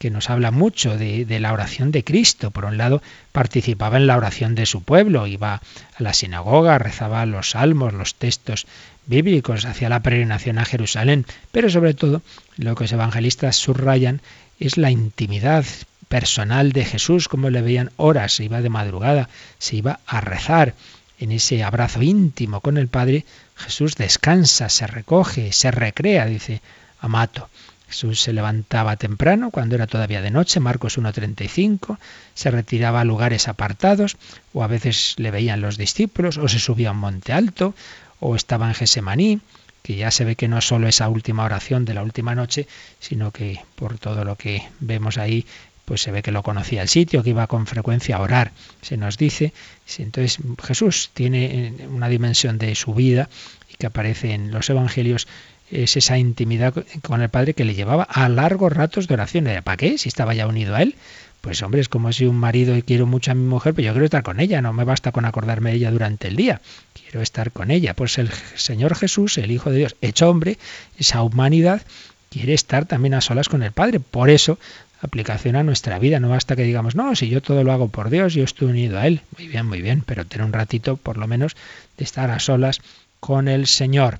que 0.01 0.09
nos 0.09 0.31
habla 0.31 0.49
mucho 0.49 0.97
de, 0.97 1.39
la 1.39 1.53
oración 1.53 1.91
de 1.91 2.03
Cristo. 2.03 2.49
Por 2.49 2.65
un 2.65 2.77
lado, 2.77 3.03
participaba 3.31 3.97
en 3.97 4.07
la 4.07 4.17
oración 4.17 4.55
de 4.55 4.65
su 4.65 4.81
pueblo, 4.81 5.27
iba 5.27 5.55
a 5.55 5.61
la 6.03 6.13
sinagoga, 6.13 6.79
rezaba 6.79 7.23
los 7.27 7.51
salmos, 7.51 7.93
los 7.93 8.15
textos 8.15 8.65
bíblicos, 9.05 9.65
hacía 9.65 9.89
la 9.89 10.01
peregrinación 10.01 10.57
a 10.57 10.65
Jerusalén, 10.65 11.27
pero 11.51 11.69
sobre 11.69 11.93
todo 11.93 12.23
lo 12.57 12.73
que 12.73 12.85
los 12.85 12.91
evangelistas 12.93 13.57
subrayan 13.57 14.21
es 14.59 14.77
la 14.77 14.89
intimidad 14.89 15.65
personal 16.07 16.71
de 16.71 16.83
Jesús, 16.83 17.27
como 17.27 17.51
le 17.51 17.61
veían 17.61 17.91
horas, 17.95 18.33
se 18.33 18.43
iba 18.43 18.61
de 18.61 18.69
madrugada, 18.69 19.29
se 19.59 19.75
iba 19.75 19.99
a 20.07 20.19
rezar. 20.19 20.73
En 21.21 21.31
ese 21.31 21.63
abrazo 21.63 22.01
íntimo 22.01 22.61
con 22.61 22.79
el 22.79 22.87
Padre, 22.87 23.25
Jesús 23.55 23.93
descansa, 23.93 24.69
se 24.69 24.87
recoge, 24.87 25.53
se 25.53 25.69
recrea, 25.69 26.25
dice 26.25 26.61
Amato. 26.99 27.47
Jesús 27.87 28.21
se 28.21 28.33
levantaba 28.33 28.95
temprano, 28.95 29.51
cuando 29.51 29.75
era 29.75 29.85
todavía 29.85 30.23
de 30.23 30.31
noche, 30.31 30.59
Marcos 30.59 30.97
1.35, 30.97 31.99
se 32.33 32.49
retiraba 32.49 33.01
a 33.01 33.05
lugares 33.05 33.47
apartados, 33.47 34.17
o 34.51 34.63
a 34.63 34.67
veces 34.67 35.13
le 35.17 35.29
veían 35.29 35.61
los 35.61 35.77
discípulos, 35.77 36.37
o 36.37 36.47
se 36.47 36.57
subía 36.57 36.89
a 36.89 36.93
un 36.93 36.97
monte 36.97 37.33
alto, 37.33 37.75
o 38.19 38.35
estaba 38.35 38.67
en 38.69 38.73
Gesemaní, 38.73 39.41
que 39.83 39.97
ya 39.97 40.09
se 40.09 40.25
ve 40.25 40.35
que 40.35 40.47
no 40.47 40.57
es 40.57 40.65
solo 40.65 40.87
esa 40.87 41.07
última 41.07 41.43
oración 41.43 41.85
de 41.85 41.93
la 41.93 42.01
última 42.01 42.33
noche, 42.33 42.67
sino 42.99 43.29
que 43.29 43.59
por 43.75 43.99
todo 43.99 44.25
lo 44.25 44.37
que 44.37 44.67
vemos 44.79 45.19
ahí, 45.19 45.45
pues 45.91 46.03
se 46.03 46.11
ve 46.11 46.21
que 46.21 46.31
lo 46.31 46.41
conocía 46.41 46.81
el 46.81 46.87
sitio, 46.87 47.21
que 47.21 47.31
iba 47.31 47.47
con 47.47 47.67
frecuencia 47.67 48.15
a 48.15 48.21
orar, 48.21 48.53
se 48.81 48.95
nos 48.95 49.17
dice. 49.17 49.51
Entonces 49.97 50.37
Jesús 50.63 51.11
tiene 51.13 51.73
una 51.89 52.07
dimensión 52.07 52.57
de 52.57 52.75
su 52.75 52.93
vida 52.93 53.27
y 53.69 53.75
que 53.75 53.87
aparece 53.87 54.33
en 54.33 54.51
los 54.51 54.69
evangelios 54.69 55.27
es 55.69 55.97
esa 55.97 56.17
intimidad 56.17 56.73
con 57.01 57.21
el 57.21 57.27
Padre 57.27 57.55
que 57.55 57.65
le 57.65 57.75
llevaba 57.75 58.03
a 58.03 58.29
largos 58.29 58.71
ratos 58.71 59.09
de 59.09 59.15
oración. 59.15 59.49
¿Para 59.65 59.75
qué? 59.75 59.97
Si 59.97 60.07
estaba 60.07 60.33
ya 60.33 60.47
unido 60.47 60.75
a 60.75 60.81
Él. 60.81 60.95
Pues 61.41 61.61
hombre, 61.61 61.81
es 61.81 61.89
como 61.89 62.13
si 62.13 62.25
un 62.25 62.37
marido 62.37 62.77
y 62.77 62.83
quiero 62.83 63.05
mucho 63.05 63.31
a 63.31 63.33
mi 63.33 63.45
mujer, 63.45 63.73
pero 63.73 63.87
yo 63.87 63.91
quiero 63.91 64.05
estar 64.05 64.23
con 64.23 64.39
ella, 64.39 64.61
no 64.61 64.71
me 64.71 64.85
basta 64.85 65.11
con 65.11 65.25
acordarme 65.25 65.71
de 65.71 65.75
ella 65.75 65.91
durante 65.91 66.29
el 66.29 66.37
día, 66.37 66.61
quiero 66.93 67.21
estar 67.21 67.51
con 67.51 67.69
ella. 67.69 67.95
Pues 67.95 68.17
el 68.17 68.29
Señor 68.55 68.95
Jesús, 68.95 69.37
el 69.37 69.51
Hijo 69.51 69.71
de 69.71 69.79
Dios, 69.79 69.97
hecho 69.99 70.29
hombre, 70.29 70.57
esa 70.97 71.21
humanidad, 71.21 71.81
quiere 72.29 72.53
estar 72.53 72.85
también 72.85 73.13
a 73.13 73.19
solas 73.19 73.49
con 73.49 73.61
el 73.61 73.73
Padre. 73.73 73.99
Por 73.99 74.29
eso, 74.29 74.57
aplicación 75.01 75.55
a 75.55 75.63
nuestra 75.63 75.99
vida, 75.99 76.19
no 76.19 76.29
basta 76.29 76.55
que 76.55 76.63
digamos, 76.63 76.95
no, 76.95 77.15
si 77.15 77.29
yo 77.29 77.41
todo 77.41 77.63
lo 77.63 77.71
hago 77.71 77.89
por 77.89 78.09
Dios, 78.09 78.33
yo 78.33 78.43
estoy 78.43 78.69
unido 78.69 78.97
a 78.97 79.07
Él. 79.07 79.21
Muy 79.37 79.47
bien, 79.47 79.65
muy 79.65 79.81
bien, 79.81 80.03
pero 80.05 80.25
tener 80.25 80.45
un 80.45 80.53
ratito, 80.53 80.95
por 80.95 81.17
lo 81.17 81.27
menos, 81.27 81.55
de 81.97 82.03
estar 82.03 82.29
a 82.29 82.39
solas 82.39 82.81
con 83.19 83.47
el 83.47 83.67
Señor. 83.67 84.19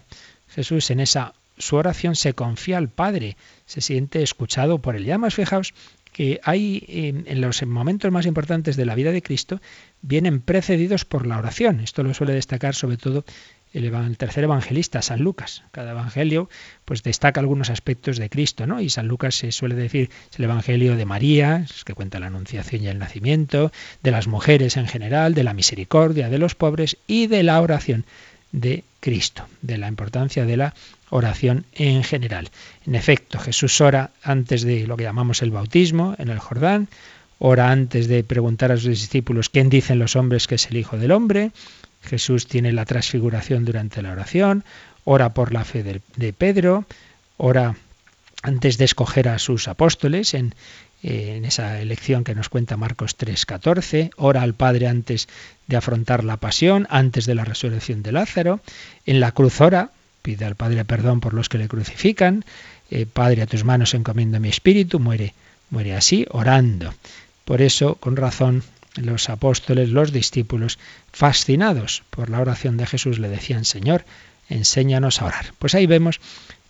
Jesús 0.49 0.89
en 0.91 0.99
esa 0.99 1.33
su 1.57 1.75
oración 1.75 2.15
se 2.15 2.33
confía 2.33 2.77
al 2.77 2.89
Padre, 2.89 3.37
se 3.65 3.81
siente 3.81 4.23
escuchado 4.23 4.79
por 4.79 4.95
él. 4.95 5.05
Y 5.05 5.11
además, 5.11 5.35
fijaos 5.35 5.73
que 6.11 6.41
hay 6.43 6.83
en 6.89 7.39
los 7.39 7.65
momentos 7.65 8.11
más 8.11 8.25
importantes 8.25 8.75
de 8.75 8.85
la 8.85 8.95
vida 8.95 9.11
de 9.11 9.21
Cristo, 9.21 9.61
vienen 10.01 10.41
precedidos 10.41 11.05
por 11.05 11.25
la 11.25 11.37
oración. 11.37 11.79
Esto 11.79 12.03
lo 12.03 12.13
suele 12.13 12.33
destacar 12.33 12.75
sobre 12.75 12.97
todo 12.97 13.23
el, 13.73 14.17
tercer 14.17 14.43
evangelista, 14.43 15.01
San 15.01 15.21
Lucas. 15.21 15.63
Cada 15.71 15.91
evangelio 15.91 16.49
pues 16.85 17.03
destaca 17.03 17.39
algunos 17.39 17.69
aspectos 17.69 18.17
de 18.17 18.29
Cristo, 18.29 18.67
¿no? 18.67 18.81
Y 18.81 18.89
San 18.89 19.07
Lucas 19.07 19.35
se 19.35 19.51
suele 19.51 19.75
decir 19.75 20.09
es 20.31 20.39
el 20.39 20.45
evangelio 20.45 20.95
de 20.95 21.05
María, 21.05 21.65
que 21.85 21.93
cuenta 21.93 22.19
la 22.19 22.27
anunciación 22.27 22.83
y 22.83 22.87
el 22.87 22.99
nacimiento, 22.99 23.71
de 24.03 24.11
las 24.11 24.27
mujeres 24.27 24.77
en 24.77 24.87
general, 24.87 25.33
de 25.33 25.43
la 25.43 25.53
misericordia 25.53 26.29
de 26.29 26.37
los 26.37 26.55
pobres 26.55 26.97
y 27.07 27.27
de 27.27 27.43
la 27.43 27.61
oración 27.61 28.05
de 28.51 28.83
Cristo, 28.99 29.45
de 29.61 29.77
la 29.77 29.87
importancia 29.87 30.45
de 30.45 30.57
la 30.57 30.73
oración 31.09 31.65
en 31.73 32.03
general. 32.03 32.49
En 32.85 32.95
efecto, 32.95 33.39
Jesús 33.39 33.79
ora 33.81 34.11
antes 34.23 34.63
de 34.63 34.85
lo 34.87 34.97
que 34.97 35.03
llamamos 35.03 35.41
el 35.41 35.51
bautismo 35.51 36.15
en 36.17 36.29
el 36.29 36.39
Jordán, 36.39 36.87
ora 37.39 37.71
antes 37.71 38.07
de 38.07 38.23
preguntar 38.23 38.71
a 38.71 38.77
sus 38.77 38.87
discípulos 38.87 39.49
quién 39.49 39.69
dicen 39.69 39.99
los 39.99 40.15
hombres 40.15 40.47
que 40.47 40.55
es 40.55 40.67
el 40.67 40.77
Hijo 40.77 40.97
del 40.97 41.11
Hombre, 41.11 41.51
Jesús 42.03 42.47
tiene 42.47 42.71
la 42.71 42.85
transfiguración 42.85 43.65
durante 43.65 44.01
la 44.01 44.11
oración, 44.11 44.63
ora 45.03 45.33
por 45.33 45.53
la 45.53 45.65
fe 45.65 45.83
de, 45.83 46.33
Pedro, 46.33 46.85
ora 47.37 47.75
antes 48.43 48.77
de 48.77 48.85
escoger 48.85 49.29
a 49.29 49.39
sus 49.39 49.67
apóstoles 49.67 50.33
en, 50.33 50.55
en 51.03 51.45
esa 51.45 51.79
elección 51.79 52.23
que 52.23 52.35
nos 52.35 52.49
cuenta 52.49 52.77
Marcos 52.77 53.17
3:14, 53.17 54.11
ora 54.17 54.41
al 54.41 54.53
Padre 54.53 54.87
antes 54.87 55.27
de 55.67 55.77
afrontar 55.77 56.23
la 56.23 56.37
pasión, 56.37 56.87
antes 56.89 57.25
de 57.25 57.35
la 57.35 57.45
resurrección 57.45 58.03
de 58.03 58.11
Lázaro, 58.11 58.59
en 59.05 59.19
la 59.19 59.31
cruz 59.31 59.61
ora, 59.61 59.91
pide 60.21 60.45
al 60.45 60.55
Padre 60.55 60.85
perdón 60.85 61.19
por 61.19 61.33
los 61.33 61.49
que 61.49 61.57
le 61.57 61.67
crucifican, 61.67 62.45
eh, 62.89 63.05
Padre 63.05 63.43
a 63.43 63.47
tus 63.47 63.63
manos 63.63 63.93
encomiendo 63.93 64.39
mi 64.39 64.49
espíritu, 64.49 64.99
muere, 64.99 65.33
muere 65.69 65.95
así, 65.95 66.25
orando. 66.29 66.93
Por 67.45 67.61
eso, 67.61 67.95
con 67.95 68.15
razón, 68.15 68.63
los 68.95 69.29
apóstoles, 69.29 69.89
los 69.89 70.11
discípulos, 70.11 70.79
fascinados 71.11 72.03
por 72.09 72.29
la 72.29 72.39
oración 72.39 72.77
de 72.77 72.85
Jesús, 72.85 73.19
le 73.19 73.29
decían, 73.29 73.65
Señor, 73.65 74.05
enséñanos 74.49 75.21
a 75.21 75.25
orar. 75.25 75.53
Pues 75.59 75.75
ahí 75.75 75.87
vemos 75.87 76.19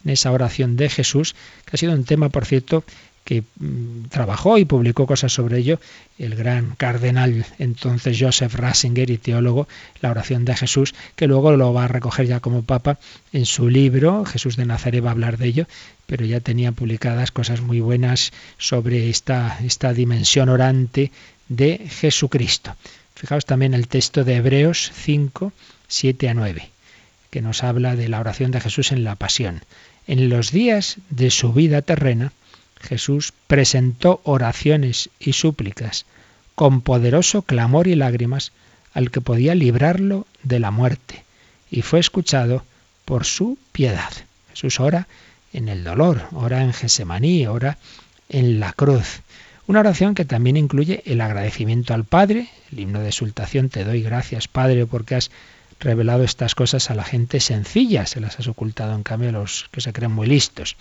en 0.05 0.11
esa 0.11 0.31
oración 0.31 0.75
de 0.75 0.89
Jesús, 0.89 1.35
que 1.65 1.71
ha 1.75 1.77
sido 1.77 1.93
un 1.93 2.05
tema, 2.05 2.29
por 2.29 2.45
cierto, 2.45 2.83
que 3.23 3.43
mm, 3.59 4.05
trabajó 4.09 4.57
y 4.57 4.65
publicó 4.65 5.05
cosas 5.05 5.31
sobre 5.31 5.59
ello, 5.59 5.79
el 6.17 6.35
gran 6.35 6.75
cardenal 6.75 7.45
entonces 7.59 8.17
Joseph 8.19 8.55
Ratzinger 8.55 9.09
y 9.09 9.17
teólogo, 9.17 9.67
la 10.01 10.11
oración 10.11 10.43
de 10.45 10.55
Jesús, 10.55 10.95
que 11.15 11.27
luego 11.27 11.55
lo 11.55 11.73
va 11.73 11.85
a 11.85 11.87
recoger 11.87 12.25
ya 12.25 12.39
como 12.39 12.63
papa 12.63 12.99
en 13.31 13.45
su 13.45 13.69
libro, 13.69 14.25
Jesús 14.25 14.57
de 14.57 14.65
Nazaret 14.65 15.03
va 15.03 15.09
a 15.09 15.11
hablar 15.11 15.37
de 15.37 15.47
ello, 15.47 15.67
pero 16.07 16.25
ya 16.25 16.39
tenía 16.39 16.71
publicadas 16.71 17.31
cosas 17.31 17.61
muy 17.61 17.79
buenas 17.79 18.33
sobre 18.57 19.09
esta, 19.09 19.59
esta 19.63 19.93
dimensión 19.93 20.49
orante 20.49 21.11
de 21.51 21.89
Jesucristo. 21.89 22.75
Fijaos 23.13 23.45
también 23.45 23.73
el 23.73 23.89
texto 23.89 24.23
de 24.23 24.37
Hebreos 24.37 24.91
5, 24.95 25.51
7 25.89 26.29
a 26.29 26.33
9, 26.33 26.69
que 27.29 27.41
nos 27.41 27.63
habla 27.63 27.97
de 27.97 28.07
la 28.07 28.21
oración 28.21 28.51
de 28.51 28.61
Jesús 28.61 28.93
en 28.93 29.03
la 29.03 29.15
pasión. 29.15 29.61
En 30.07 30.29
los 30.29 30.51
días 30.51 30.97
de 31.09 31.29
su 31.29 31.51
vida 31.51 31.81
terrena, 31.81 32.31
Jesús 32.79 33.33
presentó 33.47 34.21
oraciones 34.23 35.09
y 35.19 35.33
súplicas 35.33 36.05
con 36.55 36.81
poderoso 36.81 37.41
clamor 37.41 37.87
y 37.87 37.95
lágrimas 37.95 38.53
al 38.93 39.11
que 39.11 39.19
podía 39.19 39.53
librarlo 39.53 40.25
de 40.43 40.59
la 40.59 40.71
muerte, 40.71 41.25
y 41.69 41.81
fue 41.81 41.99
escuchado 41.99 42.63
por 43.03 43.25
su 43.25 43.57
piedad. 43.73 44.11
Jesús 44.51 44.79
ora 44.79 45.07
en 45.51 45.67
el 45.67 45.83
dolor, 45.83 46.27
ora 46.31 46.63
en 46.63 46.71
Gesemaní, 46.71 47.45
ora 47.45 47.77
en 48.29 48.61
la 48.61 48.71
cruz. 48.71 49.21
Una 49.67 49.79
oración 49.79 50.15
que 50.15 50.25
también 50.25 50.57
incluye 50.57 51.03
el 51.05 51.21
agradecimiento 51.21 51.93
al 51.93 52.03
Padre, 52.03 52.49
el 52.71 52.79
himno 52.79 52.99
de 52.99 53.09
exultación, 53.09 53.69
te 53.69 53.83
doy 53.83 54.01
gracias 54.01 54.47
Padre 54.47 54.85
porque 54.85 55.15
has 55.15 55.31
revelado 55.79 56.23
estas 56.23 56.55
cosas 56.55 56.89
a 56.89 56.95
la 56.95 57.03
gente 57.03 57.39
sencilla, 57.39 58.05
se 58.05 58.19
las 58.19 58.39
has 58.39 58.47
ocultado 58.47 58.95
en 58.95 59.03
cambio 59.03 59.29
a 59.29 59.33
los 59.33 59.69
que 59.71 59.81
se 59.81 59.93
creen 59.93 60.11
muy 60.11 60.27
listos. 60.27 60.77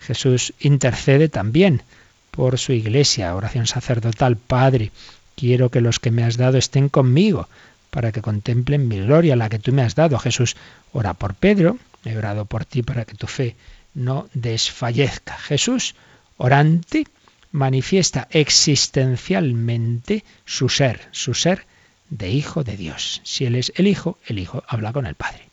Jesús 0.00 0.52
intercede 0.60 1.28
también 1.28 1.82
por 2.30 2.58
su 2.58 2.72
iglesia, 2.72 3.34
oración 3.34 3.66
sacerdotal, 3.66 4.36
Padre, 4.36 4.90
quiero 5.36 5.70
que 5.70 5.80
los 5.80 6.00
que 6.00 6.10
me 6.10 6.24
has 6.24 6.36
dado 6.36 6.58
estén 6.58 6.88
conmigo, 6.88 7.48
para 7.90 8.10
que 8.10 8.22
contemplen 8.22 8.88
mi 8.88 8.98
gloria, 9.00 9.36
la 9.36 9.48
que 9.48 9.60
tú 9.60 9.72
me 9.72 9.82
has 9.82 9.94
dado. 9.94 10.18
Jesús 10.18 10.56
ora 10.92 11.14
por 11.14 11.34
Pedro, 11.34 11.78
he 12.04 12.16
orado 12.16 12.44
por 12.44 12.64
ti 12.64 12.82
para 12.82 13.04
que 13.04 13.14
tu 13.14 13.28
fe 13.28 13.54
no 13.94 14.28
desfallezca. 14.34 15.38
Jesús, 15.38 15.94
orante, 16.36 17.06
manifiesta 17.54 18.26
existencialmente 18.32 20.24
su 20.44 20.68
ser, 20.68 21.00
su 21.12 21.34
ser 21.34 21.66
de 22.10 22.28
hijo 22.28 22.64
de 22.64 22.76
Dios. 22.76 23.20
Si 23.22 23.46
Él 23.46 23.54
es 23.54 23.72
el 23.76 23.86
Hijo, 23.86 24.18
el 24.26 24.40
Hijo 24.40 24.64
habla 24.66 24.92
con 24.92 25.06
el 25.06 25.14
Padre. 25.14 25.48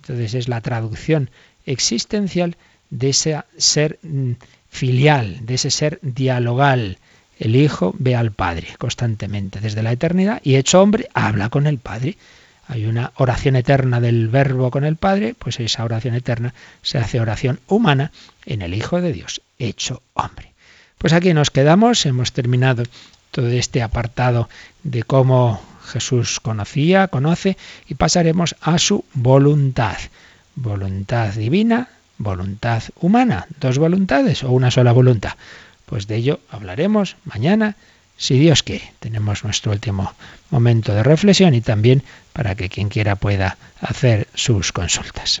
Entonces 0.00 0.34
es 0.34 0.48
la 0.48 0.60
traducción 0.60 1.30
existencial 1.64 2.56
de 2.90 3.10
ese 3.10 3.40
ser 3.58 4.00
mm, 4.02 4.32
filial, 4.70 5.46
de 5.46 5.54
ese 5.54 5.70
ser 5.70 6.00
dialogal. 6.02 6.98
El 7.38 7.54
Hijo 7.54 7.94
ve 7.96 8.16
al 8.16 8.32
Padre 8.32 8.74
constantemente 8.78 9.60
desde 9.60 9.84
la 9.84 9.92
eternidad 9.92 10.40
y 10.42 10.56
hecho 10.56 10.82
hombre 10.82 11.08
habla 11.14 11.48
con 11.48 11.68
el 11.68 11.78
Padre. 11.78 12.16
Hay 12.66 12.86
una 12.86 13.12
oración 13.14 13.54
eterna 13.54 14.00
del 14.00 14.26
Verbo 14.26 14.72
con 14.72 14.82
el 14.82 14.96
Padre, 14.96 15.36
pues 15.38 15.60
esa 15.60 15.84
oración 15.84 16.16
eterna 16.16 16.54
se 16.82 16.98
hace 16.98 17.20
oración 17.20 17.60
humana 17.68 18.10
en 18.46 18.62
el 18.62 18.74
Hijo 18.74 19.00
de 19.00 19.12
Dios, 19.12 19.42
hecho 19.60 20.02
hombre. 20.14 20.55
Pues 21.06 21.14
aquí 21.14 21.32
nos 21.34 21.52
quedamos, 21.52 22.04
hemos 22.04 22.32
terminado 22.32 22.82
todo 23.30 23.46
este 23.46 23.80
apartado 23.80 24.48
de 24.82 25.04
cómo 25.04 25.62
Jesús 25.84 26.40
conocía, 26.40 27.06
conoce, 27.06 27.56
y 27.86 27.94
pasaremos 27.94 28.56
a 28.60 28.76
su 28.80 29.04
voluntad. 29.14 29.98
Voluntad 30.56 31.32
divina, 31.34 31.90
voluntad 32.18 32.82
humana, 33.00 33.46
dos 33.60 33.78
voluntades 33.78 34.42
o 34.42 34.50
una 34.50 34.72
sola 34.72 34.90
voluntad. 34.90 35.34
Pues 35.84 36.08
de 36.08 36.16
ello 36.16 36.40
hablaremos 36.50 37.14
mañana, 37.24 37.76
si 38.16 38.36
Dios 38.40 38.64
quiere. 38.64 38.92
Tenemos 38.98 39.44
nuestro 39.44 39.70
último 39.70 40.12
momento 40.50 40.92
de 40.92 41.04
reflexión 41.04 41.54
y 41.54 41.60
también 41.60 42.02
para 42.32 42.56
que 42.56 42.68
quien 42.68 42.88
quiera 42.88 43.14
pueda 43.14 43.58
hacer 43.80 44.26
sus 44.34 44.72
consultas. 44.72 45.40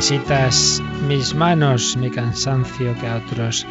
Necesitas 0.00 0.82
mis 1.08 1.34
manos, 1.34 1.94
mi 1.98 2.10
cansancio, 2.10 2.98
que 2.98 3.06
a 3.06 3.18
otros 3.18 3.66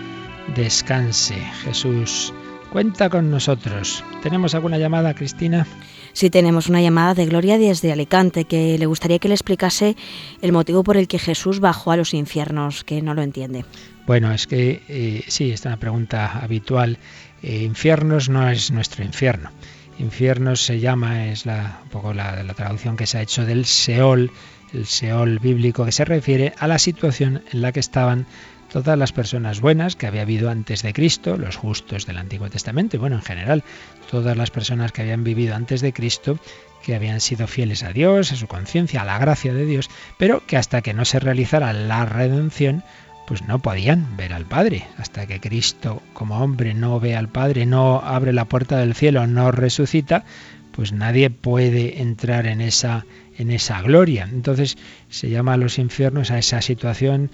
descanse. 0.56 1.34
Jesús, 1.64 2.32
cuenta 2.72 3.10
con 3.10 3.32
nosotros. 3.32 4.04
¿Tenemos 4.22 4.54
alguna 4.54 4.78
llamada, 4.78 5.16
Cristina? 5.16 5.66
Sí, 6.14 6.30
tenemos 6.30 6.70
una 6.70 6.84
llamada 6.84 7.16
de 7.16 7.26
Gloria 7.26 7.58
desde 7.58 7.92
Alicante, 7.92 8.46
que 8.46 8.78
le 8.78 8.86
gustaría 8.86 9.18
que 9.18 9.28
le 9.28 9.34
explicase 9.34 9.98
el 10.44 10.52
motivo 10.52 10.84
por 10.84 10.98
el 10.98 11.08
que 11.08 11.18
Jesús 11.18 11.60
bajó 11.60 11.94
a 11.94 11.98
los 11.98 12.14
infiernos, 12.14 12.84
que 12.84 13.02
no 13.02 13.16
lo 13.16 13.24
entiende. 13.24 13.66
Bueno, 14.06 14.32
es 14.32 14.46
que 14.46 14.84
eh, 14.88 15.24
sí, 15.30 15.50
esta 15.50 15.70
es 15.70 15.74
una 15.74 15.80
pregunta 15.80 16.42
habitual. 16.44 17.00
Eh, 17.42 17.64
infiernos 17.64 18.30
no 18.30 18.48
es 18.48 18.70
nuestro 18.70 19.04
infierno. 19.04 19.50
Infiernos 19.98 20.62
se 20.62 20.80
llama, 20.80 21.26
es 21.26 21.48
la, 21.48 21.80
un 21.86 21.90
poco 21.90 22.14
la, 22.14 22.44
la 22.44 22.54
traducción 22.54 22.98
que 22.98 23.08
se 23.08 23.18
ha 23.18 23.24
hecho 23.24 23.48
del 23.48 23.66
Seol, 23.66 24.32
el 24.74 24.86
Seol 24.86 25.40
bíblico, 25.40 25.86
que 25.86 25.92
se 25.92 26.06
refiere 26.06 26.54
a 26.60 26.68
la 26.68 26.80
situación 26.80 27.44
en 27.52 27.62
la 27.62 27.72
que 27.72 27.80
estaban 27.80 28.26
todas 28.70 28.98
las 28.98 29.12
personas 29.12 29.62
buenas 29.62 29.96
que 29.96 30.08
había 30.08 30.22
habido 30.22 30.50
antes 30.50 30.84
de 30.84 30.94
Cristo, 30.94 31.38
los 31.38 31.56
justos 31.56 32.06
del 32.06 32.18
Antiguo 32.18 32.50
Testamento, 32.50 32.96
y 32.96 33.00
bueno, 33.00 33.16
en 33.16 33.24
general, 33.24 33.64
todas 34.10 34.38
las 34.38 34.52
personas 34.52 34.92
que 34.92 35.02
habían 35.02 35.24
vivido 35.24 35.56
antes 35.56 35.82
de 35.82 35.92
Cristo, 35.92 36.40
que 36.84 36.96
habían 36.96 37.20
sido 37.20 37.48
fieles 37.48 37.84
a 37.84 37.92
Dios, 37.92 38.32
a 38.32 38.36
su 38.36 38.48
conciencia, 38.48 39.02
a 39.02 39.06
la 39.06 39.18
gracia 39.18 39.54
de 39.54 39.66
Dios, 39.66 39.90
pero 40.18 40.46
que 40.46 40.58
hasta 40.58 40.82
que 40.82 40.94
no 40.94 41.04
se 41.04 41.20
realizara 41.20 41.74
la 41.74 42.06
redención, 42.06 42.84
pues 43.28 43.44
no 43.48 43.60
podían 43.60 44.18
ver 44.18 44.34
al 44.34 44.46
Padre. 44.46 44.88
Hasta 44.98 45.28
que 45.28 45.40
Cristo 45.40 46.02
como 46.14 46.42
hombre 46.42 46.74
no 46.74 47.00
ve 47.00 47.16
al 47.16 47.28
Padre, 47.28 47.66
no 47.66 48.02
abre 48.04 48.34
la 48.34 48.46
puerta 48.46 48.78
del 48.78 48.96
cielo, 48.96 49.28
no 49.28 49.52
resucita, 49.52 50.24
pues 50.72 50.94
nadie 50.94 51.30
puede 51.30 52.02
entrar 52.02 52.48
en 52.48 52.62
esa 52.62 53.06
en 53.40 53.50
esa 53.52 53.82
gloria. 53.82 54.30
Entonces 54.32 54.78
se 55.10 55.30
llama 55.30 55.54
a 55.54 55.58
los 55.58 55.80
infiernos 55.80 56.30
a 56.30 56.38
esa 56.38 56.62
situación 56.62 57.32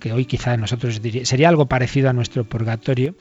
que 0.00 0.12
hoy 0.12 0.26
quizá 0.26 0.56
nosotros 0.58 1.00
diría, 1.00 1.24
sería 1.24 1.48
algo 1.48 1.66
parecido 1.66 2.10
a 2.10 2.12
nuestro 2.12 2.44
purgatorio, 2.44 3.14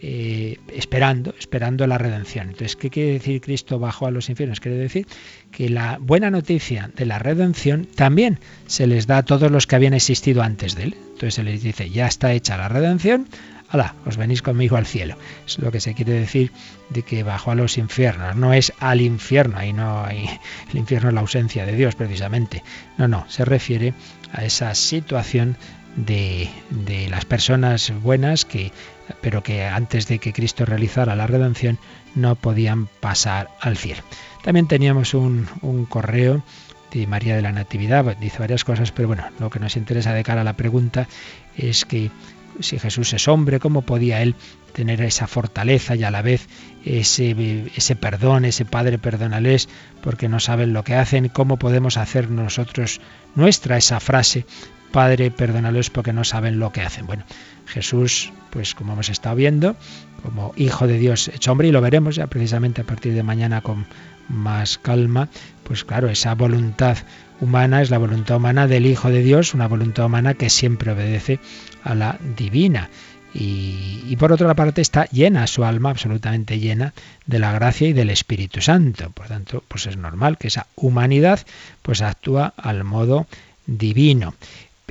eh, 0.00 0.58
esperando, 0.72 1.34
esperando 1.36 1.84
la 1.88 1.98
redención. 1.98 2.50
Entonces, 2.50 2.76
¿qué 2.76 2.90
quiere 2.90 3.14
decir 3.14 3.40
Cristo 3.40 3.80
bajó 3.80 4.06
a 4.06 4.12
los 4.12 4.28
infiernos? 4.28 4.60
Quiere 4.60 4.76
decir 4.76 5.08
que 5.50 5.68
la 5.68 5.98
buena 6.00 6.30
noticia 6.30 6.92
de 6.94 7.06
la 7.06 7.18
redención 7.18 7.86
también 7.96 8.38
se 8.68 8.86
les 8.86 9.08
da 9.08 9.18
a 9.18 9.24
todos 9.24 9.50
los 9.50 9.66
que 9.66 9.74
habían 9.74 9.94
existido 9.94 10.42
antes 10.42 10.76
de 10.76 10.84
él. 10.84 10.94
Entonces 10.94 11.34
se 11.34 11.42
les 11.42 11.62
dice, 11.62 11.90
ya 11.90 12.06
está 12.06 12.32
hecha 12.32 12.56
la 12.56 12.68
redención, 12.68 13.26
¡Hala! 13.70 13.94
Os 14.06 14.16
venís 14.16 14.42
conmigo 14.42 14.76
al 14.76 14.86
cielo. 14.86 15.16
Es 15.46 15.58
lo 15.58 15.70
que 15.70 15.80
se 15.80 15.94
quiere 15.94 16.12
decir 16.12 16.52
de 16.88 17.02
que 17.02 17.22
bajó 17.22 17.50
a 17.50 17.54
los 17.54 17.76
infiernos. 17.76 18.34
No 18.36 18.52
es 18.54 18.72
al 18.80 19.00
infierno, 19.00 19.58
ahí 19.58 19.72
no 19.72 20.04
hay. 20.04 20.28
El 20.72 20.78
infierno 20.78 21.08
es 21.08 21.14
la 21.14 21.20
ausencia 21.20 21.66
de 21.66 21.76
Dios, 21.76 21.94
precisamente. 21.94 22.62
No, 22.96 23.08
no, 23.08 23.24
se 23.28 23.44
refiere 23.44 23.92
a 24.32 24.44
esa 24.44 24.74
situación 24.74 25.56
de, 25.96 26.48
de 26.70 27.08
las 27.08 27.24
personas 27.24 27.92
buenas 28.02 28.44
que 28.44 28.72
pero 29.20 29.42
que 29.42 29.64
antes 29.64 30.06
de 30.06 30.18
que 30.18 30.32
Cristo 30.32 30.64
realizara 30.64 31.16
la 31.16 31.26
redención 31.26 31.78
no 32.14 32.36
podían 32.36 32.86
pasar 32.86 33.48
al 33.60 33.76
cielo. 33.76 34.02
También 34.42 34.68
teníamos 34.68 35.14
un, 35.14 35.48
un 35.62 35.86
correo 35.86 36.42
de 36.92 37.06
María 37.06 37.36
de 37.36 37.42
la 37.42 37.52
Natividad, 37.52 38.16
dice 38.16 38.38
varias 38.38 38.64
cosas, 38.64 38.92
pero 38.92 39.08
bueno, 39.08 39.24
lo 39.38 39.50
que 39.50 39.60
nos 39.60 39.76
interesa 39.76 40.12
de 40.12 40.24
cara 40.24 40.40
a 40.40 40.44
la 40.44 40.54
pregunta 40.54 41.06
es 41.56 41.84
que 41.84 42.10
si 42.60 42.78
Jesús 42.78 43.12
es 43.12 43.28
hombre, 43.28 43.60
¿cómo 43.60 43.82
podía 43.82 44.22
él 44.22 44.34
tener 44.72 45.00
esa 45.02 45.26
fortaleza 45.26 45.94
y 45.96 46.04
a 46.04 46.10
la 46.10 46.22
vez 46.22 46.48
ese, 46.84 47.34
perdón, 48.00 48.44
ese 48.44 48.64
Padre 48.64 48.98
perdónales 48.98 49.68
porque 50.02 50.28
no 50.28 50.40
saben 50.40 50.72
lo 50.72 50.84
que 50.84 50.94
hacen? 50.94 51.28
¿Cómo 51.28 51.58
podemos 51.58 51.96
hacer 51.96 52.30
nosotros 52.30 53.00
nuestra 53.34 53.76
esa 53.76 54.00
frase, 54.00 54.44
Padre 54.92 55.30
perdónales 55.30 55.90
porque 55.90 56.12
no 56.12 56.24
saben 56.24 56.58
lo 56.58 56.72
que 56.72 56.82
hacen? 56.82 57.06
Bueno, 57.06 57.24
Jesús, 57.66 58.32
pues 58.50 58.74
como 58.74 58.94
hemos 58.94 59.08
estado 59.08 59.36
viendo, 59.36 59.76
como 60.22 60.52
Hijo 60.56 60.86
de 60.86 60.98
Dios 60.98 61.28
hecho 61.28 61.52
hombre, 61.52 61.68
y 61.68 61.72
lo 61.72 61.80
veremos 61.80 62.16
ya 62.16 62.26
precisamente 62.26 62.82
a 62.82 62.84
partir 62.84 63.14
de 63.14 63.22
mañana 63.22 63.60
con 63.60 63.86
más 64.28 64.78
calma, 64.78 65.28
pues 65.64 65.84
claro, 65.84 66.08
esa 66.08 66.34
voluntad 66.34 66.98
humana 67.40 67.82
es 67.82 67.90
la 67.90 67.98
voluntad 67.98 68.36
humana 68.36 68.66
del 68.66 68.86
Hijo 68.86 69.10
de 69.10 69.22
Dios, 69.22 69.54
una 69.54 69.68
voluntad 69.68 70.06
humana 70.06 70.34
que 70.34 70.50
siempre 70.50 70.92
obedece 70.92 71.38
a 71.84 71.94
la 71.94 72.18
divina. 72.36 72.90
Y, 73.34 74.16
por 74.16 74.32
otra 74.32 74.54
parte 74.54 74.80
está 74.80 75.04
llena 75.06 75.46
su 75.46 75.64
alma, 75.64 75.90
absolutamente 75.90 76.58
llena 76.58 76.94
de 77.26 77.38
la 77.38 77.52
gracia 77.52 77.88
y 77.88 77.92
del 77.92 78.10
Espíritu 78.10 78.60
Santo. 78.60 79.10
Por 79.10 79.28
tanto, 79.28 79.62
pues 79.68 79.86
es 79.86 79.96
normal 79.96 80.38
que 80.38 80.48
esa 80.48 80.66
humanidad 80.74 81.40
pues 81.82 82.02
actúa 82.02 82.54
al 82.56 82.84
modo 82.84 83.26
divino. 83.66 84.34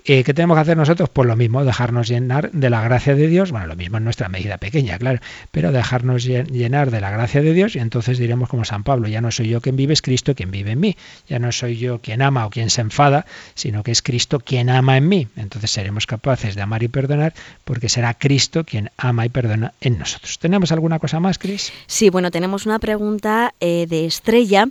Eh, 0.10 0.24
¿Qué 0.24 0.34
tenemos 0.34 0.56
que 0.56 0.62
hacer 0.62 0.78
nosotros? 0.78 1.10
Pues 1.10 1.28
lo 1.28 1.36
mismo, 1.36 1.66
dejarnos 1.66 2.08
llenar 2.08 2.50
de 2.54 2.70
la 2.70 2.82
gracia 2.82 3.14
de 3.14 3.28
Dios, 3.28 3.52
bueno, 3.52 3.68
lo 3.68 3.76
mismo 3.76 3.98
en 3.98 4.06
nuestra 4.06 4.30
medida 4.30 4.58
pequeña, 4.58 4.98
claro, 4.98 5.20
pero 5.52 5.74
dejarnos 5.74 6.24
llenar 6.24 6.92
de 6.92 7.02
la 7.02 7.12
gracia 7.12 7.42
de 7.42 7.54
Dios 7.54 7.76
y 7.76 7.80
entonces 7.80 8.18
diremos 8.18 8.48
como 8.48 8.64
San 8.64 8.86
Pablo, 8.86 9.10
ya 9.10 9.20
no 9.20 9.32
soy 9.32 9.50
yo 9.50 9.60
quien 9.60 9.76
vive, 9.76 9.92
es 9.92 10.02
Cristo 10.02 10.34
quien 10.34 10.50
vive 10.50 10.72
en 10.72 10.80
mí, 10.80 10.96
ya 11.28 11.40
no 11.40 11.52
soy 11.52 11.76
yo 11.76 12.00
quien 12.00 12.22
ama 12.22 12.46
o 12.46 12.50
quien 12.50 12.70
se 12.70 12.80
enfada, 12.80 13.26
sino 13.54 13.84
que 13.84 13.92
es 13.92 14.02
Cristo 14.02 14.40
quien 14.40 14.70
ama 14.70 14.96
en 14.96 15.10
mí. 15.10 15.28
Entonces 15.36 15.72
seremos 15.72 16.08
capaces 16.08 16.56
de 16.56 16.62
amar 16.62 16.84
y 16.84 16.88
perdonar 16.88 17.34
porque 17.66 17.90
será 17.90 18.14
Cristo 18.14 18.64
quien 18.64 18.90
ama 18.96 19.26
y 19.26 19.30
perdona 19.30 19.74
en 19.82 20.00
nosotros. 20.00 20.40
¿Tenemos 20.40 20.72
alguna 20.72 21.00
cosa 21.00 21.20
más, 21.20 21.38
Cris? 21.38 21.74
Sí, 21.86 22.10
bueno, 22.10 22.32
tenemos 22.32 22.66
una 22.66 22.80
pregunta 22.80 23.54
eh, 23.60 23.88
de 23.90 24.06
Estrella 24.06 24.70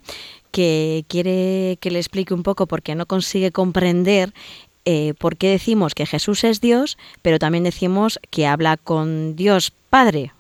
que 0.51 1.05
quiere 1.09 1.77
que 1.83 1.91
le 1.91 1.99
explique 1.99 2.33
un 2.33 2.43
poco 2.43 2.67
porque 2.67 2.95
no 2.95 3.05
consigue 3.05 3.53
comprender 3.53 4.33
eh, 4.87 5.15
por 5.19 5.37
qué 5.37 5.51
decimos 5.51 5.95
que 5.95 6.07
Jesús 6.07 6.45
es 6.45 6.61
Dios, 6.61 6.97
pero 7.21 7.39
también 7.39 7.65
decimos 7.65 8.19
que 8.31 8.47
habla 8.47 8.77
con 8.77 9.37
Dios 9.37 9.73
Padre. 9.91 10.33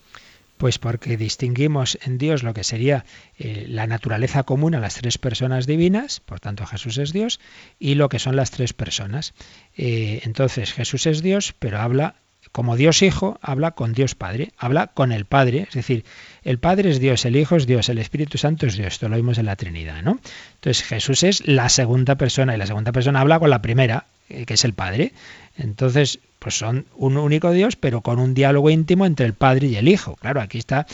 Pues 0.57 0.78
porque 0.78 1.18
distinguimos 1.18 1.99
en 2.03 2.16
Dios 2.16 2.42
lo 2.42 2.55
que 2.55 2.64
sería 2.64 3.05
eh, 3.38 3.66
la 3.68 3.86
naturaleza 3.86 4.44
común 4.44 4.74
a 4.74 4.80
las 4.80 4.94
tres 4.94 5.18
personas 5.18 5.66
divinas, 5.66 6.20
por 6.20 6.40
tanto 6.40 6.64
Jesús 6.64 6.97
es 6.97 7.12
Dios, 7.12 7.40
y 7.78 7.97
lo 7.97 8.09
que 8.09 8.18
son 8.18 8.36
las 8.36 8.51
tres 8.51 8.72
personas. 8.72 9.34
Eh, 9.76 10.20
entonces 10.24 10.72
Jesús 10.72 11.07
es 11.07 11.22
Dios, 11.22 11.55
pero 11.59 11.80
habla 11.80 12.16
como 12.53 12.76
Dios 12.76 13.03
Hijo, 13.03 13.38
habla 13.42 13.72
con 13.72 13.92
Dios 13.92 14.14
Padre, 14.14 14.53
habla 14.57 14.88
con 14.88 15.12
el 15.12 15.24
Padre, 15.24 15.66
es 15.68 15.74
decir, 15.74 16.05
el 16.42 16.59
Padre 16.59 16.90
es 16.90 17.01
Dios, 17.01 17.24
el 17.24 17.36
Hijo 17.36 17.57
es 17.57 17.66
Dios, 17.66 17.88
el 17.88 17.99
Espíritu 17.99 18.38
Santo 18.38 18.66
es 18.66 18.76
Dios, 18.76 18.94
esto 18.94 19.09
lo 19.09 19.16
vimos 19.16 19.38
en 19.38 19.47
la 19.47 19.57
Trinidad, 19.57 20.03
¿no? 20.03 20.18
Entonces 20.55 20.82
Jesús 20.84 21.22
es 21.22 21.47
la 21.47 21.68
segunda 21.68 22.16
persona 22.16 22.55
y 22.55 22.59
la 22.59 22.66
segunda 22.66 22.92
persona 22.92 23.20
habla 23.20 23.38
con 23.38 23.51
la 23.51 23.62
primera, 23.62 24.07
eh, 24.28 24.44
que 24.47 24.55
es 24.55 24.64
el 24.64 24.72
Padre. 24.72 25.12
Entonces, 25.57 26.18
pues 26.38 26.57
son 26.57 26.86
un 26.97 27.16
único 27.16 27.51
Dios, 27.53 27.76
pero 27.76 28.01
con 28.01 28.18
un 28.18 28.34
diálogo 28.34 28.70
íntimo 28.70 29.07
entre 29.07 29.26
el 29.26 29.34
Padre 29.34 29.68
y 29.68 29.76
el 29.76 29.88
Hijo. 29.88 30.16
Claro, 30.16 30.40
aquí 30.40 30.59
está 30.59 30.86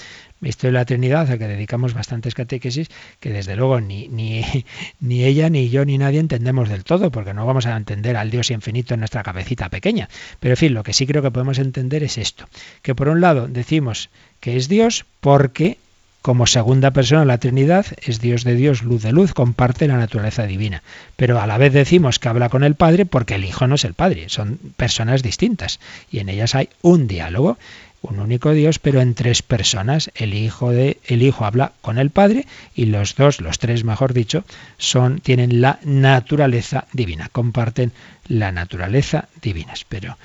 esto 0.43 0.67
de 0.67 0.73
la 0.73 0.85
Trinidad, 0.85 1.31
a 1.31 1.39
que 1.39 1.47
dedicamos 1.47 1.95
bastantes 1.95 2.35
catequesis, 2.35 2.89
que 3.21 3.31
desde 3.31 3.57
luego 3.57 3.81
ni, 3.81 4.09
ni, 4.09 4.45
ni 5.01 5.25
ella, 5.25 5.49
ni 5.51 5.71
yo, 5.71 5.85
ni 5.85 5.99
nadie 5.99 6.21
entendemos 6.21 6.69
del 6.69 6.85
todo, 6.85 7.11
porque 7.11 7.35
no 7.35 7.47
vamos 7.47 7.67
a 7.67 7.77
entender 7.77 8.17
al 8.17 8.31
Dios 8.31 8.51
infinito 8.51 8.95
en 8.95 9.01
nuestra 9.01 9.23
cabecita 9.23 9.69
pequeña. 9.69 10.09
Pero 10.41 10.55
en 10.55 10.59
fin, 10.59 10.75
lo 10.75 10.83
que 10.83 10.93
sí 10.93 11.07
creo 11.07 11.23
que 11.23 11.31
podemos 11.31 11.59
entender 11.59 12.03
es 12.03 12.19
esto, 12.19 12.49
que 12.83 12.95
por 12.95 13.09
un 13.09 13.21
lado 13.21 13.49
decimos 13.49 14.11
que 14.41 14.57
es 14.57 14.69
Dios 14.69 15.07
porque 15.21 15.79
como 16.23 16.47
segunda 16.47 16.93
persona 16.93 17.25
la 17.25 17.39
Trinidad 17.39 17.85
es 18.01 18.21
Dios 18.21 18.45
de 18.45 18.55
Dios, 18.55 18.83
luz 18.85 19.03
de 19.03 19.13
luz, 19.13 19.35
comparte 19.35 19.89
la 19.89 19.97
naturaleza 19.97 20.47
divina. 20.47 20.85
Pero 21.17 21.41
a 21.41 21.49
la 21.49 21.59
vez 21.59 21.73
decimos 21.73 22.21
que 22.21 22.29
habla 22.29 22.49
con 22.49 22.63
el 22.63 22.77
Padre 22.77 23.07
porque 23.07 23.35
el 23.35 23.45
Hijo 23.45 23.67
no 23.67 23.75
es 23.75 23.85
el 23.85 23.95
Padre, 23.95 24.29
son 24.29 24.59
personas 24.77 25.25
distintas 25.25 25.81
y 26.13 26.21
en 26.21 26.29
ellas 26.29 26.55
hay 26.55 26.69
un 26.81 27.09
diálogo, 27.09 27.59
un 28.03 28.19
único 28.21 28.53
Dios, 28.53 28.79
pero 28.79 29.01
en 29.01 29.15
tres 29.15 29.43
personas. 29.43 30.11
El 30.15 30.35
Hijo 30.35 30.71
de 30.71 30.99
el 31.07 31.23
Hijo 31.23 31.45
habla 31.45 31.73
con 31.81 31.99
el 31.99 32.11
Padre 32.11 32.47
y 32.75 32.87
los 32.87 33.15
dos, 33.15 33.41
los 33.41 33.59
tres 33.59 33.85
mejor 33.85 34.13
dicho, 34.13 34.45
son 34.77 35.21
tienen 35.21 35.61
la 35.61 35.79
naturaleza 35.85 36.87
divina, 36.93 37.29
comparten 37.31 37.93
la 38.27 38.53
naturaleza 38.53 39.29
divina. 39.41 39.73
Espero 39.73 40.19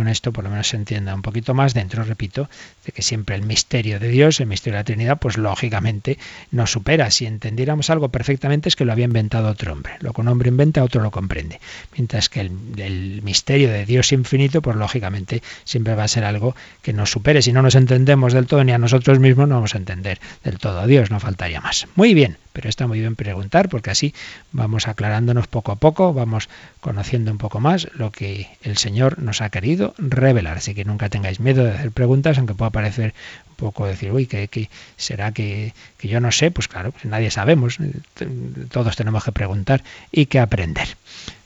con 0.00 0.08
esto 0.08 0.32
por 0.32 0.44
lo 0.44 0.50
menos 0.50 0.68
se 0.68 0.76
entienda 0.76 1.14
un 1.14 1.20
poquito 1.20 1.52
más 1.52 1.74
dentro, 1.74 2.02
repito, 2.04 2.48
de 2.86 2.92
que 2.92 3.02
siempre 3.02 3.36
el 3.36 3.42
misterio 3.42 4.00
de 4.00 4.08
Dios, 4.08 4.40
el 4.40 4.46
misterio 4.46 4.76
de 4.76 4.80
la 4.80 4.84
Trinidad, 4.84 5.18
pues 5.18 5.36
lógicamente 5.36 6.16
nos 6.50 6.72
supera. 6.72 7.10
Si 7.10 7.26
entendiéramos 7.26 7.90
algo 7.90 8.08
perfectamente 8.08 8.70
es 8.70 8.76
que 8.76 8.86
lo 8.86 8.92
había 8.92 9.04
inventado 9.04 9.50
otro 9.50 9.74
hombre. 9.74 9.96
Lo 10.00 10.14
que 10.14 10.22
un 10.22 10.28
hombre 10.28 10.48
inventa, 10.48 10.82
otro 10.82 11.02
lo 11.02 11.10
comprende. 11.10 11.60
Mientras 11.98 12.30
que 12.30 12.40
el, 12.40 13.20
misterio 13.22 13.68
de 13.68 13.84
Dios 13.84 14.10
infinito, 14.12 14.62
pues 14.62 14.74
lógicamente 14.74 15.42
siempre 15.64 15.94
va 15.94 16.04
a 16.04 16.08
ser 16.08 16.24
algo 16.24 16.56
que 16.80 16.94
nos 16.94 17.10
supere. 17.10 17.42
Si 17.42 17.52
no 17.52 17.60
nos 17.60 17.74
entendemos 17.74 18.32
del 18.32 18.46
todo 18.46 18.64
ni 18.64 18.72
a 18.72 18.78
nosotros 18.78 19.18
mismos, 19.18 19.48
no 19.48 19.56
vamos 19.56 19.74
a 19.74 19.78
entender 19.78 20.18
del 20.42 20.58
todo 20.58 20.80
a 20.80 20.86
Dios, 20.86 21.10
no 21.10 21.20
faltaría 21.20 21.60
más. 21.60 21.88
Muy 21.94 22.14
bien, 22.14 22.38
pero 22.54 22.70
está 22.70 22.86
muy 22.86 23.00
bien 23.00 23.16
preguntar 23.16 23.68
porque 23.68 23.90
así 23.90 24.14
vamos 24.52 24.88
aclarándonos 24.88 25.46
poco 25.46 25.72
a 25.72 25.76
poco, 25.76 26.14
vamos 26.14 26.48
conociendo 26.80 27.30
un 27.30 27.38
poco 27.38 27.60
más 27.60 27.88
lo 27.94 28.10
que 28.10 28.48
el 28.62 28.78
Señor 28.78 29.18
nos 29.18 29.42
ha 29.42 29.50
querido 29.50 29.89
revelar. 29.98 30.58
Así 30.58 30.74
que 30.74 30.84
nunca 30.84 31.08
tengáis 31.08 31.40
miedo 31.40 31.64
de 31.64 31.72
hacer 31.72 31.90
preguntas, 31.90 32.38
aunque 32.38 32.54
pueda 32.54 32.70
parecer 32.70 33.14
un 33.48 33.56
poco 33.56 33.86
decir, 33.86 34.12
uy, 34.12 34.26
¿qué, 34.26 34.68
será 34.96 35.32
que, 35.32 35.74
que, 35.98 36.08
yo 36.08 36.20
no 36.20 36.32
sé? 36.32 36.50
Pues 36.50 36.68
claro, 36.68 36.92
pues 36.92 37.04
nadie 37.04 37.30
sabemos, 37.30 37.78
todos 38.70 38.96
tenemos 38.96 39.24
que 39.24 39.32
preguntar 39.32 39.82
y 40.10 40.26
que 40.26 40.38
aprender. 40.40 40.88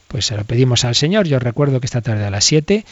pues 0.09 0.27
se 0.27 0.37
lo 0.37 0.45
pedimos 0.45 0.85
al 0.85 0.95
Señor. 0.95 1.27
Yo 1.27 1.39
recuerdo 1.39 1.81
que 1.81 1.87
esta 1.87 2.01
tarde 2.01 2.25
a 2.25 2.31
las 2.31 2.45
7 2.45 2.85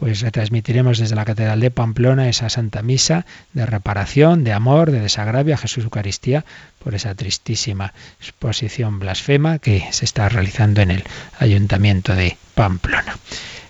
pues 0.00 0.22
retransmitiremos 0.22 0.98
desde 0.98 1.14
la 1.14 1.26
Catedral 1.26 1.60
de 1.60 1.70
Pamplona 1.70 2.30
esa 2.30 2.48
Santa 2.48 2.80
Misa 2.80 3.26
de 3.52 3.66
reparación, 3.66 4.44
de 4.44 4.54
amor, 4.54 4.90
de 4.90 5.00
desagravio 5.00 5.54
a 5.54 5.58
Jesús 5.58 5.84
Eucaristía 5.84 6.46
por 6.82 6.94
esa 6.94 7.14
tristísima 7.14 7.92
exposición 8.18 8.98
blasfema 8.98 9.58
que 9.58 9.86
se 9.90 10.06
está 10.06 10.30
realizando 10.30 10.80
en 10.80 10.90
el 10.90 11.04
Ayuntamiento 11.38 12.14
de 12.14 12.38
Pamplona. 12.54 13.18